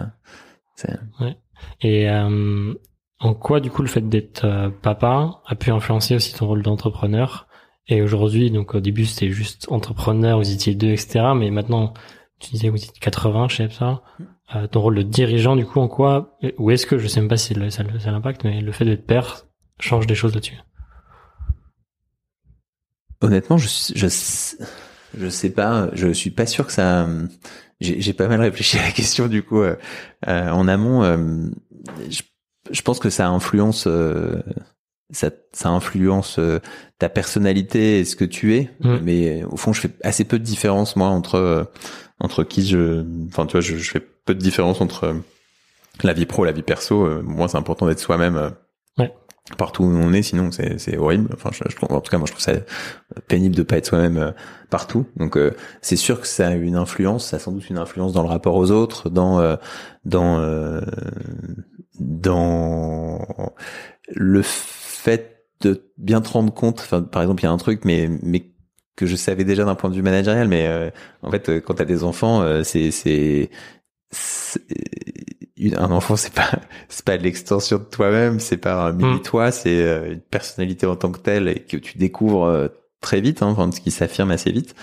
Ouais. 1.20 1.36
Et 1.80 2.08
euh, 2.10 2.74
en 3.18 3.34
quoi, 3.34 3.60
du 3.60 3.70
coup, 3.70 3.82
le 3.82 3.88
fait 3.88 4.06
d'être 4.08 4.44
euh, 4.44 4.70
papa 4.70 5.40
a 5.46 5.54
pu 5.54 5.70
influencer 5.70 6.14
aussi 6.14 6.34
ton 6.34 6.46
rôle 6.46 6.62
d'entrepreneur? 6.62 7.48
Et 7.88 8.02
aujourd'hui, 8.02 8.50
donc 8.50 8.74
au 8.74 8.80
début, 8.80 9.06
c'était 9.06 9.30
juste 9.30 9.66
entrepreneur, 9.70 10.38
vous 10.38 10.50
étiez 10.50 10.74
deux, 10.74 10.90
etc. 10.90 11.26
Mais 11.36 11.50
maintenant, 11.50 11.94
tu 12.40 12.50
disais 12.50 12.66
que 12.66 12.72
vous 12.72 12.82
étiez 12.82 12.92
80 13.00 13.48
chez 13.48 13.70
ça. 13.70 14.02
Euh, 14.54 14.66
ton 14.66 14.80
rôle 14.80 14.96
de 14.96 15.02
dirigeant, 15.02 15.56
du 15.56 15.66
coup, 15.66 15.80
en 15.80 15.88
quoi 15.88 16.36
Ou 16.58 16.70
est-ce 16.70 16.86
que, 16.86 16.98
je 16.98 17.06
sais 17.06 17.20
même 17.20 17.28
pas 17.28 17.36
si 17.36 17.54
ça, 17.70 17.84
ça 17.98 18.10
l'impact, 18.10 18.44
mais 18.44 18.60
le 18.60 18.72
fait 18.72 18.84
d'être 18.84 19.06
père 19.06 19.46
change 19.80 20.06
des 20.06 20.14
choses 20.14 20.34
là-dessus? 20.34 20.58
Honnêtement, 23.20 23.56
je, 23.56 23.68
je, 23.94 24.06
je 25.16 25.28
sais 25.28 25.50
pas. 25.50 25.88
Je 25.94 26.12
suis 26.12 26.30
pas 26.30 26.46
sûr 26.46 26.66
que 26.66 26.72
ça... 26.72 27.08
J'ai 27.80 28.12
pas 28.14 28.26
mal 28.26 28.40
réfléchi 28.40 28.78
à 28.78 28.84
la 28.84 28.90
question, 28.90 29.26
du 29.26 29.42
coup. 29.42 29.60
Euh, 29.60 29.76
en 30.26 30.66
amont, 30.66 31.02
je 32.08 32.22
je 32.70 32.82
pense 32.82 32.98
que 32.98 33.10
ça 33.10 33.28
influence 33.28 33.86
euh, 33.86 34.42
ça, 35.12 35.30
ça 35.52 35.68
influence 35.68 36.38
euh, 36.38 36.58
ta 36.98 37.08
personnalité 37.08 38.00
et 38.00 38.04
ce 38.04 38.16
que 38.16 38.24
tu 38.24 38.56
es 38.56 38.70
mm. 38.80 38.98
mais 39.02 39.44
au 39.44 39.56
fond 39.56 39.72
je 39.72 39.80
fais 39.80 39.90
assez 40.02 40.24
peu 40.24 40.38
de 40.38 40.44
différence 40.44 40.96
moi 40.96 41.08
entre 41.08 41.36
euh, 41.36 41.64
entre 42.20 42.44
qui 42.44 42.66
je 42.66 43.04
enfin 43.28 43.46
tu 43.46 43.52
vois 43.52 43.60
je, 43.60 43.76
je, 43.76 43.90
fais 43.90 44.00
peu 44.00 44.34
de 44.34 44.40
différence 44.40 44.80
entre 44.80 45.14
la 46.02 46.12
vie 46.12 46.26
pro 46.26 46.44
la 46.44 46.52
vie 46.52 46.62
perso 46.62 47.22
moi 47.22 47.48
c'est 47.48 47.58
important 47.58 47.86
d'être 47.86 48.00
soi-même. 48.00 48.52
Partout 49.58 49.84
où 49.84 49.86
on 49.86 50.12
est 50.12 50.22
sinon 50.22 50.50
c'est 50.50 50.78
c'est 50.78 50.96
horrible. 50.96 51.30
Enfin 51.34 51.50
je, 51.52 51.62
je, 51.68 51.76
en 51.82 52.00
tout 52.00 52.10
cas 52.10 52.18
moi 52.18 52.26
je 52.26 52.32
trouve 52.32 52.42
ça 52.42 52.54
pénible 53.28 53.54
de 53.54 53.62
pas 53.62 53.76
être 53.76 53.86
soi-même 53.86 54.34
partout. 54.70 55.06
Donc 55.16 55.38
c'est 55.82 55.96
sûr 55.96 56.20
que 56.20 56.26
ça 56.26 56.48
a 56.48 56.54
une 56.54 56.76
influence 56.76 57.26
ça 57.26 57.36
a 57.36 57.38
sans 57.38 57.52
doute 57.52 57.68
une 57.70 57.78
influence 57.78 58.12
dans 58.12 58.22
le 58.22 58.28
rapport 58.28 58.56
aux 58.56 58.70
autres 58.70 59.08
dans 59.10 59.56
dans 60.04 60.80
dans 62.00 63.52
le 64.08 64.42
fait 64.42 65.36
de 65.60 65.90
bien 65.96 66.20
te 66.20 66.28
rendre 66.28 66.52
compte, 66.52 66.80
enfin, 66.80 67.02
par 67.02 67.22
exemple, 67.22 67.42
il 67.42 67.46
y 67.46 67.48
a 67.48 67.52
un 67.52 67.56
truc, 67.56 67.84
mais, 67.84 68.08
mais 68.22 68.50
que 68.96 69.06
je 69.06 69.16
savais 69.16 69.44
déjà 69.44 69.64
d'un 69.64 69.74
point 69.74 69.90
de 69.90 69.94
vue 69.94 70.02
managérial, 70.02 70.48
mais 70.48 70.66
euh, 70.66 70.90
en 71.22 71.30
fait, 71.30 71.60
quand 71.60 71.74
tu 71.74 71.82
as 71.82 71.86
des 71.86 72.04
enfants, 72.04 72.42
euh, 72.42 72.62
c'est, 72.64 73.50
un 75.76 75.90
enfant, 75.90 76.16
c'est 76.16 76.32
pas, 76.32 76.50
c'est 76.88 77.04
pas 77.04 77.16
l'extension 77.16 77.78
de 77.78 77.84
toi-même, 77.84 78.40
c'est 78.40 78.56
pas 78.56 78.86
un 78.86 78.92
mini 78.92 79.22
toi, 79.22 79.50
c'est 79.50 79.82
euh, 79.82 80.12
une 80.12 80.20
personnalité 80.20 80.86
en 80.86 80.96
tant 80.96 81.10
que 81.10 81.20
telle 81.20 81.48
et 81.48 81.60
que 81.60 81.76
tu 81.76 81.98
découvres 81.98 82.70
très 83.00 83.20
vite, 83.20 83.42
hein, 83.42 83.48
enfin, 83.48 83.70
ce 83.70 83.80
qui 83.80 83.90
s'affirme 83.90 84.30
assez 84.30 84.50
vite. 84.50 84.74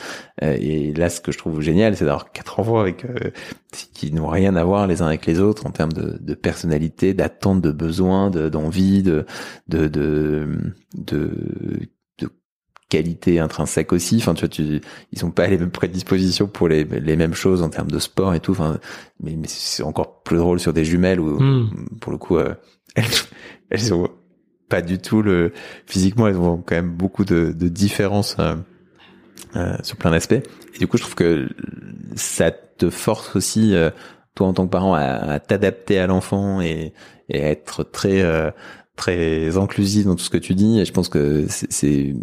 Euh, 0.44 0.56
et 0.60 0.94
là, 0.94 1.10
ce 1.10 1.20
que 1.20 1.32
je 1.32 1.38
trouve 1.38 1.62
génial, 1.62 1.98
c'est 1.98 2.06
d'avoir 2.06 2.32
quatre 2.32 2.60
enfants 2.60 2.80
avec 2.80 3.06
euh, 3.06 3.32
qui 3.94 4.14
n'ont 4.14 4.28
rien 4.28 4.56
à 4.56 4.64
voir 4.64 4.88
les 4.88 5.02
uns 5.02 5.08
avec 5.08 5.26
les 5.26 5.40
autres 5.40 5.66
en 5.66 5.72
termes 5.72 5.92
de, 5.92 6.18
de 6.22 6.34
personnalité, 6.34 7.14
d'attente, 7.14 7.62
de 7.62 7.72
besoin, 7.72 8.30
d'envie, 8.30 9.04
de, 9.04 9.26
de, 9.68 9.88
de, 9.88 10.48
de, 10.96 11.32
qualités 12.94 13.40
intrinsèques 13.40 13.92
aussi. 13.92 14.18
Enfin, 14.18 14.36
tu 14.36 14.42
vois, 14.42 14.50
tu, 14.50 14.82
ils 15.12 15.20
sont 15.20 15.32
pas 15.32 15.48
les 15.48 15.58
mêmes 15.58 15.72
prédispositions 15.72 16.48
pour 16.48 16.68
les, 16.68 16.84
les 16.84 17.16
mêmes 17.16 17.34
choses 17.34 17.64
en 17.64 17.70
termes 17.70 17.90
de 17.90 17.98
sport 17.98 18.36
et 18.36 18.40
tout. 18.40 18.52
Enfin, 18.52 18.80
mais, 19.22 19.36
mais 19.36 19.48
c'est 19.48 19.82
encore 19.82 20.22
plus 20.22 20.38
drôle 20.38 20.60
sur 20.60 20.74
des 20.74 20.86
jumelles 20.86 21.20
où, 21.20 21.40
Hmm. 21.40 21.70
pour 22.00 22.12
le 22.12 22.20
coup, 22.20 22.38
euh, 22.38 22.54
elles, 22.96 23.06
elles 23.72 23.94
ont 23.94 24.10
pas 24.70 24.82
du 24.82 25.00
tout 25.00 25.24
le 25.24 25.52
physiquement, 25.88 26.28
elles 26.28 26.38
ont 26.38 26.58
quand 26.58 26.76
même 26.76 26.92
beaucoup 26.92 27.26
de, 27.26 27.52
de 27.52 27.68
différences 27.68 28.36
euh, 28.40 28.56
euh, 29.56 29.76
sur 29.82 29.98
plein 29.98 30.12
d'aspects. 30.12 30.34
Et 30.76 30.78
du 30.80 30.88
coup, 30.88 30.98
je 30.98 31.02
trouve 31.04 31.16
que 31.16 31.50
ça 32.16 32.52
te 32.52 32.90
force 32.92 33.36
aussi, 33.36 33.74
toi 34.36 34.48
en 34.48 34.54
tant 34.54 34.66
que 34.66 34.72
parent, 34.72 34.94
à, 34.94 35.02
à 35.02 35.40
t'adapter 35.40 35.98
à 36.00 36.06
l'enfant 36.08 36.62
et, 36.62 36.94
et 37.30 37.44
à 37.44 37.50
être 37.50 37.84
très 37.84 38.22
euh, 38.22 38.52
très 38.96 39.58
inclusif 39.58 40.06
dans 40.06 40.16
tout 40.16 40.24
ce 40.24 40.30
que 40.30 40.38
tu 40.38 40.54
dis. 40.56 40.80
Et 40.80 40.86
je 40.86 40.94
pense 40.94 41.10
que 41.10 41.46
c'est 41.50 42.16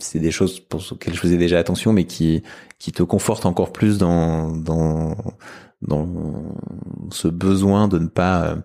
c'est 0.00 0.18
des 0.18 0.30
choses 0.30 0.60
pour 0.60 0.80
lesquelles 0.90 1.14
je 1.14 1.20
faisais 1.20 1.36
déjà 1.38 1.58
attention, 1.58 1.92
mais 1.92 2.04
qui 2.04 2.42
qui 2.78 2.92
te 2.92 3.02
confortent 3.02 3.46
encore 3.46 3.72
plus 3.72 3.98
dans 3.98 4.50
dans 4.56 5.14
dans 5.82 6.08
ce 7.10 7.28
besoin 7.28 7.88
de 7.88 7.98
ne 7.98 8.06
pas 8.08 8.44
euh, 8.46 8.56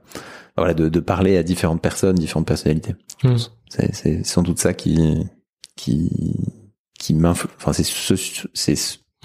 voilà 0.55 0.73
de, 0.73 0.89
de 0.89 0.99
parler 0.99 1.37
à 1.37 1.43
différentes 1.43 1.81
personnes, 1.81 2.15
différentes 2.15 2.47
personnalités. 2.47 2.95
Hmm. 3.23 3.35
C'est 3.69 3.93
c'est 3.93 4.23
sans 4.25 4.43
doute 4.43 4.59
ça 4.59 4.73
qui 4.73 5.25
qui 5.75 6.35
qui 6.99 7.13
m'influe. 7.13 7.49
Enfin 7.57 7.73
c'est 7.73 7.83
ce, 7.83 8.15
c'est 8.53 8.75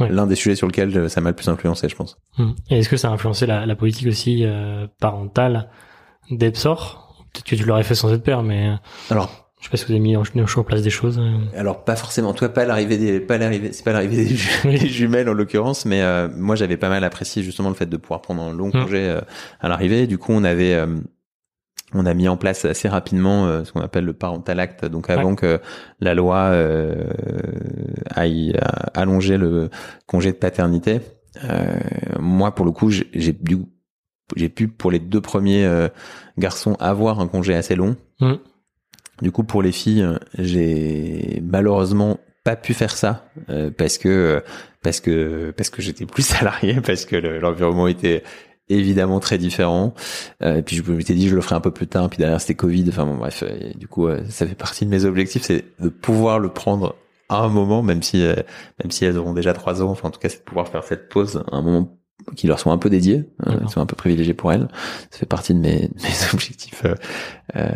Ouais. 0.00 0.08
l'un 0.08 0.26
des 0.26 0.36
sujets 0.36 0.56
sur 0.56 0.66
lequel 0.66 1.10
ça 1.10 1.20
m'a 1.20 1.28
le 1.28 1.36
plus 1.36 1.50
influencé, 1.50 1.86
je 1.86 1.94
pense. 1.94 2.16
Hmm. 2.38 2.52
Et 2.70 2.78
est-ce 2.78 2.88
que 2.88 2.96
ça 2.96 3.08
a 3.08 3.12
influencé 3.12 3.44
la, 3.44 3.66
la 3.66 3.76
politique 3.76 4.08
aussi 4.08 4.42
euh, 4.42 4.86
parentale 5.00 5.68
d'Epsor? 6.30 7.01
Peut-être 7.32 7.44
que 7.46 7.54
tu 7.56 7.64
l'aurais 7.64 7.82
fait 7.84 7.94
sans 7.94 8.12
être 8.12 8.22
père, 8.22 8.42
mais 8.42 8.70
Alors 9.10 9.38
je 9.60 9.66
sais 9.66 9.70
pas 9.70 9.76
si 9.76 9.84
vous 9.86 9.92
avez 9.92 10.00
mis 10.00 10.16
en, 10.16 10.22
en 10.22 10.64
place 10.64 10.82
des 10.82 10.90
choses. 10.90 11.18
euh. 11.20 11.38
Alors 11.56 11.84
pas 11.84 11.94
forcément, 11.96 12.30
en 12.30 12.32
tout 12.34 12.44
cas 12.44 12.48
pas 12.48 12.64
l'arrivée 12.64 12.98
des, 12.98 13.20
pas 13.20 13.38
l'arrivée, 13.38 13.72
c'est 13.72 13.84
pas 13.84 13.92
l'arrivée 13.92 14.16
des, 14.16 14.26
ju- 14.26 14.48
des 14.64 14.88
jumelles 14.88 15.28
en 15.28 15.34
l'occurrence, 15.34 15.84
mais 15.86 16.02
euh, 16.02 16.28
moi 16.36 16.56
j'avais 16.56 16.76
pas 16.76 16.88
mal 16.88 17.04
apprécié 17.04 17.42
justement 17.44 17.68
le 17.68 17.74
fait 17.76 17.86
de 17.86 17.96
pouvoir 17.96 18.22
prendre 18.22 18.42
un 18.42 18.52
long 18.52 18.68
Mm. 18.68 18.72
congé 18.72 18.98
euh, 19.08 19.20
à 19.60 19.68
l'arrivée. 19.68 20.06
Du 20.08 20.18
coup 20.18 20.32
on 20.32 20.42
avait, 20.44 20.74
euh, 20.74 20.86
on 21.94 22.06
a 22.06 22.12
mis 22.14 22.26
en 22.26 22.36
place 22.36 22.64
assez 22.64 22.88
rapidement 22.88 23.46
euh, 23.46 23.62
ce 23.64 23.72
qu'on 23.72 23.80
appelle 23.82 24.04
le 24.04 24.14
parental 24.14 24.58
act, 24.58 24.84
donc 24.86 25.08
avant 25.10 25.34
que 25.36 25.60
la 26.00 26.14
loi 26.14 26.38
euh, 26.50 27.04
aille 28.14 28.54
euh, 28.56 28.68
allonger 28.94 29.36
le 29.36 29.70
congé 30.06 30.32
de 30.32 30.36
paternité. 30.38 31.00
Euh, 31.44 31.78
moi 32.18 32.54
pour 32.54 32.66
le 32.66 32.72
coup 32.72 32.90
j'ai 32.90 33.06
j'ai 33.14 33.32
dû 33.32 33.56
j'ai 34.36 34.48
pu 34.48 34.68
pour 34.68 34.90
les 34.90 34.98
deux 34.98 35.20
premiers 35.20 35.64
euh, 35.64 35.88
garçons 36.38 36.76
avoir 36.80 37.20
un 37.20 37.28
congé 37.28 37.54
assez 37.54 37.74
long. 37.74 37.96
Mm. 38.20 38.34
Du 39.20 39.30
coup, 39.30 39.44
pour 39.44 39.62
les 39.62 39.72
filles, 39.72 40.06
j'ai 40.38 41.40
malheureusement 41.44 42.18
pas 42.44 42.56
pu 42.56 42.74
faire 42.74 42.96
ça 42.96 43.26
euh, 43.50 43.70
parce 43.70 43.98
que 43.98 44.42
parce 44.82 44.98
que 45.00 45.52
parce 45.56 45.70
que 45.70 45.80
j'étais 45.80 46.06
plus 46.06 46.22
salarié, 46.26 46.80
parce 46.80 47.04
que 47.04 47.16
le- 47.16 47.38
l'environnement 47.38 47.86
était 47.86 48.22
évidemment 48.68 49.20
très 49.20 49.38
différent. 49.38 49.94
Euh, 50.42 50.56
et 50.56 50.62
puis 50.62 50.76
je 50.76 50.90
m'étais 50.92 51.14
dit 51.14 51.28
je 51.28 51.34
le 51.36 51.40
ferai 51.40 51.54
un 51.54 51.60
peu 51.60 51.70
plus 51.70 51.86
tard. 51.86 52.08
Puis 52.08 52.18
derrière 52.18 52.40
c'était 52.40 52.54
Covid. 52.54 52.86
Enfin 52.88 53.04
bon 53.06 53.16
bref. 53.16 53.44
Et 53.44 53.74
du 53.76 53.86
coup, 53.86 54.08
euh, 54.08 54.22
ça 54.28 54.46
fait 54.46 54.54
partie 54.56 54.84
de 54.86 54.90
mes 54.90 55.04
objectifs, 55.04 55.42
c'est 55.42 55.64
de 55.80 55.88
pouvoir 55.88 56.38
le 56.40 56.48
prendre 56.48 56.96
à 57.28 57.36
un 57.38 57.48
moment, 57.48 57.82
même 57.82 58.02
si 58.02 58.24
euh, 58.24 58.34
même 58.82 58.90
si 58.90 59.04
elles 59.04 59.18
auront 59.18 59.34
déjà 59.34 59.52
trois 59.52 59.82
ans. 59.82 59.90
Enfin 59.90 60.08
en 60.08 60.10
tout 60.10 60.18
cas, 60.20 60.28
c'est 60.30 60.38
de 60.38 60.44
pouvoir 60.44 60.66
faire 60.68 60.82
cette 60.82 61.08
pause 61.08 61.44
à 61.52 61.56
un 61.56 61.62
moment 61.62 61.96
qui 62.36 62.46
leur 62.46 62.58
soit 62.58 62.72
un 62.72 62.78
peu 62.78 62.90
dédié, 62.90 63.16
euh, 63.16 63.24
D'accord. 63.50 63.66
qui 63.66 63.72
soit 63.72 63.82
un 63.82 63.86
peu 63.86 63.96
privilégié 63.96 64.34
pour 64.34 64.52
elles. 64.52 64.68
Ça 65.10 65.18
fait 65.18 65.26
partie 65.26 65.54
de 65.54 65.58
mes, 65.58 65.90
mes 66.02 66.34
objectifs 66.34 66.84
euh, 66.84 66.94
euh, 67.56 67.68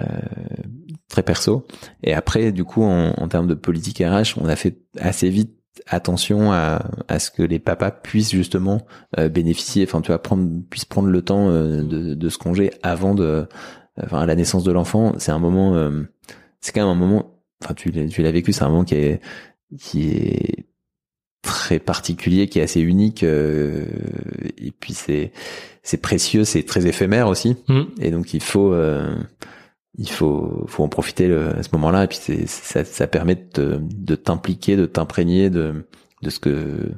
très 1.09 1.23
perso. 1.23 1.67
Et 2.03 2.15
après, 2.15 2.53
du 2.53 2.65
coup, 2.65 2.83
en, 2.83 3.11
en 3.17 3.29
termes 3.29 3.47
de 3.47 3.55
politique 3.55 3.99
RH, 3.99 4.39
on 4.41 4.49
a 4.49 4.57
fait 4.57 4.79
assez 4.99 5.29
vite 5.29 5.53
attention 5.87 6.53
à, 6.53 6.91
à 7.09 7.19
ce 7.19 7.31
que 7.31 7.43
les 7.43 7.59
papas 7.59 7.91
puissent 7.91 8.31
justement 8.33 8.87
euh, 9.19 9.29
bénéficier, 9.29 9.85
enfin 9.85 10.01
tu 10.01 10.09
vois, 10.09 10.23
prendre, 10.23 10.49
puissent 10.71 10.85
prendre 10.85 11.09
le 11.09 11.23
temps 11.23 11.49
euh, 11.49 11.83
de, 11.83 12.15
de 12.15 12.29
ce 12.29 12.39
congé 12.39 12.71
avant 12.83 13.15
de, 13.15 13.47
enfin 14.03 14.21
à 14.21 14.27
la 14.27 14.35
naissance 14.35 14.65
de 14.65 14.73
l'enfant. 14.73 15.13
C'est 15.19 15.33
un 15.33 15.39
moment, 15.39 15.75
euh, 15.75 16.03
c'est 16.61 16.73
quand 16.73 16.81
même 16.81 16.91
un 16.91 16.99
moment, 16.99 17.41
enfin 17.63 17.75
tu 17.75 17.91
l'as, 17.91 18.09
tu 18.09 18.23
l'as 18.23 18.33
vécu, 18.33 18.53
c'est 18.53 18.65
un 18.65 18.69
moment 18.69 18.85
qui 18.85 18.95
est, 18.95 19.21
qui 19.79 20.09
est 20.09 20.67
très 21.47 21.79
particulier, 21.79 22.49
qui 22.49 22.59
est 22.59 22.63
assez 22.63 22.81
unique, 22.81 23.23
euh, 23.23 23.85
et 24.59 24.71
puis 24.73 24.93
c'est, 24.95 25.33
c'est 25.83 25.97
précieux, 26.01 26.45
c'est 26.45 26.63
très 26.65 26.87
éphémère 26.87 27.29
aussi. 27.29 27.57
Hmm. 27.69 27.85
Et 28.01 28.11
donc 28.11 28.35
il 28.35 28.43
faut 28.43 28.73
euh, 28.73 29.15
il 29.99 30.11
faut 30.11 30.65
faut 30.69 30.83
en 30.85 30.89
profiter 30.89 31.27
le- 31.29 31.57
à 31.57 31.63
ce 31.63 31.69
moment-là 31.73 32.05
et 32.05 32.07
puis 32.07 32.19
c'est 32.21 32.47
ça, 32.47 32.85
ça 32.85 33.07
permet 33.07 33.37
de 33.55 33.81
de 33.81 34.15
t'impliquer, 34.15 34.77
de 34.77 34.87
t'imprégner 34.87 35.49
de 35.51 35.87
de 36.23 36.31
ce 36.31 36.39
que 36.39 36.91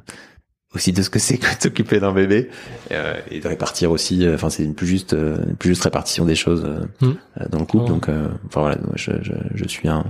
aussi 0.75 0.91
de 0.91 1.01
ce 1.01 1.09
que 1.09 1.17
c'est 1.19 1.37
que 1.37 1.45
de 1.57 1.61
s'occuper 1.61 1.99
d'un 1.99 2.13
bébé 2.13 2.49
euh, 2.91 3.15
et 3.31 3.39
de 3.39 3.47
répartir 3.47 3.89
aussi 3.91 4.25
euh, 4.25 4.35
enfin 4.35 4.49
c'est 4.49 4.63
une 4.63 4.75
plus 4.75 4.85
juste 4.87 5.13
euh, 5.13 5.37
une 5.47 5.55
plus 5.55 5.69
juste 5.69 5.83
répartition 5.83 6.25
des 6.25 6.35
choses 6.35 6.63
euh, 6.65 6.85
Mm. 7.01 7.07
euh, 7.41 7.45
dans 7.49 7.59
le 7.59 7.65
couple 7.65 7.83
Ouais. 7.85 7.89
donc 7.89 8.09
euh, 8.09 8.27
enfin 8.47 8.61
voilà 8.61 8.77
je, 8.95 9.11
je 9.21 9.33
je 9.55 9.67
suis 9.67 9.87
un 9.87 10.05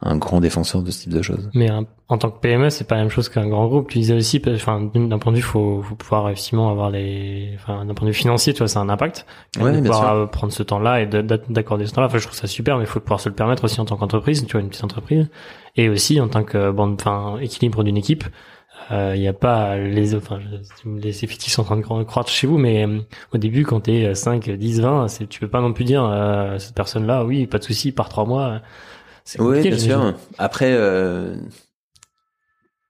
un 0.00 0.16
grand 0.16 0.40
défenseur 0.40 0.82
de 0.82 0.90
ce 0.92 1.02
type 1.02 1.12
de 1.12 1.22
choses. 1.22 1.50
Mais 1.54 1.68
un- 1.70 1.84
en 2.08 2.18
tant 2.18 2.30
que 2.30 2.38
PME, 2.40 2.70
c'est 2.70 2.84
pas 2.86 2.94
la 2.94 3.02
même 3.02 3.10
chose 3.10 3.28
qu'un 3.28 3.48
grand 3.48 3.66
groupe. 3.66 3.90
Tu 3.90 3.98
disais 3.98 4.14
aussi, 4.14 4.40
enfin, 4.54 4.88
d'un 4.94 5.18
point 5.18 5.32
de 5.32 5.36
vue, 5.36 5.42
faut, 5.42 5.82
faut 5.82 5.96
pouvoir 5.96 6.28
effectivement 6.30 6.70
avoir 6.70 6.90
les, 6.90 7.50
enfin, 7.56 7.84
d'un 7.84 7.94
point 7.94 8.06
de 8.06 8.12
vue 8.12 8.18
financier, 8.18 8.52
tu 8.54 8.58
vois, 8.58 8.68
c'est 8.68 8.78
un 8.78 8.88
impact. 8.88 9.26
Ouais, 9.58 9.64
de 9.66 9.70
bien 9.72 9.80
pouvoir 9.90 9.98
sûr. 10.00 10.10
euh, 10.12 10.26
prendre 10.26 10.52
ce 10.52 10.62
temps-là 10.62 11.02
et 11.02 11.06
de- 11.06 11.20
d'ac- 11.20 11.50
d'accorder 11.50 11.86
ce 11.86 11.94
temps-là. 11.94 12.06
Enfin, 12.06 12.18
je 12.18 12.24
trouve 12.26 12.36
ça 12.38 12.46
super, 12.46 12.76
mais 12.78 12.84
il 12.84 12.86
faut 12.86 13.00
pouvoir 13.00 13.18
se 13.20 13.28
le 13.28 13.34
permettre 13.34 13.64
aussi 13.64 13.80
en 13.80 13.84
tant 13.84 13.96
qu'entreprise, 13.96 14.46
tu 14.46 14.52
vois, 14.52 14.60
une 14.60 14.68
petite 14.68 14.84
entreprise, 14.84 15.28
et 15.76 15.88
aussi 15.88 16.20
en 16.20 16.28
tant 16.28 16.44
que 16.44 16.70
bande, 16.70 16.94
enfin, 17.00 17.36
équilibre 17.40 17.82
d'une 17.82 17.96
équipe. 17.96 18.24
Euh, 18.92 19.14
Il 19.16 19.20
n'y 19.20 19.28
a 19.28 19.32
pas 19.34 19.76
les, 19.76 20.14
enfin, 20.14 20.38
les 20.86 21.24
effectifs 21.24 21.52
sont 21.52 21.62
en 21.62 21.64
train 21.64 21.76
de 21.76 21.82
cro- 21.82 22.04
croître 22.04 22.30
chez 22.30 22.46
vous, 22.46 22.56
mais 22.56 22.86
euh, 22.86 23.00
au 23.34 23.38
début, 23.38 23.64
quand 23.64 23.80
t'es 23.80 24.14
5, 24.14 24.48
10, 24.48 24.80
20, 24.80 25.08
c'est, 25.08 25.26
tu 25.28 25.40
peux 25.40 25.48
pas 25.48 25.60
non 25.60 25.72
plus 25.72 25.84
dire, 25.84 26.04
euh, 26.04 26.56
cette 26.58 26.74
personne-là, 26.76 27.24
oui, 27.24 27.46
pas 27.46 27.58
de 27.58 27.64
souci, 27.64 27.90
par 27.92 28.08
trois 28.08 28.24
mois. 28.24 28.60
Oui, 29.38 29.62
bien 29.70 29.78
sûr. 29.78 30.14
Après, 30.38 30.72
euh, 30.72 31.34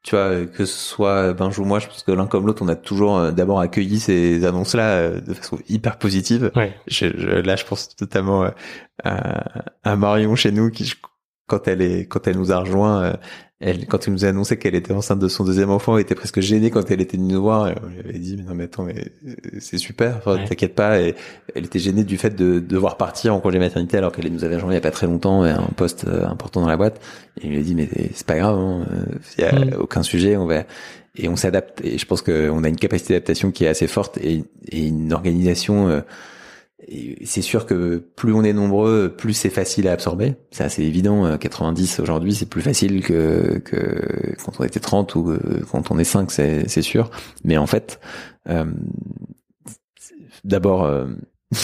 tu 0.02 0.14
vois, 0.14 0.24
euh, 0.26 0.46
que 0.46 0.64
ce 0.64 0.78
soit 0.78 1.32
Benj 1.34 1.58
ou 1.58 1.64
moi, 1.64 1.80
je 1.80 1.86
pense 1.88 2.02
que 2.02 2.12
l'un 2.12 2.26
comme 2.26 2.46
l'autre, 2.46 2.62
on 2.62 2.68
a 2.68 2.76
toujours 2.76 3.18
euh, 3.18 3.30
d'abord 3.32 3.60
accueilli 3.60 3.98
ces 3.98 4.44
annonces-là 4.44 4.90
euh, 4.96 5.20
de 5.20 5.34
façon 5.34 5.58
hyper 5.68 5.98
positive. 5.98 6.50
Ouais. 6.54 6.74
Je, 6.86 7.06
je- 7.16 7.26
là, 7.40 7.56
je 7.56 7.64
pense 7.64 7.90
notamment 8.00 8.50
à, 9.04 9.44
à 9.82 9.96
Marion 9.96 10.34
chez 10.36 10.52
nous, 10.52 10.70
qui, 10.70 10.92
quand 11.46 11.66
elle 11.68 11.82
est, 11.82 12.06
quand 12.06 12.26
elle 12.26 12.36
nous 12.36 12.52
a 12.52 12.58
rejoint, 12.60 13.16
elle, 13.60 13.86
quand 13.86 14.06
elle 14.06 14.12
nous 14.14 14.24
a 14.24 14.28
annoncé 14.28 14.56
qu'elle 14.56 14.76
était 14.76 14.92
enceinte 14.92 15.18
de 15.18 15.26
son 15.26 15.44
deuxième 15.44 15.70
enfant, 15.70 15.96
elle 15.96 16.02
était 16.02 16.14
presque 16.14 16.38
gênée 16.40 16.70
quand 16.70 16.90
elle 16.90 17.00
était 17.00 17.16
venue 17.16 17.32
nous 17.34 17.42
voir. 17.42 17.68
Et 17.68 17.74
on 17.82 17.88
lui 17.88 17.98
avait 18.00 18.18
dit, 18.18 18.36
mais 18.36 18.44
non, 18.44 18.54
mais 18.54 18.64
attends, 18.64 18.84
mais 18.84 18.94
euh, 19.26 19.32
c'est 19.58 19.78
super, 19.78 20.20
Ouais. 20.26 20.44
t'inquiète 20.44 20.74
pas. 20.76 21.00
Et 21.00 21.14
elle 21.56 21.64
était 21.64 21.80
gênée 21.80 22.04
du 22.04 22.18
fait 22.18 22.30
de 22.36 22.60
devoir 22.60 22.96
partir 22.96 23.34
en 23.34 23.40
congé 23.40 23.58
maternité 23.58 23.96
alors 23.96 24.12
qu'elle 24.12 24.32
nous 24.32 24.44
avait 24.44 24.54
rejoint 24.56 24.70
il 24.70 24.74
y 24.74 24.78
a 24.78 24.80
pas 24.80 24.92
très 24.92 25.06
longtemps 25.08 25.44
et 25.44 25.50
un 25.50 25.68
poste 25.76 26.04
euh, 26.06 26.24
important 26.26 26.60
dans 26.60 26.68
la 26.68 26.76
boîte. 26.76 27.00
Et 27.40 27.46
il 27.46 27.50
lui 27.50 27.58
a 27.58 27.62
dit, 27.62 27.74
mais 27.74 27.88
c'est 28.14 28.26
pas 28.26 28.36
grave, 28.36 28.56
hein, 28.58 28.86
euh, 28.92 29.04
il 29.38 29.40
y 29.42 29.44
a 29.44 29.52
Mm. 29.64 29.74
aucun 29.80 30.02
sujet, 30.04 30.36
on 30.36 30.46
va, 30.46 30.62
et 31.16 31.28
on 31.28 31.34
s'adapte. 31.34 31.80
Et 31.84 31.98
je 31.98 32.06
pense 32.06 32.22
qu'on 32.22 32.62
a 32.62 32.68
une 32.68 32.76
capacité 32.76 33.14
d'adaptation 33.14 33.50
qui 33.50 33.64
est 33.64 33.68
assez 33.68 33.88
forte 33.88 34.18
et, 34.18 34.44
et 34.70 34.86
une 34.86 35.12
organisation. 35.12 35.88
euh, 35.88 36.00
c'est 37.24 37.42
sûr 37.42 37.66
que 37.66 37.96
plus 37.96 38.32
on 38.32 38.44
est 38.44 38.52
nombreux, 38.52 39.12
plus 39.16 39.34
c'est 39.34 39.50
facile 39.50 39.88
à 39.88 39.92
absorber. 39.92 40.36
C'est 40.50 40.64
assez 40.64 40.82
évident. 40.82 41.26
euh, 41.26 41.36
90 41.36 42.00
aujourd'hui, 42.00 42.34
c'est 42.34 42.48
plus 42.48 42.62
facile 42.62 43.02
que, 43.02 43.58
que 43.64 44.34
quand 44.44 44.60
on 44.60 44.64
était 44.64 44.80
30 44.80 45.14
ou 45.16 45.30
euh, 45.30 45.38
quand 45.70 45.90
on 45.90 45.98
est 45.98 46.04
5, 46.04 46.30
c'est, 46.30 46.82
sûr. 46.82 47.10
Mais 47.44 47.58
en 47.58 47.66
fait, 47.66 48.00
euh, 48.48 48.64
d'abord, 50.44 50.84
euh, 50.84 51.06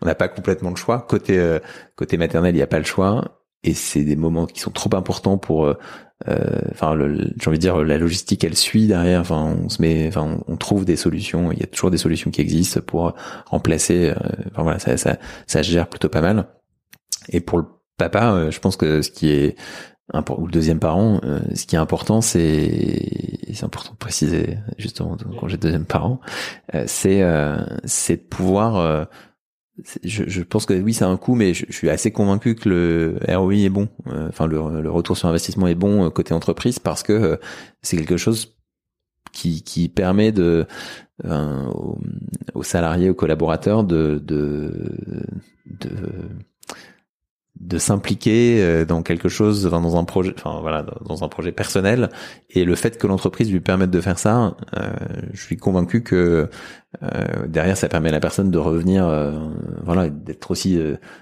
on 0.00 0.06
n'a 0.06 0.14
pas 0.14 0.28
complètement 0.28 0.70
le 0.70 0.76
choix. 0.76 1.00
Côté 1.08 1.38
euh, 1.38 1.58
côté 1.96 2.16
maternel, 2.16 2.54
il 2.54 2.58
n'y 2.58 2.62
a 2.62 2.66
pas 2.66 2.78
le 2.78 2.84
choix. 2.84 3.39
Et 3.62 3.74
c'est 3.74 4.04
des 4.04 4.16
moments 4.16 4.46
qui 4.46 4.60
sont 4.60 4.70
trop 4.70 4.94
importants 4.94 5.38
pour, 5.38 5.66
euh, 5.66 5.74
euh, 6.28 6.60
enfin, 6.70 6.96
j'ai 6.98 7.48
envie 7.48 7.58
de 7.58 7.62
dire, 7.62 7.76
la 7.78 7.98
logistique, 7.98 8.42
elle 8.44 8.56
suit 8.56 8.86
derrière. 8.86 9.20
Enfin, 9.20 9.56
on 9.62 9.68
se 9.68 9.82
met, 9.82 10.08
enfin, 10.08 10.40
on, 10.46 10.56
trouve 10.56 10.84
des 10.84 10.96
solutions. 10.96 11.52
Il 11.52 11.58
y 11.58 11.62
a 11.62 11.66
toujours 11.66 11.90
des 11.90 11.98
solutions 11.98 12.30
qui 12.30 12.40
existent 12.40 12.80
pour 12.80 13.14
remplacer. 13.46 14.10
euh, 14.10 14.14
enfin 14.52 14.62
voilà, 14.62 14.78
ça, 14.78 14.96
ça, 14.96 15.18
ça 15.46 15.62
gère 15.62 15.88
plutôt 15.88 16.08
pas 16.08 16.22
mal. 16.22 16.46
Et 17.28 17.40
pour 17.40 17.58
le 17.58 17.64
papa, 17.96 18.32
euh, 18.32 18.50
je 18.50 18.60
pense 18.60 18.76
que 18.76 19.02
ce 19.02 19.10
qui 19.10 19.30
est 19.30 19.56
ou 20.36 20.46
le 20.46 20.52
deuxième 20.52 20.80
parent, 20.80 21.20
euh, 21.24 21.40
ce 21.54 21.66
qui 21.66 21.76
est 21.76 21.78
important, 21.78 22.20
c'est 22.20 23.48
c'est 23.52 23.64
important 23.64 23.92
de 23.92 23.96
préciser 23.96 24.58
justement 24.78 25.16
quand 25.38 25.48
j'ai 25.48 25.56
deuxième 25.56 25.84
parent, 25.84 26.20
euh, 26.74 26.84
c'est 26.86 27.22
euh, 27.22 27.58
c'est 27.84 28.16
de 28.16 28.22
pouvoir 28.22 29.08
je, 30.04 30.24
je 30.26 30.42
pense 30.42 30.66
que 30.66 30.74
oui, 30.74 30.94
c'est 30.94 31.04
un 31.04 31.16
coût, 31.16 31.34
mais 31.34 31.54
je, 31.54 31.66
je 31.68 31.72
suis 31.72 31.90
assez 31.90 32.10
convaincu 32.10 32.54
que 32.54 32.68
le 32.68 33.18
ROI 33.28 33.54
est 33.54 33.68
bon. 33.68 33.88
Euh, 34.06 34.28
Enfin, 34.28 34.46
le, 34.46 34.80
le 34.80 34.90
retour 34.90 35.16
sur 35.16 35.28
investissement 35.28 35.66
est 35.66 35.74
bon 35.74 36.06
euh, 36.06 36.10
côté 36.10 36.34
entreprise 36.34 36.78
parce 36.78 37.02
que 37.02 37.12
euh, 37.12 37.36
c'est 37.82 37.96
quelque 37.96 38.16
chose 38.16 38.56
qui, 39.32 39.62
qui 39.62 39.88
permet 39.88 40.32
de 40.32 40.66
euh, 41.24 41.66
aux, 41.66 41.98
aux 42.54 42.62
salariés, 42.62 43.10
aux 43.10 43.14
collaborateurs 43.14 43.84
de 43.84 44.20
de 44.24 44.96
de 45.66 45.90
de 47.60 47.78
s'impliquer 47.78 48.84
dans 48.86 49.02
quelque 49.02 49.28
chose, 49.28 49.66
enfin, 49.66 49.80
dans 49.80 49.96
un 49.96 50.04
projet, 50.04 50.34
enfin 50.36 50.60
voilà, 50.60 50.84
dans 51.06 51.22
un 51.24 51.28
projet 51.28 51.52
personnel. 51.52 52.08
Et 52.48 52.64
le 52.64 52.74
fait 52.74 52.98
que 52.98 53.06
l'entreprise 53.06 53.52
lui 53.52 53.60
permette 53.60 53.90
de 53.90 54.00
faire 54.00 54.18
ça, 54.18 54.56
je 55.32 55.40
suis 55.40 55.56
convaincu 55.58 56.02
que 56.02 56.48
derrière, 57.46 57.76
ça 57.76 57.88
permet 57.88 58.08
à 58.08 58.12
la 58.12 58.20
personne 58.20 58.50
de 58.50 58.58
revenir, 58.58 59.06
voilà, 59.84 60.08
d'être 60.08 60.50
aussi 60.50 60.80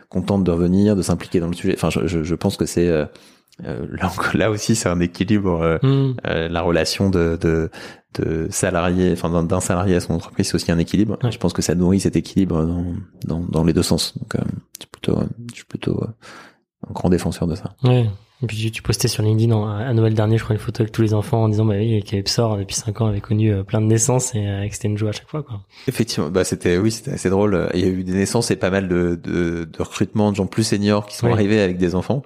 contente 0.08 0.44
de 0.44 0.50
revenir, 0.52 0.94
de 0.94 1.02
s'impliquer 1.02 1.40
dans 1.40 1.48
le 1.48 1.54
sujet. 1.54 1.74
Enfin, 1.74 1.90
je, 1.90 2.06
je, 2.06 2.22
je 2.22 2.34
pense 2.36 2.56
que 2.56 2.66
c'est 2.66 2.88
là, 3.60 4.12
là 4.34 4.50
aussi, 4.50 4.76
c'est 4.76 4.88
un 4.88 5.00
équilibre. 5.00 5.78
Mmh. 5.82 6.14
la 6.24 6.62
relation 6.62 7.10
de, 7.10 7.38
de, 7.40 7.70
de 8.14 8.48
salarié, 8.50 9.12
enfin 9.12 9.42
d'un 9.42 9.60
salarié 9.60 9.96
à 9.96 10.00
son 10.00 10.14
entreprise, 10.14 10.48
c'est 10.48 10.54
aussi 10.54 10.72
un 10.72 10.78
équilibre. 10.78 11.18
Je 11.30 11.38
pense 11.38 11.52
que 11.52 11.62
ça 11.62 11.74
nourrit 11.74 12.00
cet 12.00 12.16
équilibre 12.16 12.64
dans, 12.64 12.84
dans, 13.24 13.40
dans 13.40 13.64
les 13.64 13.72
deux 13.72 13.82
sens. 13.82 14.16
Donc, 14.18 14.34
euh, 14.34 14.40
je 14.78 14.84
suis 14.84 14.90
plutôt, 14.90 15.20
je 15.50 15.54
suis 15.54 15.64
plutôt 15.64 16.02
euh, 16.02 16.08
un 16.88 16.92
grand 16.92 17.10
défenseur 17.10 17.46
de 17.46 17.54
ça. 17.54 17.74
Ouais. 17.84 18.06
Et 18.40 18.46
puis 18.46 18.70
tu 18.70 18.82
postais 18.82 19.08
sur 19.08 19.24
LinkedIn 19.24 19.52
à 19.52 19.92
Noël 19.92 20.14
dernier, 20.14 20.38
je 20.38 20.44
crois, 20.44 20.54
une 20.54 20.60
photo 20.60 20.82
avec 20.82 20.92
tous 20.92 21.02
les 21.02 21.12
enfants 21.12 21.42
en 21.42 21.48
disant 21.48 21.64
bah 21.64 21.74
oui, 21.76 22.00
qu'Epsor 22.04 22.56
depuis 22.56 22.76
5 22.76 23.00
ans 23.00 23.06
avait 23.06 23.20
connu 23.20 23.52
euh, 23.52 23.64
plein 23.64 23.80
de 23.80 23.86
naissances 23.86 24.32
et 24.36 24.68
que 24.68 24.74
c'était 24.74 24.86
une 24.86 24.96
joie 24.96 25.08
à 25.08 25.12
chaque 25.12 25.28
fois. 25.28 25.42
Quoi. 25.42 25.60
Effectivement, 25.88 26.30
bah 26.30 26.44
c'était 26.44 26.78
oui, 26.78 26.92
c'était 26.92 27.10
assez 27.10 27.30
drôle. 27.30 27.68
Il 27.74 27.80
y 27.80 27.84
a 27.84 27.88
eu 27.88 28.04
des 28.04 28.12
naissances 28.12 28.52
et 28.52 28.56
pas 28.56 28.70
mal 28.70 28.86
de, 28.86 29.18
de, 29.20 29.64
de 29.64 29.82
recrutements 29.82 30.30
de 30.30 30.36
gens 30.36 30.46
plus 30.46 30.62
seniors 30.62 31.06
qui 31.06 31.16
sont 31.16 31.30
arrivés 31.30 31.60
avec 31.60 31.78
des 31.78 31.96
enfants. 31.96 32.22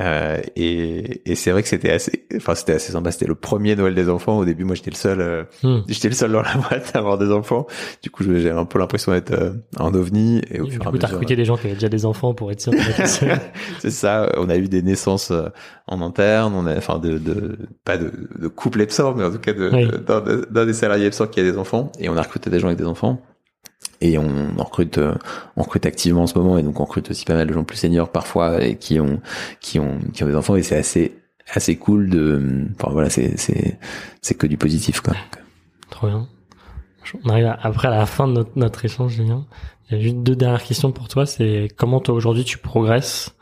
Euh, 0.00 0.40
et, 0.56 1.22
et 1.30 1.34
c'est 1.34 1.50
vrai 1.50 1.62
que 1.62 1.68
c'était 1.68 1.90
assez, 1.90 2.26
enfin 2.36 2.54
c'était 2.54 2.74
assez 2.74 2.92
sympa. 2.92 3.10
C'était 3.10 3.26
le 3.26 3.34
premier 3.34 3.76
Noël 3.76 3.94
des 3.94 4.08
enfants. 4.08 4.38
Au 4.38 4.44
début, 4.44 4.64
moi, 4.64 4.74
j'étais 4.74 4.90
le 4.90 4.96
seul, 4.96 5.20
euh, 5.20 5.44
hmm. 5.62 5.82
j'étais 5.88 6.08
le 6.08 6.14
seul 6.14 6.32
dans 6.32 6.42
la 6.42 6.54
boîte 6.54 6.92
à 6.94 6.98
avoir 6.98 7.18
des 7.18 7.30
enfants. 7.30 7.66
Du 8.02 8.10
coup, 8.10 8.24
j'avais 8.24 8.50
un 8.50 8.64
peu 8.64 8.78
l'impression 8.78 9.12
d'être 9.12 9.32
euh, 9.32 9.52
un 9.78 9.94
ovni. 9.94 10.42
Et 10.50 10.60
au 10.60 10.66
du 10.66 10.78
coup, 10.78 10.98
t'as 10.98 11.08
recruté 11.08 11.36
des 11.36 11.44
gens 11.44 11.56
qui 11.56 11.66
avaient 11.66 11.74
déjà 11.74 11.88
des 11.88 12.04
enfants 12.04 12.34
pour 12.34 12.52
être 12.52 12.60
sûr. 12.60 12.72
c'est 13.78 13.90
ça. 13.90 14.30
On 14.36 14.48
a 14.48 14.56
eu 14.56 14.68
des 14.68 14.82
naissances 14.82 15.30
euh, 15.30 15.48
en 15.86 16.02
interne. 16.02 16.54
On 16.54 16.66
a, 16.66 16.76
enfin, 16.76 16.98
de, 16.98 17.18
de 17.18 17.58
pas 17.84 17.96
de, 17.96 18.12
de 18.38 18.48
couple 18.48 18.82
Epsor, 18.82 19.16
mais 19.16 19.24
en 19.24 19.30
tout 19.30 19.38
cas 19.38 19.52
de, 19.52 20.50
d'un 20.50 20.66
des 20.66 20.74
salariés 20.74 21.06
Epsor 21.06 21.30
qui 21.30 21.40
a 21.40 21.42
des 21.42 21.56
enfants. 21.56 21.90
Et 21.98 22.08
on 22.08 22.16
a 22.16 22.22
recruté 22.22 22.50
des 22.50 22.60
gens 22.60 22.66
avec 22.66 22.78
des 22.78 22.86
enfants 22.86 23.22
et 24.00 24.18
on, 24.18 24.54
recrute 24.58 24.98
euh, 24.98 25.14
on 25.56 25.62
recrute 25.62 25.86
activement 25.86 26.22
en 26.22 26.26
ce 26.26 26.38
moment 26.38 26.58
et 26.58 26.62
donc 26.62 26.80
on 26.80 26.84
recrute 26.84 27.10
aussi 27.10 27.24
pas 27.24 27.34
mal 27.34 27.46
de 27.46 27.52
gens 27.52 27.64
plus 27.64 27.76
seniors 27.76 28.10
parfois 28.10 28.62
et 28.62 28.76
qui 28.76 29.00
ont 29.00 29.20
qui 29.60 29.78
ont 29.78 29.98
qui 30.12 30.24
ont 30.24 30.26
des 30.26 30.36
enfants 30.36 30.56
et 30.56 30.62
c'est 30.62 30.76
assez 30.76 31.18
assez 31.52 31.76
cool 31.76 32.10
de 32.10 32.66
enfin 32.78 32.92
voilà 32.92 33.10
c'est 33.10 33.36
c'est 33.38 33.78
c'est 34.22 34.34
que 34.34 34.46
du 34.46 34.56
positif 34.56 35.00
quoi. 35.00 35.14
Trop 35.90 36.08
bien. 36.08 36.28
On 37.24 37.30
arrive 37.30 37.56
après 37.62 37.88
à 37.88 37.92
la 37.92 38.06
fin 38.06 38.26
de 38.26 38.32
notre, 38.32 38.50
notre 38.56 38.84
échange 38.84 39.12
Julien. 39.12 39.46
Il 39.88 39.96
y 39.96 40.00
a 40.00 40.02
juste 40.02 40.16
deux 40.16 40.34
dernières 40.34 40.64
questions 40.64 40.92
pour 40.92 41.08
toi 41.08 41.26
c'est 41.26 41.68
comment 41.76 42.00
toi 42.00 42.14
aujourd'hui 42.14 42.44
tu 42.44 42.58
progresses 42.58 43.36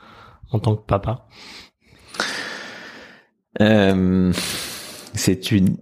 en 0.51 0.59
tant 0.59 0.77
que 0.77 0.85
papa? 0.85 1.27
Euh, 3.61 4.33
c'est 5.15 5.51
une 5.53 5.77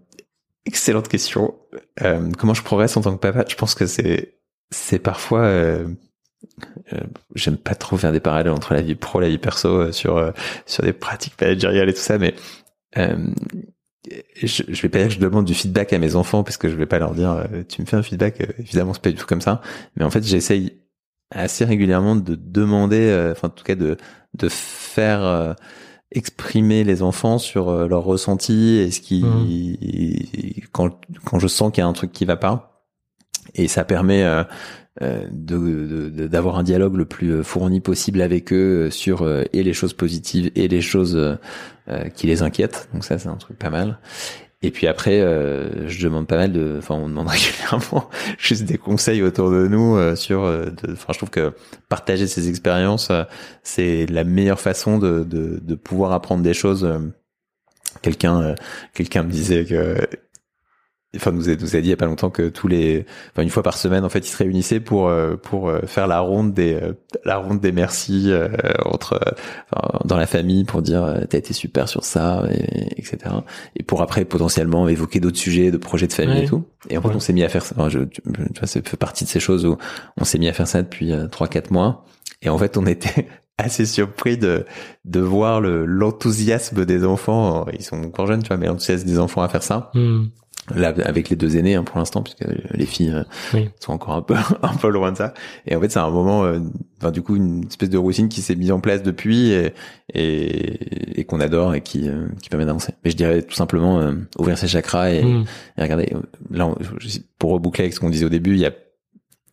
excellente 0.67 1.09
question. 1.09 1.55
Euh, 2.03 2.31
comment 2.39 2.55
je 2.55 2.63
progresse 2.63 2.97
en 2.97 3.03
tant 3.03 3.13
que 3.13 3.21
papa? 3.21 3.45
Je 3.49 3.57
pense 3.57 3.75
que 3.75 3.87
c'est 3.87 4.39
c'est 4.73 4.99
parfois 4.99 5.43
euh, 5.43 5.87
euh, 6.93 7.01
j'aime 7.35 7.57
pas 7.57 7.75
trop 7.75 7.97
faire 7.97 8.13
des 8.13 8.21
parallèles 8.21 8.53
entre 8.53 8.75
la 8.75 8.83
vie 8.83 8.95
pro 8.95 9.21
et 9.21 9.25
la 9.25 9.29
vie 9.29 9.39
perso 9.39 9.69
euh, 9.69 9.93
sur 9.93 10.33
sur 10.67 10.83
des 10.83 10.93
pratiques 10.93 11.41
managériales 11.41 11.89
et 11.89 11.95
tout 11.95 12.01
ça 12.01 12.19
mais 12.19 12.35
je, 12.97 14.65
je 14.67 14.83
vais 14.83 14.89
pas 14.89 14.99
dire 14.99 15.09
que 15.09 15.15
je 15.15 15.21
demande 15.21 15.45
du 15.45 15.55
feedback 15.55 15.93
à 15.93 15.99
mes 15.99 16.17
enfants 16.17 16.43
parce 16.43 16.57
que 16.57 16.69
je 16.69 16.75
vais 16.75 16.87
pas 16.87 16.99
leur 16.99 17.15
dire 17.15 17.47
tu 17.69 17.83
me 17.83 17.87
fais 17.87 17.97
un 17.97 18.03
feedback 18.03 18.41
évidemment 18.59 18.95
c'est 18.95 19.03
pas 19.03 19.11
du 19.11 19.17
tout 19.17 19.27
comme 19.27 19.41
ça 19.41 19.61
mais 19.97 20.05
en 20.05 20.11
fait 20.11 20.25
j'essaye 20.25 20.81
assez 21.31 21.65
régulièrement 21.65 22.17
de 22.17 22.35
demander 22.35 23.31
enfin 23.31 23.49
en 23.49 23.51
tout 23.51 23.65
cas 23.65 23.77
de 23.77 23.97
de 24.35 24.49
faire 24.49 25.55
exprimer 26.11 26.85
les 26.85 27.03
enfants 27.03 27.39
sur 27.39 27.89
leurs 27.89 28.05
ressentis 28.05 28.77
et 28.79 28.91
ce 28.91 29.01
qui 29.01 29.23
mmh. 29.23 30.67
quand 30.73 31.01
quand 31.25 31.39
je 31.39 31.47
sens 31.47 31.73
qu'il 31.73 31.83
y 31.83 31.85
a 31.85 31.89
un 31.89 31.93
truc 31.93 32.13
qui 32.13 32.25
va 32.25 32.37
pas 32.37 32.72
et 33.55 33.69
ça 33.69 33.85
permet 33.85 34.23
euh, 34.23 34.45
euh 35.03 35.27
d'avoir 36.29 36.59
un 36.59 36.63
dialogue 36.63 36.97
le 36.97 37.05
plus 37.05 37.31
euh, 37.31 37.43
fourni 37.43 37.81
possible 37.81 38.21
avec 38.21 38.53
eux 38.53 38.87
euh, 38.87 38.91
sur 38.91 39.29
et 39.53 39.63
les 39.63 39.73
choses 39.73 39.95
positives 39.95 40.51
et 40.55 40.69
les 40.69 40.81
choses 40.81 41.39
qui 42.15 42.27
les 42.27 42.43
inquiètent. 42.43 42.89
Donc 42.95 43.05
ça, 43.05 43.19
c'est 43.19 43.29
un 43.29 43.37
truc 43.37 43.59
pas 43.59 43.71
mal. 43.71 43.99
Et 44.65 44.71
puis 44.71 44.87
après, 44.87 45.19
je 45.19 46.05
demande 46.05 46.29
pas 46.29 46.37
mal 46.37 46.53
de, 46.53 46.77
enfin, 46.79 46.95
on 46.95 47.09
demande 47.09 47.29
régulièrement 47.29 48.09
juste 48.39 48.63
des 48.63 48.79
conseils 48.79 49.23
autour 49.23 49.51
de 49.51 49.67
nous 49.67 50.15
sur. 50.15 50.43
Enfin, 50.43 51.13
je 51.13 51.19
trouve 51.19 51.31
que 51.31 51.53
partager 51.89 52.29
ces 52.29 52.49
expériences, 52.49 53.11
c'est 53.65 54.07
la 54.07 54.23
meilleure 54.23 54.61
façon 54.61 54.99
de, 54.99 55.25
de, 55.25 55.59
de, 55.61 55.75
pouvoir 55.75 56.13
apprendre 56.13 56.45
des 56.45 56.55
choses. 56.55 56.89
Quelqu'un, 58.03 58.55
quelqu'un 58.95 59.25
me 59.25 59.31
disait 59.33 59.65
que 59.65 59.97
enfin 61.17 61.33
nous 61.33 61.49
a, 61.49 61.55
nous 61.55 61.77
a 61.77 61.81
dit 61.81 61.89
il 61.89 61.91
y 61.91 61.93
a 61.93 61.97
pas 61.97 62.07
longtemps 62.07 62.31
que 62.31 62.49
tous 62.49 62.69
les 62.69 63.05
enfin 63.33 63.43
une 63.43 63.51
fois 63.51 63.63
par 63.63 63.77
semaine 63.77 64.05
en 64.05 64.09
fait 64.09 64.21
ils 64.21 64.31
se 64.31 64.37
réunissaient 64.37 64.81
pour 64.81 65.09
euh, 65.09 65.37
pour 65.37 65.69
euh, 65.69 65.81
faire 65.87 66.07
la 66.07 66.21
ronde 66.21 66.55
des 66.55 66.75
euh, 66.75 66.95
la 67.25 67.37
ronde 67.37 67.61
des 67.61 67.73
merci 67.73 68.31
entre 68.85 69.21
dans 70.05 70.17
la 70.17 70.27
famille 70.27 70.65
pour 70.65 70.83
dire 70.83 71.21
t'as 71.29 71.39
été 71.39 71.53
super 71.53 71.89
sur 71.89 72.05
ça 72.05 72.45
et, 72.51 72.99
etc 72.99 73.35
et 73.77 73.83
pour 73.83 74.03
après 74.03 74.25
potentiellement 74.25 74.89
évoquer 74.89 75.21
d'autres 75.21 75.39
sujets 75.39 75.71
de 75.71 75.77
projets 75.77 76.07
de 76.07 76.13
famille 76.13 76.45
et 76.45 76.47
tout. 76.47 76.65
Et 76.89 76.97
en 76.97 77.03
fait 77.03 77.15
on 77.15 77.21
s'est 77.21 77.33
mis 77.33 77.45
à 77.45 77.49
faire 77.49 77.65
ça. 77.65 77.75
Enfin, 77.77 77.89
je, 77.89 78.01
tu 78.01 78.23
vois 78.25 78.67
ça 78.67 78.81
fait 78.83 78.97
partie 78.97 79.25
de 79.25 79.29
ces 79.29 79.41
choses 79.41 79.67
où 79.67 79.77
on 80.17 80.25
s'est 80.25 80.39
mis 80.39 80.49
à 80.49 80.53
faire 80.53 80.69
ça 80.69 80.83
depuis 80.83 81.13
trois 81.31 81.49
quatre 81.49 81.71
mois. 81.71 82.05
Et 82.41 82.49
en 82.49 82.59
fait 82.59 82.77
on 82.77 82.87
était 82.87 83.29
assez 83.59 83.87
surpris 83.87 84.39
de 84.39 84.65
de 85.05 85.21
voir 85.21 85.61
le 85.61 85.85
l'enthousiasme 85.85 86.85
des 86.85 87.05
enfants. 87.05 87.67
Ils 87.73 87.85
sont 87.85 88.03
encore 88.03 88.27
jeunes 88.27 88.43
tu 88.43 88.49
vois 88.49 88.57
mais 88.57 88.67
l'enthousiasme 88.67 89.07
des 89.07 89.19
enfants 89.19 89.43
à 89.43 89.49
faire 89.49 89.63
ça. 89.63 89.91
Hmm. 89.95 90.27
Là, 90.71 90.95
avec 91.05 91.29
les 91.29 91.35
deux 91.35 91.57
aînés 91.57 91.75
hein, 91.75 91.83
pour 91.83 91.99
l'instant, 91.99 92.23
puisque 92.23 92.45
les 92.73 92.87
filles 92.87 93.13
euh, 93.55 93.65
sont 93.81 93.93
encore 93.93 94.15
un 94.15 94.23
peu 94.23 94.35
un 94.63 94.75
peu 94.75 94.89
loin 94.91 95.11
de 95.11 95.17
ça. 95.17 95.35
Et 95.67 95.75
en 95.75 95.81
fait, 95.81 95.91
c'est 95.91 95.99
un 95.99 96.09
moment, 96.09 96.45
euh, 96.45 96.61
enfin 96.99 97.11
du 97.11 97.21
coup, 97.21 97.35
une 97.35 97.65
espèce 97.67 97.91
de 97.91 97.99
routine 97.99 98.29
qui 98.29 98.43
s'est 98.43 98.55
mise 98.55 98.71
en 98.71 98.79
place 98.79 99.03
depuis 99.03 99.51
et, 99.51 99.73
et, 100.15 101.21
et 101.21 101.25
qu'on 101.25 101.41
adore 101.41 101.75
et 101.75 101.81
qui 101.81 102.09
euh, 102.09 102.29
qui 102.41 102.49
permet 102.49 102.65
d'avancer. 102.65 102.95
Mais 103.05 103.11
je 103.11 103.17
dirais 103.17 103.43
tout 103.43 103.57
simplement 103.57 104.13
ouvrir 104.39 104.57
ses 104.57 104.69
chakras 104.69 105.11
et, 105.11 105.25
mm. 105.25 105.45
et 105.79 105.83
regarder. 105.83 106.13
Là, 106.51 106.73
pour 107.39 107.51
reboucler 107.51 107.85
avec 107.85 107.95
ce 107.95 107.99
qu'on 107.99 108.11
disait 108.11 108.27
au 108.27 108.31
début, 108.31 108.53
il 108.53 108.61
y 108.61 108.67
a 108.67 108.73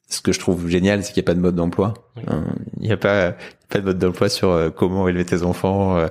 ce 0.09 0.21
que 0.21 0.31
je 0.31 0.39
trouve 0.39 0.67
génial, 0.69 1.03
c'est 1.03 1.13
qu'il 1.13 1.21
n'y 1.21 1.25
a 1.25 1.31
pas 1.31 1.35
de 1.35 1.39
mode 1.39 1.55
d'emploi. 1.55 1.93
Hein, 2.27 2.43
il 2.79 2.87
n'y 2.87 2.91
a 2.91 2.97
pas 2.97 3.35
pas 3.69 3.79
de 3.79 3.85
mode 3.85 3.99
d'emploi 3.99 4.29
sur 4.29 4.71
comment 4.75 5.07
élever 5.07 5.25
tes 5.25 5.41
enfants, 5.43 6.03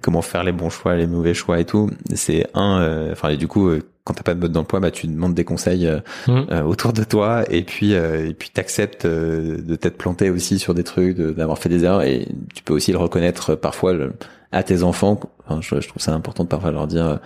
comment 0.00 0.22
faire 0.22 0.42
les 0.42 0.52
bons 0.52 0.70
choix, 0.70 0.96
les 0.96 1.06
mauvais 1.06 1.34
choix 1.34 1.60
et 1.60 1.64
tout. 1.64 1.88
C'est 2.14 2.46
un, 2.54 3.10
enfin 3.12 3.28
et 3.30 3.36
du 3.36 3.46
coup 3.46 3.70
quand 4.04 4.14
t'as 4.14 4.22
pas 4.22 4.34
de 4.34 4.40
mode 4.40 4.52
d'emploi, 4.52 4.80
bah 4.80 4.90
tu 4.90 5.06
demandes 5.06 5.34
des 5.34 5.44
conseils 5.44 5.86
euh, 5.86 6.00
mmh. 6.26 6.32
euh, 6.50 6.62
autour 6.62 6.92
de 6.92 7.04
toi 7.04 7.44
et 7.48 7.62
puis 7.62 7.94
euh, 7.94 8.28
et 8.28 8.34
puis 8.34 8.50
t'acceptes 8.50 9.06
de 9.06 9.76
t'être 9.76 9.96
planté 9.96 10.30
aussi 10.30 10.58
sur 10.58 10.74
des 10.74 10.84
trucs, 10.84 11.18
d'avoir 11.18 11.58
fait 11.58 11.68
des 11.68 11.84
erreurs 11.84 12.02
et 12.02 12.26
tu 12.54 12.62
peux 12.62 12.74
aussi 12.74 12.92
le 12.92 12.98
reconnaître 12.98 13.54
parfois 13.54 13.94
à 14.50 14.62
tes 14.62 14.82
enfants. 14.82 15.20
Enfin, 15.46 15.60
je, 15.60 15.88
trouve 15.88 16.02
ça 16.02 16.12
important 16.14 16.44
de 16.44 16.48
parfois 16.48 16.70
leur 16.72 16.86
dire 16.86 17.20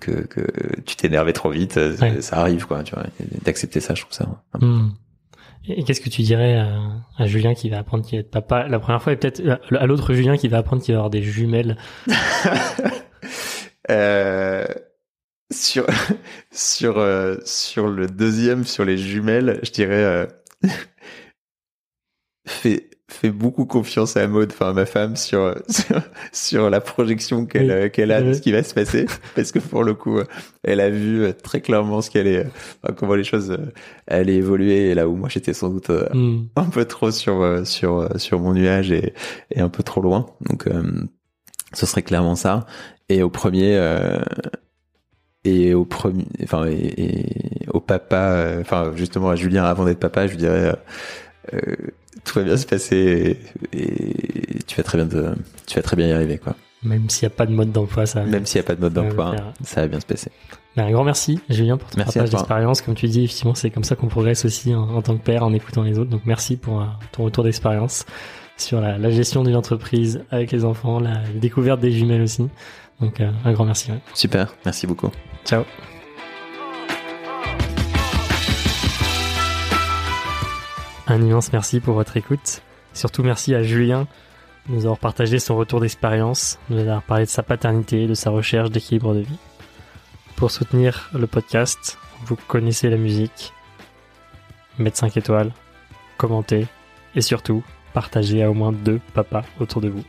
que, 0.00 0.10
que 0.10 0.80
tu 0.84 0.96
t'énervais 0.96 1.32
trop 1.32 1.50
vite, 1.50 1.78
ça 2.20 2.38
arrive 2.38 2.66
quoi, 2.66 2.82
tu 2.82 2.94
vois, 2.94 3.04
d'accepter 3.44 3.80
ça, 3.80 3.94
je 3.94 4.02
trouve 4.02 4.14
ça. 4.14 4.26
Mmh. 4.60 4.90
Et 5.68 5.82
qu'est-ce 5.82 6.00
que 6.00 6.08
tu 6.08 6.22
dirais 6.22 6.56
à, 6.56 6.78
à, 7.18 7.26
Julien 7.26 7.54
qui 7.54 7.68
va 7.70 7.78
apprendre 7.78 8.04
qu'il 8.04 8.18
être 8.18 8.30
papa 8.30 8.68
la 8.68 8.78
première 8.78 9.02
fois 9.02 9.12
et 9.12 9.16
peut-être 9.16 9.42
à 9.76 9.86
l'autre 9.86 10.14
Julien 10.14 10.36
qui 10.36 10.46
va 10.46 10.58
apprendre 10.58 10.80
qu'il 10.80 10.94
va 10.94 11.00
avoir 11.00 11.10
des 11.10 11.22
jumelles? 11.22 11.76
Euh, 13.90 14.66
sur 15.52 15.86
sur 16.50 16.98
euh, 16.98 17.36
sur 17.44 17.88
le 17.88 18.06
deuxième 18.06 18.64
sur 18.64 18.84
les 18.84 18.98
jumelles 18.98 19.60
je 19.62 19.70
dirais 19.70 20.04
euh, 20.04 20.26
fais 22.46 22.90
fais 23.08 23.30
beaucoup 23.30 23.64
confiance 23.66 24.16
à 24.16 24.26
Maud 24.26 24.50
enfin 24.52 24.70
à 24.70 24.72
ma 24.72 24.84
femme 24.84 25.14
sur 25.14 25.54
sur, 26.32 26.68
la 26.68 26.80
projection 26.80 27.46
qu'elle 27.46 27.70
euh, 27.70 27.88
qu'elle 27.88 28.10
a 28.10 28.20
de 28.20 28.32
ce 28.32 28.40
qui 28.40 28.50
va 28.50 28.64
se 28.64 28.74
passer. 28.74 29.06
Parce 29.36 29.52
que 29.52 29.60
pour 29.60 29.84
le 29.84 29.94
coup 29.94 30.18
elle 30.64 30.80
a 30.80 30.90
vu 30.90 31.32
très 31.40 31.60
clairement 31.60 32.02
ce 32.02 32.10
qu'elle 32.10 32.26
est 32.26 32.46
comment 32.96 33.14
les 33.14 33.22
choses 33.22 33.56
allaient 34.08 34.34
évoluer 34.34 34.90
et 34.90 34.94
là 34.94 35.08
où 35.08 35.14
moi 35.14 35.28
j'étais 35.28 35.54
sans 35.54 35.68
doute 35.68 35.90
hmm. 35.90 36.46
un 36.56 36.64
peu 36.64 36.84
trop 36.84 37.12
sur 37.12 37.64
sur 37.64 38.08
sur 38.20 38.40
mon 38.40 38.54
nuage 38.54 38.90
et 38.90 39.14
et 39.52 39.60
un 39.60 39.68
peu 39.68 39.84
trop 39.84 40.00
loin. 40.00 40.26
Donc 40.40 40.68
ce 41.72 41.86
serait 41.86 42.02
clairement 42.02 42.34
ça. 42.34 42.66
Et 43.08 43.22
au 43.22 43.30
premier 43.30 43.78
et 45.46 45.74
au 45.74 45.84
premier 45.84 46.24
enfin 46.42 46.66
et, 46.66 47.26
au 47.72 47.80
papa 47.80 48.16
euh, 48.16 48.60
enfin 48.60 48.92
justement 48.94 49.30
à 49.30 49.36
Julien 49.36 49.64
avant 49.64 49.84
d'être 49.84 50.00
papa 50.00 50.26
je 50.26 50.32
lui 50.32 50.38
dirais 50.38 50.74
euh, 51.52 51.54
euh, 51.54 51.76
tout 52.24 52.38
va 52.38 52.44
bien 52.44 52.56
se 52.56 52.66
passer 52.66 53.38
et, 53.72 54.58
tu 54.66 54.76
vas 54.76 54.82
très 54.82 54.98
bien 54.98 55.08
tu 55.66 55.76
vas 55.76 55.82
très 55.82 55.96
bien 55.96 56.08
y 56.08 56.12
arriver 56.12 56.38
quoi 56.38 56.54
même 56.82 57.08
s'il 57.08 57.28
n'y 57.28 57.32
a 57.32 57.36
pas 57.36 57.46
de 57.46 57.52
mode 57.52 57.72
d'emploi 57.72 58.06
ça 58.06 58.24
même 58.24 58.46
s'il 58.46 58.60
n'y 58.60 58.64
a 58.64 58.68
pas 58.68 58.74
de 58.74 58.80
mode 58.80 58.92
d'emploi 58.92 59.34
ça 59.62 59.82
va 59.82 59.88
bien 59.88 60.00
se 60.00 60.06
passer 60.06 60.30
ben, 60.76 60.86
un 60.86 60.90
grand 60.90 61.04
merci 61.04 61.40
Julien 61.48 61.76
pour 61.76 61.88
ton 61.90 62.02
partage 62.02 62.30
d'expérience 62.30 62.82
comme 62.82 62.94
tu 62.94 63.06
dis 63.06 63.24
effectivement 63.24 63.54
c'est 63.54 63.70
comme 63.70 63.84
ça 63.84 63.94
qu'on 63.94 64.08
progresse 64.08 64.44
aussi 64.44 64.74
en, 64.74 65.00
tant 65.02 65.16
que 65.16 65.22
père 65.22 65.44
en 65.44 65.52
écoutant 65.52 65.82
les 65.82 65.98
autres 65.98 66.10
donc 66.10 66.22
merci 66.24 66.56
pour 66.56 66.84
ton 67.12 67.24
retour 67.24 67.44
d'expérience 67.44 68.04
sur 68.56 68.80
la, 68.80 69.10
gestion 69.10 69.44
d'une 69.44 69.56
entreprise 69.56 70.24
avec 70.30 70.50
les 70.50 70.64
enfants, 70.64 70.98
la, 70.98 71.18
découverte 71.34 71.78
des 71.78 71.92
jumelles 71.92 72.22
aussi. 72.22 72.48
Donc 73.00 73.20
un 73.20 73.52
grand 73.52 73.66
merci. 73.66 73.90
Super, 74.14 74.54
merci 74.64 74.86
beaucoup. 74.86 75.10
Ciao. 75.46 75.64
Un 81.06 81.22
immense 81.22 81.52
merci 81.52 81.78
pour 81.78 81.94
votre 81.94 82.16
écoute. 82.16 82.62
Surtout 82.92 83.22
merci 83.22 83.54
à 83.54 83.62
Julien 83.62 84.08
de 84.68 84.74
nous 84.74 84.80
avoir 84.80 84.98
partagé 84.98 85.38
son 85.38 85.56
retour 85.56 85.80
d'expérience, 85.80 86.58
de 86.68 86.74
nous 86.74 86.80
avoir 86.80 87.02
parlé 87.02 87.26
de 87.26 87.30
sa 87.30 87.44
paternité, 87.44 88.08
de 88.08 88.14
sa 88.14 88.30
recherche 88.30 88.70
d'équilibre 88.70 89.14
de 89.14 89.20
vie. 89.20 89.38
Pour 90.34 90.50
soutenir 90.50 91.10
le 91.14 91.28
podcast, 91.28 91.96
vous 92.24 92.36
connaissez 92.48 92.90
la 92.90 92.96
musique, 92.96 93.52
mettez 94.78 94.96
5 94.96 95.16
étoiles, 95.16 95.52
commentez 96.18 96.66
et 97.14 97.20
surtout 97.20 97.62
partagez 97.92 98.42
à 98.42 98.50
au 98.50 98.54
moins 98.54 98.72
deux 98.72 99.00
papas 99.14 99.44
autour 99.60 99.80
de 99.80 99.88
vous. 99.88 100.04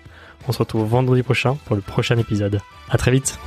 On 0.48 0.52
se 0.52 0.58
retrouve 0.58 0.88
vendredi 0.88 1.22
prochain 1.22 1.56
pour 1.66 1.76
le 1.76 1.82
prochain 1.84 2.18
épisode. 2.18 2.60
À 2.90 2.98
très 2.98 3.12
vite 3.12 3.38